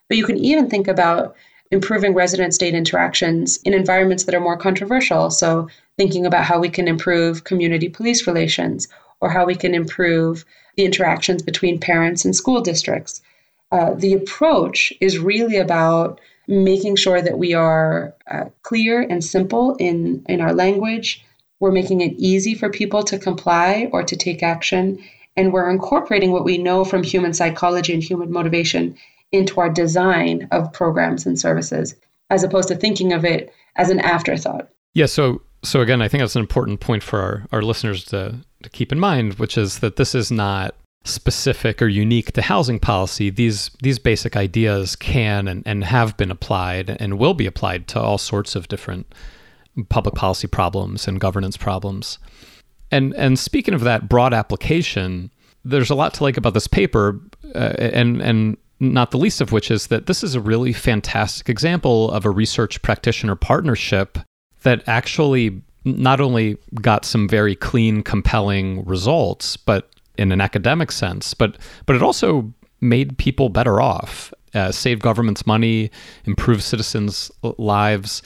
but 0.08 0.17
you 0.17 0.25
can 0.25 0.38
even 0.38 0.69
think 0.69 0.88
about 0.88 1.36
improving 1.71 2.13
resident 2.13 2.54
state 2.54 2.73
interactions 2.75 3.58
in 3.63 3.73
environments 3.73 4.25
that 4.25 4.36
are 4.36 4.41
more 4.41 4.58
controversial. 4.58 5.32
So, 5.32 5.69
thinking 5.97 6.25
about 6.25 6.43
how 6.43 6.60
we 6.60 6.69
can 6.69 6.88
improve 6.88 7.45
community 7.45 7.88
police 7.88 8.27
relations 8.27 8.88
or 9.21 9.30
how 9.30 9.45
we 9.45 9.56
can 9.56 9.73
improve 9.73 10.45
the 10.75 10.86
interactions 10.86 11.41
between 11.41 11.80
parents 11.80 12.25
and 12.25 12.36
school 12.36 12.62
districts. 12.62 13.21
Uh, 13.71 13.93
the 13.93 14.13
approach 14.13 14.91
is 14.99 15.17
really 15.17 15.58
about 15.58 16.19
making 16.51 16.97
sure 16.97 17.21
that 17.21 17.37
we 17.37 17.53
are 17.53 18.13
uh, 18.29 18.45
clear 18.63 19.01
and 19.01 19.23
simple 19.23 19.75
in, 19.75 20.23
in 20.27 20.41
our 20.41 20.53
language. 20.53 21.23
We're 21.59 21.71
making 21.71 22.01
it 22.01 22.13
easy 22.17 22.55
for 22.55 22.69
people 22.69 23.03
to 23.03 23.17
comply 23.17 23.89
or 23.93 24.03
to 24.03 24.15
take 24.15 24.43
action. 24.43 24.99
And 25.37 25.53
we're 25.53 25.69
incorporating 25.69 26.31
what 26.31 26.43
we 26.43 26.57
know 26.57 26.83
from 26.83 27.03
human 27.03 27.33
psychology 27.33 27.93
and 27.93 28.03
human 28.03 28.31
motivation 28.31 28.97
into 29.31 29.61
our 29.61 29.69
design 29.69 30.49
of 30.51 30.73
programs 30.73 31.25
and 31.25 31.39
services 31.39 31.95
as 32.29 32.43
opposed 32.43 32.67
to 32.67 32.75
thinking 32.75 33.13
of 33.13 33.23
it 33.23 33.53
as 33.77 33.89
an 33.89 33.99
afterthought. 33.99 34.67
Yeah, 34.93 35.05
so 35.05 35.41
so 35.63 35.81
again, 35.81 36.01
I 36.01 36.07
think 36.07 36.21
that's 36.21 36.35
an 36.35 36.41
important 36.41 36.79
point 36.79 37.03
for 37.03 37.19
our, 37.19 37.45
our 37.51 37.61
listeners 37.61 38.03
to, 38.05 38.35
to 38.63 38.69
keep 38.69 38.91
in 38.91 38.99
mind, 38.99 39.35
which 39.35 39.57
is 39.57 39.79
that 39.79 39.95
this 39.95 40.15
is 40.15 40.31
not 40.31 40.75
specific 41.03 41.81
or 41.81 41.87
unique 41.87 42.31
to 42.33 42.41
housing 42.41 42.79
policy. 42.79 43.29
These 43.29 43.71
these 43.81 43.99
basic 43.99 44.35
ideas 44.35 44.95
can 44.95 45.47
and, 45.47 45.63
and 45.65 45.83
have 45.83 46.15
been 46.17 46.31
applied 46.31 46.97
and 46.99 47.17
will 47.17 47.33
be 47.33 47.47
applied 47.47 47.87
to 47.89 47.99
all 47.99 48.17
sorts 48.17 48.55
of 48.55 48.67
different 48.67 49.13
public 49.89 50.15
policy 50.15 50.47
problems 50.47 51.07
and 51.07 51.19
governance 51.19 51.57
problems. 51.57 52.19
And 52.91 53.13
and 53.15 53.39
speaking 53.39 53.73
of 53.73 53.81
that 53.81 54.09
broad 54.09 54.33
application, 54.33 55.31
there's 55.65 55.89
a 55.89 55.95
lot 55.95 56.13
to 56.15 56.23
like 56.23 56.37
about 56.37 56.53
this 56.53 56.67
paper, 56.67 57.19
uh, 57.55 57.73
and 57.79 58.21
and 58.21 58.57
not 58.79 59.11
the 59.11 59.17
least 59.17 59.41
of 59.41 59.51
which 59.51 59.71
is 59.71 59.87
that 59.87 60.07
this 60.07 60.23
is 60.23 60.35
a 60.35 60.41
really 60.41 60.73
fantastic 60.73 61.49
example 61.49 62.11
of 62.11 62.25
a 62.25 62.29
research 62.29 62.81
practitioner 62.81 63.35
partnership 63.35 64.17
that 64.63 64.83
actually 64.87 65.61
not 65.83 66.19
only 66.19 66.57
got 66.81 67.05
some 67.05 67.27
very 67.27 67.55
clean, 67.55 68.03
compelling 68.03 68.83
results, 68.85 69.55
but 69.55 69.89
in 70.21 70.31
an 70.31 70.39
academic 70.39 70.91
sense, 70.91 71.34
but 71.34 71.57
but 71.86 71.95
it 71.95 72.03
also 72.03 72.53
made 72.79 73.17
people 73.17 73.49
better 73.49 73.81
off, 73.81 74.34
uh, 74.53 74.71
saved 74.71 75.01
government's 75.01 75.45
money, 75.45 75.91
improved 76.25 76.63
citizens' 76.63 77.31
lives. 77.57 78.21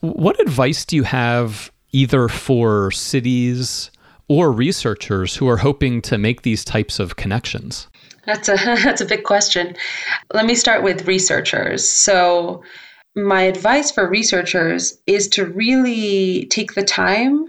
What 0.00 0.40
advice 0.40 0.84
do 0.84 0.96
you 0.96 1.02
have 1.04 1.72
either 1.92 2.28
for 2.28 2.90
cities 2.90 3.90
or 4.28 4.52
researchers 4.52 5.34
who 5.34 5.48
are 5.48 5.56
hoping 5.56 6.02
to 6.02 6.18
make 6.18 6.42
these 6.42 6.64
types 6.64 7.00
of 7.00 7.16
connections? 7.16 7.88
That's 8.26 8.48
a 8.48 8.56
that's 8.84 9.00
a 9.00 9.06
big 9.06 9.24
question. 9.24 9.76
Let 10.34 10.46
me 10.46 10.54
start 10.54 10.82
with 10.82 11.06
researchers. 11.06 11.88
So 11.88 12.62
my 13.16 13.42
advice 13.42 13.90
for 13.90 14.08
researchers 14.08 14.98
is 15.06 15.28
to 15.28 15.44
really 15.46 16.46
take 16.46 16.74
the 16.74 16.84
time 16.84 17.46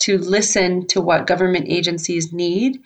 to 0.00 0.18
listen 0.18 0.86
to 0.86 1.00
what 1.00 1.26
government 1.26 1.66
agencies 1.68 2.32
need 2.32 2.80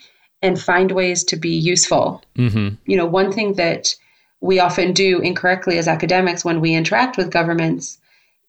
and 0.45 0.61
find 0.61 0.93
ways 0.93 1.25
to 1.25 1.37
be 1.37 1.57
useful. 1.57 2.23
Mm-hmm. 2.37 2.77
You 2.87 2.97
know, 2.97 3.07
one 3.07 3.33
thing 3.33 3.55
that 3.55 3.95
we 4.41 4.61
often 4.61 4.93
do 4.93 5.21
incorrectly 5.21 5.79
as 5.79 5.89
academics 5.89 6.45
when 6.45 6.61
we 6.61 6.75
interact 6.75 7.17
with 7.17 7.31
governments 7.31 7.99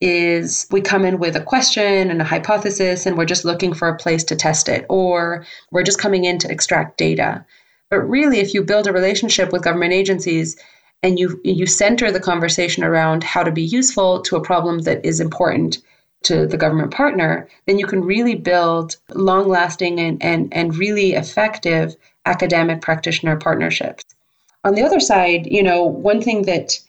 is 0.02 0.68
we 0.70 0.82
come 0.82 1.06
in 1.06 1.20
with 1.20 1.36
a 1.36 1.42
question 1.42 2.12
and 2.12 2.22
a 2.22 2.26
hypothesis 2.26 3.06
and 3.06 3.18
we're 3.18 3.26
just 3.26 3.46
looking 3.46 3.74
for 3.74 3.88
a 3.88 3.98
place 3.98 4.26
to 4.26 4.36
test 4.36 4.68
it 4.68 4.86
or 4.90 5.46
we're 5.72 5.84
just 5.84 5.98
coming 6.00 6.26
in 6.26 6.38
to 6.38 6.52
extract 6.52 6.98
data 6.98 7.46
but 7.90 8.10
really, 8.10 8.40
if 8.40 8.54
you 8.54 8.64
build 8.64 8.88
a 8.88 8.94
relationship 8.94 9.52
with 9.52 9.64
government 9.64 9.94
agencies 9.94 10.58
and 11.04 11.20
you 11.20 11.40
you 11.44 11.66
center 11.68 12.12
the 12.12 12.20
conversation 12.20 12.84
around 12.84 13.24
how 13.24 13.44
to 13.44 13.52
be 13.52 13.62
useful 13.62 14.22
to 14.24 14.36
a 14.36 14.44
problem 14.44 14.80
that 14.80 15.06
is 15.06 15.20
important 15.20 15.78
to 16.26 16.46
the 16.46 16.58
government 16.58 16.92
partner, 16.92 17.48
then 17.66 17.80
you 17.80 17.88
can 17.88 18.02
really 18.04 18.36
build 18.36 18.98
long 19.14 19.48
lasting 19.48 20.00
and, 20.00 20.22
and, 20.22 20.54
and 20.54 20.78
really 20.78 21.14
effective 21.14 21.96
academic 22.26 22.82
practitioner 22.82 23.38
partnerships. 23.38 24.04
On 24.64 24.74
the 24.74 24.84
other 24.84 25.00
side, 25.00 25.46
you 25.46 25.64
know, 25.64 25.84
one 25.84 26.22
thing 26.22 26.44
that 26.44 26.80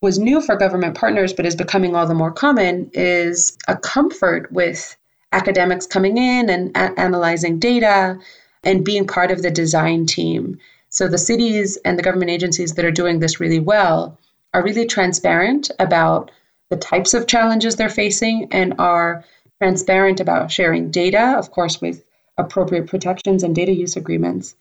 was 0.00 0.18
new 0.18 0.40
for 0.40 0.56
government 0.56 0.96
partners 0.96 1.32
but 1.32 1.46
is 1.46 1.56
becoming 1.56 1.94
all 1.94 2.06
the 2.06 2.14
more 2.14 2.32
common 2.32 2.90
is 2.94 3.56
a 3.66 3.76
comfort 3.76 4.50
with 4.52 4.96
academics 5.32 5.86
coming 5.86 6.16
in 6.16 6.48
and 6.48 6.70
a- 6.76 6.98
analyzing 6.98 7.58
data 7.58 8.18
and 8.64 8.84
being 8.84 9.06
part 9.06 9.30
of 9.30 9.42
the 9.42 9.50
design 9.50 10.06
team. 10.06 10.58
So 10.88 11.08
the 11.08 11.18
cities 11.18 11.76
and 11.84 11.98
the 11.98 12.02
government 12.02 12.30
agencies 12.30 12.72
that 12.72 12.84
are 12.84 12.90
doing 12.90 13.18
this 13.18 13.40
really 13.40 13.60
well 13.60 14.18
are 14.54 14.62
really 14.62 14.86
transparent 14.86 15.70
about 15.78 16.30
the 16.70 16.76
types 16.76 17.14
of 17.14 17.26
challenges 17.26 17.76
they're 17.76 17.88
facing 17.88 18.48
and 18.50 18.74
are 18.78 19.24
transparent 19.60 20.20
about 20.20 20.50
sharing 20.50 20.90
data, 20.90 21.34
of 21.38 21.50
course, 21.50 21.80
with 21.80 22.04
appropriate 22.36 22.86
protections 22.86 23.42
and 23.42 23.54
data 23.54 23.72
use 23.72 23.96
agreements. 23.96 24.54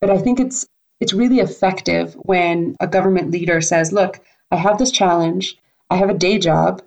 But 0.00 0.10
I 0.10 0.18
think 0.18 0.40
it's 0.40 0.66
it's 1.00 1.14
really 1.14 1.38
effective 1.38 2.14
when 2.14 2.76
a 2.80 2.86
government 2.86 3.30
leader 3.30 3.60
says, 3.60 3.92
"Look, 3.92 4.20
I 4.50 4.56
have 4.56 4.78
this 4.78 4.90
challenge. 4.90 5.56
I 5.90 5.96
have 5.96 6.10
a 6.10 6.14
day 6.14 6.38
job. 6.38 6.82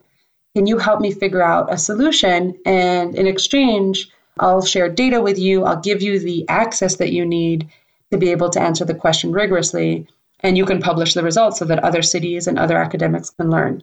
Can 0.56 0.68
you 0.68 0.78
help 0.78 1.02
me 1.02 1.12
figure 1.12 1.42
out 1.42 1.74
a 1.74 1.78
solution? 1.78 2.56
And 2.66 3.16
in 3.16 3.26
exchange, 3.26 4.10
I'll 4.40 4.64
share 4.64 4.90
data 4.90 5.22
with 5.22 5.40
you. 5.40 5.64
I'll 5.64 5.80
give 5.80 6.02
you 6.02 6.20
the 6.20 6.48
access 6.50 6.98
that 6.98 7.12
you 7.12 7.26
need 7.26 7.68
to 8.12 8.18
be 8.18 8.32
able 8.32 8.50
to 8.52 8.62
answer 8.62 8.86
the 8.86 8.94
question 8.94 9.32
rigorously. 9.32 10.08
And 10.42 10.58
you 10.58 10.66
can 10.66 10.82
publish 10.82 11.14
the 11.14 11.24
results 11.24 11.58
so 11.58 11.66
that 11.66 11.84
other 11.84 12.02
cities 12.02 12.48
and 12.48 12.60
other 12.60 12.78
academics 12.78 13.32
can 13.32 13.50
learn. 13.50 13.82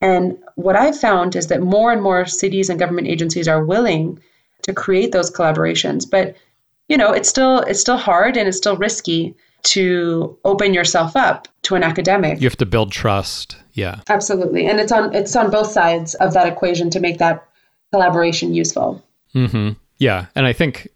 And 0.00 0.38
what 0.54 0.76
I've 0.76 0.98
found 0.98 1.34
is 1.34 1.48
that 1.48 1.60
more 1.60 1.92
and 1.92 2.02
more 2.02 2.24
cities 2.26 2.70
and 2.70 2.78
government 2.78 3.08
agencies 3.08 3.48
are 3.48 3.64
willing 3.64 4.20
to 4.62 4.72
create 4.72 5.12
those 5.12 5.30
collaborations. 5.30 6.08
But 6.08 6.36
you 6.88 6.96
know, 6.96 7.12
it's 7.12 7.28
still 7.28 7.60
it's 7.60 7.80
still 7.80 7.96
hard 7.96 8.36
and 8.36 8.48
it's 8.48 8.56
still 8.56 8.76
risky 8.76 9.34
to 9.64 10.38
open 10.44 10.72
yourself 10.72 11.16
up 11.16 11.48
to 11.62 11.74
an 11.74 11.82
academic. 11.82 12.40
You 12.40 12.46
have 12.46 12.56
to 12.56 12.66
build 12.66 12.92
trust. 12.92 13.56
Yeah. 13.72 14.00
Absolutely. 14.08 14.66
And 14.66 14.80
it's 14.80 14.92
on 14.92 15.14
it's 15.14 15.34
on 15.36 15.50
both 15.50 15.70
sides 15.70 16.14
of 16.14 16.32
that 16.34 16.46
equation 16.46 16.90
to 16.90 17.00
make 17.00 17.18
that 17.18 17.46
collaboration 17.92 18.54
useful. 18.54 19.04
Mm-hmm. 19.34 19.70
Yeah. 19.98 20.26
And 20.34 20.46
I 20.46 20.52
think 20.52 20.88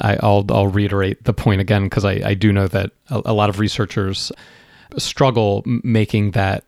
I, 0.00 0.18
will 0.22 0.46
I'll 0.50 0.66
reiterate 0.68 1.24
the 1.24 1.32
point 1.32 1.60
again 1.60 1.84
because 1.84 2.04
I, 2.04 2.20
I 2.24 2.34
do 2.34 2.52
know 2.52 2.68
that 2.68 2.92
a, 3.08 3.22
a 3.26 3.32
lot 3.32 3.48
of 3.48 3.58
researchers 3.58 4.30
struggle 4.98 5.62
making 5.64 6.32
that 6.32 6.64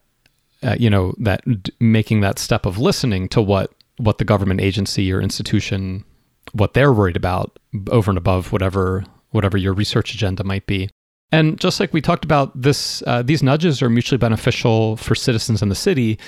uh, 0.63 0.77
you 0.79 0.91
know 0.91 1.15
that 1.19 1.43
d- 1.63 1.73
making 1.81 2.21
that 2.21 2.39
step 2.39 2.67
of 2.67 2.79
listening 2.79 3.29
to 3.29 3.43
what 3.43 3.73
what 3.99 4.19
the 4.19 4.25
government 4.25 4.61
agency 4.61 5.13
or 5.13 5.21
institution 5.21 6.05
what 6.53 6.75
they're 6.75 6.93
worried 6.93 7.17
about 7.17 7.59
over 7.91 8.11
and 8.11 8.19
above 8.19 8.53
whatever 8.53 9.05
whatever 9.31 9.57
your 9.57 9.73
research 9.73 10.15
agenda 10.15 10.45
might 10.45 10.67
be. 10.67 10.91
And 11.31 11.59
just 11.59 11.81
like 11.81 11.95
we 11.95 12.03
talked 12.03 12.25
about 12.25 12.61
this 12.61 13.03
uh, 13.07 13.23
these 13.23 13.43
nudges 13.43 13.83
are 13.83 13.91
mutually 13.91 14.19
beneficial 14.19 14.97
for 14.97 15.15
citizens 15.15 15.63
in 15.63 15.69
the 15.69 15.75
city 15.75 16.19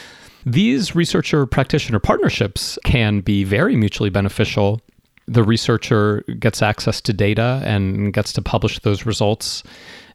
these 0.46 0.94
researcher 0.94 1.46
practitioner 1.46 1.98
partnerships 1.98 2.78
can 2.84 3.20
be 3.20 3.44
very 3.44 3.76
mutually 3.76 4.10
beneficial. 4.10 4.80
The 5.26 5.42
researcher 5.42 6.22
gets 6.38 6.60
access 6.60 7.00
to 7.02 7.12
data 7.14 7.62
and 7.64 8.12
gets 8.12 8.32
to 8.34 8.42
publish 8.42 8.78
those 8.80 9.06
results 9.06 9.62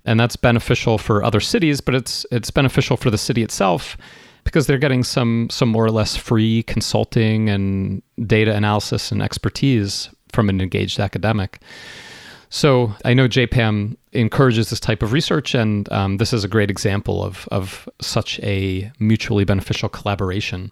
and 0.05 0.19
that's 0.19 0.35
beneficial 0.35 0.97
for 0.97 1.23
other 1.23 1.39
cities 1.39 1.81
but 1.81 1.95
it's 1.95 2.25
it's 2.31 2.51
beneficial 2.51 2.97
for 2.97 3.09
the 3.09 3.17
city 3.17 3.43
itself 3.43 3.97
because 4.43 4.67
they're 4.67 4.77
getting 4.77 5.03
some 5.03 5.47
some 5.49 5.69
more 5.69 5.85
or 5.85 5.91
less 5.91 6.15
free 6.15 6.63
consulting 6.63 7.49
and 7.49 8.01
data 8.25 8.55
analysis 8.55 9.11
and 9.11 9.21
expertise 9.21 10.09
from 10.31 10.49
an 10.49 10.61
engaged 10.61 10.99
academic 10.99 11.59
so 12.49 12.93
I 13.05 13.13
know 13.13 13.27
JPAM 13.27 13.95
encourages 14.11 14.71
this 14.71 14.79
type 14.79 15.03
of 15.03 15.13
research, 15.13 15.53
and 15.53 15.91
um, 15.91 16.17
this 16.17 16.33
is 16.33 16.43
a 16.43 16.47
great 16.47 16.71
example 16.71 17.23
of, 17.23 17.47
of 17.51 17.87
such 18.01 18.39
a 18.39 18.91
mutually 18.99 19.43
beneficial 19.43 19.87
collaboration. 19.87 20.71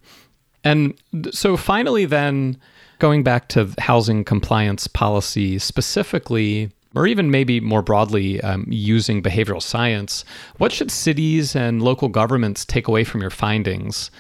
And 0.63 0.99
so 1.31 1.55
finally, 1.55 2.05
then, 2.05 2.57
going 2.97 3.23
back 3.23 3.47
to 3.49 3.71
housing 3.77 4.23
compliance 4.23 4.87
policy 4.87 5.59
specifically, 5.59 6.71
or 6.95 7.07
even 7.07 7.31
maybe 7.31 7.59
more 7.59 7.81
broadly 7.81 8.41
um, 8.41 8.65
using 8.69 9.21
behavioral 9.21 9.61
science, 9.61 10.23
what 10.57 10.71
should 10.71 10.91
cities 10.91 11.55
and 11.55 11.81
local 11.81 12.09
governments 12.09 12.65
take 12.65 12.87
away 12.87 13.03
from 13.03 13.21
your 13.21 13.29
findings? 13.29 14.11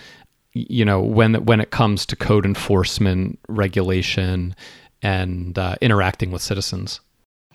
You 0.53 0.85
know, 0.85 1.01
when 1.01 1.45
when 1.45 1.59
it 1.59 1.71
comes 1.71 2.05
to 2.07 2.15
code 2.15 2.45
enforcement, 2.45 3.39
regulation, 3.47 4.55
and 5.01 5.57
uh, 5.57 5.75
interacting 5.81 6.31
with 6.31 6.41
citizens. 6.41 6.99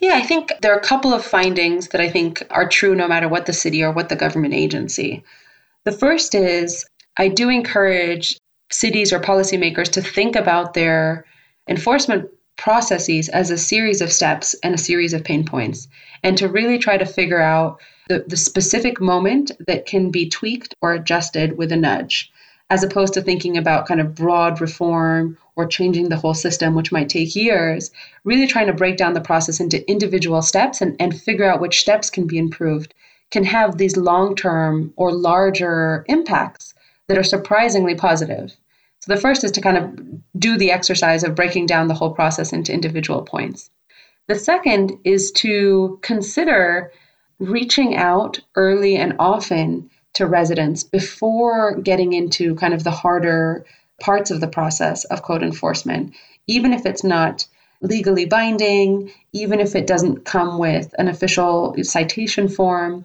Yeah, 0.00 0.14
I 0.14 0.22
think 0.22 0.52
there 0.60 0.72
are 0.74 0.78
a 0.78 0.82
couple 0.82 1.14
of 1.14 1.24
findings 1.24 1.88
that 1.88 2.00
I 2.00 2.10
think 2.10 2.44
are 2.50 2.68
true 2.68 2.94
no 2.94 3.06
matter 3.06 3.28
what 3.28 3.46
the 3.46 3.52
city 3.52 3.82
or 3.82 3.92
what 3.92 4.08
the 4.08 4.16
government 4.16 4.54
agency. 4.54 5.22
The 5.84 5.92
first 5.92 6.34
is 6.34 6.84
I 7.16 7.28
do 7.28 7.48
encourage 7.48 8.36
cities 8.70 9.12
or 9.12 9.20
policymakers 9.20 9.90
to 9.92 10.02
think 10.02 10.34
about 10.34 10.74
their 10.74 11.24
enforcement 11.68 12.28
processes 12.56 13.28
as 13.28 13.50
a 13.50 13.58
series 13.58 14.00
of 14.00 14.12
steps 14.12 14.54
and 14.62 14.74
a 14.74 14.78
series 14.78 15.12
of 15.12 15.24
pain 15.24 15.44
points, 15.44 15.88
and 16.22 16.38
to 16.38 16.48
really 16.48 16.78
try 16.78 16.96
to 16.96 17.06
figure 17.06 17.40
out 17.40 17.80
the, 18.08 18.24
the 18.26 18.36
specific 18.36 19.00
moment 19.00 19.50
that 19.66 19.86
can 19.86 20.10
be 20.10 20.28
tweaked 20.28 20.74
or 20.80 20.92
adjusted 20.92 21.56
with 21.56 21.72
a 21.72 21.76
nudge, 21.76 22.32
as 22.70 22.82
opposed 22.82 23.14
to 23.14 23.22
thinking 23.22 23.56
about 23.56 23.86
kind 23.86 24.00
of 24.00 24.14
broad 24.14 24.60
reform 24.60 25.36
or 25.56 25.66
changing 25.66 26.08
the 26.08 26.16
whole 26.16 26.34
system, 26.34 26.74
which 26.74 26.92
might 26.92 27.08
take 27.08 27.36
years, 27.36 27.90
really 28.24 28.46
trying 28.46 28.66
to 28.66 28.72
break 28.72 28.96
down 28.96 29.12
the 29.12 29.20
process 29.20 29.60
into 29.60 29.88
individual 29.90 30.42
steps 30.42 30.80
and, 30.80 30.96
and 30.98 31.20
figure 31.20 31.44
out 31.44 31.60
which 31.60 31.80
steps 31.80 32.10
can 32.10 32.26
be 32.26 32.38
improved, 32.38 32.94
can 33.30 33.44
have 33.44 33.76
these 33.76 33.96
long 33.96 34.34
term 34.34 34.92
or 34.96 35.12
larger 35.12 36.04
impacts 36.08 36.74
that 37.08 37.18
are 37.18 37.24
surprisingly 37.24 37.94
positive. 37.94 38.56
So 39.02 39.12
the 39.12 39.20
first 39.20 39.42
is 39.42 39.50
to 39.52 39.60
kind 39.60 39.76
of 39.76 40.38
do 40.38 40.56
the 40.56 40.70
exercise 40.70 41.24
of 41.24 41.34
breaking 41.34 41.66
down 41.66 41.88
the 41.88 41.94
whole 41.94 42.12
process 42.12 42.52
into 42.52 42.72
individual 42.72 43.22
points. 43.22 43.68
The 44.28 44.36
second 44.36 44.92
is 45.02 45.32
to 45.32 45.98
consider 46.02 46.92
reaching 47.40 47.96
out 47.96 48.38
early 48.54 48.96
and 48.96 49.16
often 49.18 49.90
to 50.14 50.26
residents 50.26 50.84
before 50.84 51.80
getting 51.80 52.12
into 52.12 52.54
kind 52.54 52.72
of 52.72 52.84
the 52.84 52.92
harder 52.92 53.66
parts 54.00 54.30
of 54.30 54.40
the 54.40 54.46
process 54.46 55.04
of 55.06 55.22
code 55.22 55.42
enforcement, 55.42 56.14
even 56.46 56.72
if 56.72 56.86
it's 56.86 57.02
not 57.02 57.44
legally 57.80 58.26
binding, 58.26 59.10
even 59.32 59.58
if 59.58 59.74
it 59.74 59.88
doesn't 59.88 60.24
come 60.24 60.58
with 60.58 60.94
an 60.98 61.08
official 61.08 61.74
citation 61.82 62.46
form, 62.46 63.04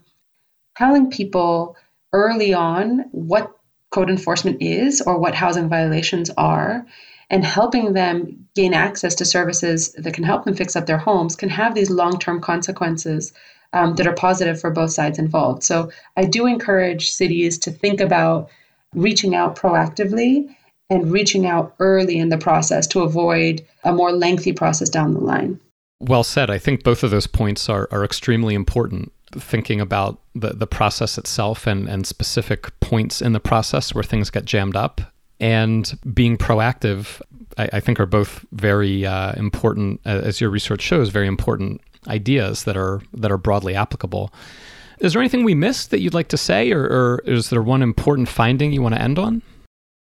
telling 0.78 1.10
people 1.10 1.76
early 2.14 2.54
on 2.54 3.06
what 3.12 3.57
code 3.92 4.10
enforcement 4.10 4.62
is 4.62 5.02
or 5.02 5.18
what 5.18 5.36
housing 5.36 5.70
violations 5.70 6.30
are 6.38 6.86
and 7.30 7.44
helping 7.44 7.94
them 7.94 8.48
gain 8.56 8.74
access 8.74 9.16
to 9.16 9.26
services 9.26 9.92
that 9.94 10.14
can 10.14 10.24
help 10.24 10.46
them 10.46 10.56
fix 10.56 10.76
up 10.76 10.86
their 10.86 10.98
homes 10.98 11.36
can 11.36 11.50
have 11.50 11.76
these 11.76 11.90
long-term 11.90 12.42
consequences 12.42 13.34
um, 13.74 13.96
that 13.96 14.08
are 14.08 14.14
positive 14.14 14.60
for 14.60 14.72
both 14.72 14.92
sides 14.92 15.20
involved 15.20 15.64
so 15.64 15.92
i 16.16 16.26
do 16.26 16.46
encourage 16.46 17.12
cities 17.12 17.58
to 17.58 17.72
think 17.72 18.00
about 18.00 18.50
reaching 18.94 19.36
out 19.36 19.56
proactively 19.56 20.50
and 20.90 21.12
reaching 21.12 21.46
out 21.46 21.76
early 21.80 22.18
in 22.18 22.30
the 22.30 22.38
process 22.38 22.88
to 22.88 23.02
avoid 23.02 23.66
a 23.84 23.94
more 23.94 24.12
lengthy 24.12 24.54
process 24.54 24.90
down 24.90 25.14
the 25.14 25.20
line. 25.20 25.60
Well 26.00 26.24
said. 26.24 26.50
I 26.50 26.58
think 26.58 26.84
both 26.84 27.04
of 27.04 27.12
those 27.12 27.28
points 27.28 27.70
are, 27.70 27.88
are 27.92 28.06
extremely 28.06 28.56
important. 28.56 29.12
Thinking 29.32 29.82
about 29.82 30.20
the, 30.36 30.50
the 30.50 30.68
process 30.68 31.18
itself 31.18 31.68
and, 31.68 31.88
and 31.90 32.08
specific 32.08 32.78
points 32.80 33.22
in 33.22 33.34
the 33.34 33.40
process 33.40 33.94
where 33.94 34.04
things 34.04 34.30
get 34.30 34.46
jammed 34.46 34.76
up 34.76 35.02
and 35.40 35.98
being 36.14 36.38
proactive, 36.38 37.22
I, 37.58 37.70
I 37.74 37.80
think 37.80 38.00
are 38.00 38.06
both 38.06 38.46
very 38.52 39.06
uh, 39.06 39.34
important, 39.34 40.02
as 40.06 40.42
your 40.42 40.50
research 40.50 40.82
shows, 40.82 41.10
very 41.10 41.28
important 41.28 41.82
ideas 42.08 42.64
that 42.64 42.78
are 42.78 43.02
that 43.14 43.32
are 43.32 43.38
broadly 43.38 43.76
applicable. 43.76 44.34
Is 45.00 45.14
there 45.14 45.22
anything 45.22 45.44
we 45.44 45.56
missed 45.56 45.92
that 45.92 46.00
you'd 46.00 46.14
like 46.14 46.30
to 46.30 46.38
say, 46.38 46.72
or, 46.72 46.84
or 46.84 47.22
is 47.26 47.50
there 47.50 47.62
one 47.62 47.84
important 47.84 48.30
finding 48.30 48.72
you 48.72 48.82
want 48.82 48.96
to 48.96 49.02
end 49.02 49.20
on? 49.20 49.42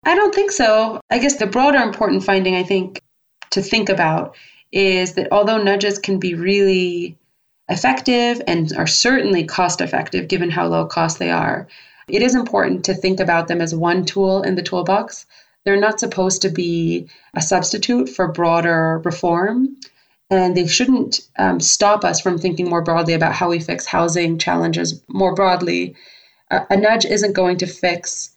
I 0.05 0.15
don't 0.15 0.33
think 0.33 0.51
so. 0.51 0.99
I 1.09 1.19
guess 1.19 1.37
the 1.37 1.45
broader 1.45 1.77
important 1.77 2.23
finding 2.23 2.55
I 2.55 2.63
think 2.63 3.01
to 3.51 3.61
think 3.61 3.87
about 3.87 4.35
is 4.71 5.13
that 5.13 5.27
although 5.31 5.61
nudges 5.61 5.99
can 5.99 6.19
be 6.19 6.33
really 6.33 7.17
effective 7.71 8.41
and 8.47 8.71
are 8.77 8.85
certainly 8.85 9.45
cost 9.45 9.79
effective 9.81 10.27
given 10.27 10.51
how 10.51 10.67
low 10.67 10.85
cost 10.85 11.17
they 11.17 11.31
are, 11.31 11.67
it 12.07 12.21
is 12.21 12.35
important 12.35 12.83
to 12.85 12.93
think 12.93 13.19
about 13.19 13.47
them 13.47 13.61
as 13.61 13.73
one 13.73 14.03
tool 14.03 14.43
in 14.43 14.55
the 14.55 14.61
toolbox. 14.61 15.25
They're 15.63 15.79
not 15.79 15.99
supposed 15.99 16.41
to 16.41 16.49
be 16.49 17.07
a 17.33 17.41
substitute 17.41 18.09
for 18.09 18.27
broader 18.27 19.01
reform, 19.05 19.77
and 20.29 20.55
they 20.55 20.67
shouldn't 20.67 21.21
um, 21.37 21.59
stop 21.59 22.03
us 22.03 22.19
from 22.19 22.37
thinking 22.37 22.69
more 22.69 22.81
broadly 22.81 23.13
about 23.13 23.33
how 23.33 23.49
we 23.49 23.59
fix 23.59 23.85
housing 23.85 24.37
challenges 24.37 25.01
more 25.07 25.33
broadly. 25.33 25.95
A, 26.49 26.75
nudge 26.75 27.05
isn't 27.05 27.33
going 27.33 27.57
to 27.57 27.67
fix 27.67 28.31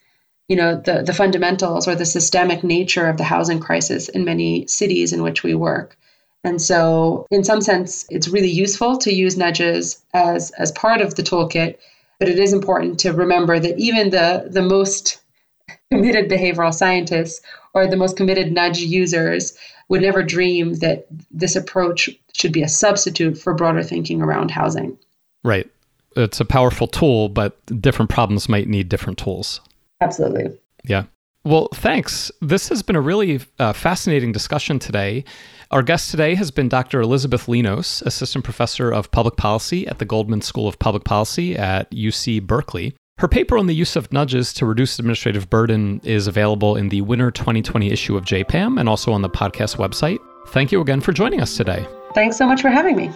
you 0.46 0.56
know 0.56 0.76
the, 0.76 1.02
the 1.02 1.14
fundamentals 1.14 1.88
or 1.88 1.94
the 1.96 2.04
systemic 2.04 2.62
nature 2.62 3.08
of 3.08 3.16
the 3.16 3.24
housing 3.24 3.58
crisis 3.58 4.08
in 4.08 4.24
many 4.24 4.66
cities 4.68 5.12
in 5.12 5.22
which 5.22 5.42
we 5.42 5.54
work 5.54 5.96
and 6.44 6.60
so 6.60 7.26
in 7.30 7.42
some 7.42 7.60
sense 7.60 8.06
it's 8.10 8.28
really 8.28 8.50
useful 8.50 8.96
to 8.98 9.12
use 9.12 9.36
nudges 9.36 10.02
as 10.12 10.50
as 10.52 10.70
part 10.72 11.00
of 11.00 11.14
the 11.14 11.22
toolkit 11.22 11.76
but 12.18 12.28
it 12.28 12.38
is 12.38 12.52
important 12.52 12.98
to 13.00 13.12
remember 13.12 13.58
that 13.58 13.78
even 13.78 14.10
the, 14.10 14.48
the 14.50 14.62
most 14.62 15.20
committed 15.90 16.30
behavioral 16.30 16.72
scientists 16.72 17.40
or 17.74 17.86
the 17.86 17.96
most 17.96 18.16
committed 18.16 18.52
nudge 18.52 18.78
users 18.78 19.56
would 19.88 20.00
never 20.00 20.22
dream 20.22 20.74
that 20.74 21.06
this 21.30 21.56
approach 21.56 22.08
should 22.32 22.52
be 22.52 22.62
a 22.62 22.68
substitute 22.68 23.36
for 23.36 23.54
broader 23.54 23.82
thinking 23.82 24.22
around 24.22 24.50
housing. 24.50 24.96
Right. 25.42 25.68
It's 26.16 26.40
a 26.40 26.44
powerful 26.44 26.86
tool, 26.86 27.28
but 27.28 27.58
different 27.80 28.10
problems 28.10 28.48
might 28.48 28.68
need 28.68 28.88
different 28.88 29.18
tools. 29.18 29.60
Absolutely. 30.00 30.56
Yeah. 30.84 31.04
Well, 31.44 31.68
thanks. 31.74 32.32
This 32.40 32.68
has 32.68 32.82
been 32.82 32.96
a 32.96 33.00
really 33.00 33.40
uh, 33.58 33.74
fascinating 33.74 34.32
discussion 34.32 34.78
today. 34.78 35.24
Our 35.70 35.82
guest 35.82 36.10
today 36.10 36.34
has 36.34 36.50
been 36.50 36.68
Dr. 36.68 37.00
Elizabeth 37.00 37.46
Linos, 37.46 38.02
Assistant 38.02 38.44
Professor 38.44 38.92
of 38.92 39.10
Public 39.10 39.36
Policy 39.36 39.86
at 39.86 39.98
the 39.98 40.04
Goldman 40.04 40.42
School 40.42 40.68
of 40.68 40.78
Public 40.78 41.04
Policy 41.04 41.56
at 41.56 41.90
UC 41.90 42.46
Berkeley. 42.46 42.94
Her 43.18 43.28
paper 43.28 43.56
on 43.56 43.66
the 43.66 43.74
use 43.74 43.96
of 43.96 44.12
nudges 44.12 44.52
to 44.54 44.66
reduce 44.66 44.98
administrative 44.98 45.48
burden 45.48 46.02
is 46.04 46.26
available 46.26 46.76
in 46.76 46.90
the 46.90 47.00
winter 47.00 47.30
2020 47.30 47.90
issue 47.90 48.14
of 48.14 48.24
JPAM 48.24 48.78
and 48.78 48.88
also 48.88 49.12
on 49.12 49.22
the 49.22 49.30
podcast 49.30 49.76
website. 49.76 50.18
Thank 50.48 50.70
you 50.70 50.82
again 50.82 51.00
for 51.00 51.12
joining 51.12 51.40
us 51.40 51.56
today. 51.56 51.86
Thanks 52.14 52.36
so 52.36 52.46
much 52.46 52.60
for 52.60 52.68
having 52.68 52.96
me. 52.96 53.10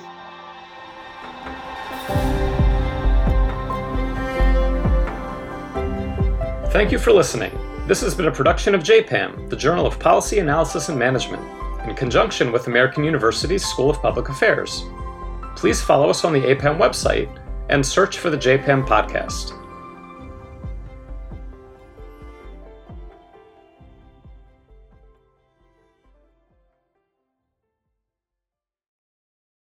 Thank 6.72 6.92
you 6.92 6.99
for 6.99 7.12
listening. 7.12 7.53
This 7.86 8.01
has 8.01 8.14
been 8.14 8.26
a 8.26 8.32
production 8.32 8.74
of 8.74 8.82
JPAM, 8.82 9.51
the 9.51 9.57
Journal 9.57 9.86
of 9.86 9.99
Policy 9.99 10.38
Analysis 10.38 10.88
and 10.88 10.99
Management, 10.99 11.42
in 11.89 11.97
conjunction 11.97 12.53
with 12.53 12.66
American 12.66 13.05
University's 13.05 13.64
School 13.64 13.91
of 13.91 14.01
Public 14.01 14.28
Affairs. 14.28 14.84
Please 15.57 15.82
follow 15.82 16.11
us 16.11 16.24
on 16.24 16.32
the 16.32 16.41
APPAM 16.41 16.78
website 16.78 17.28
and 17.68 17.84
search 17.84 18.18
for 18.18 18.30
the 18.30 18.36
JPAM 18.36 18.86
podcast. 18.86 19.57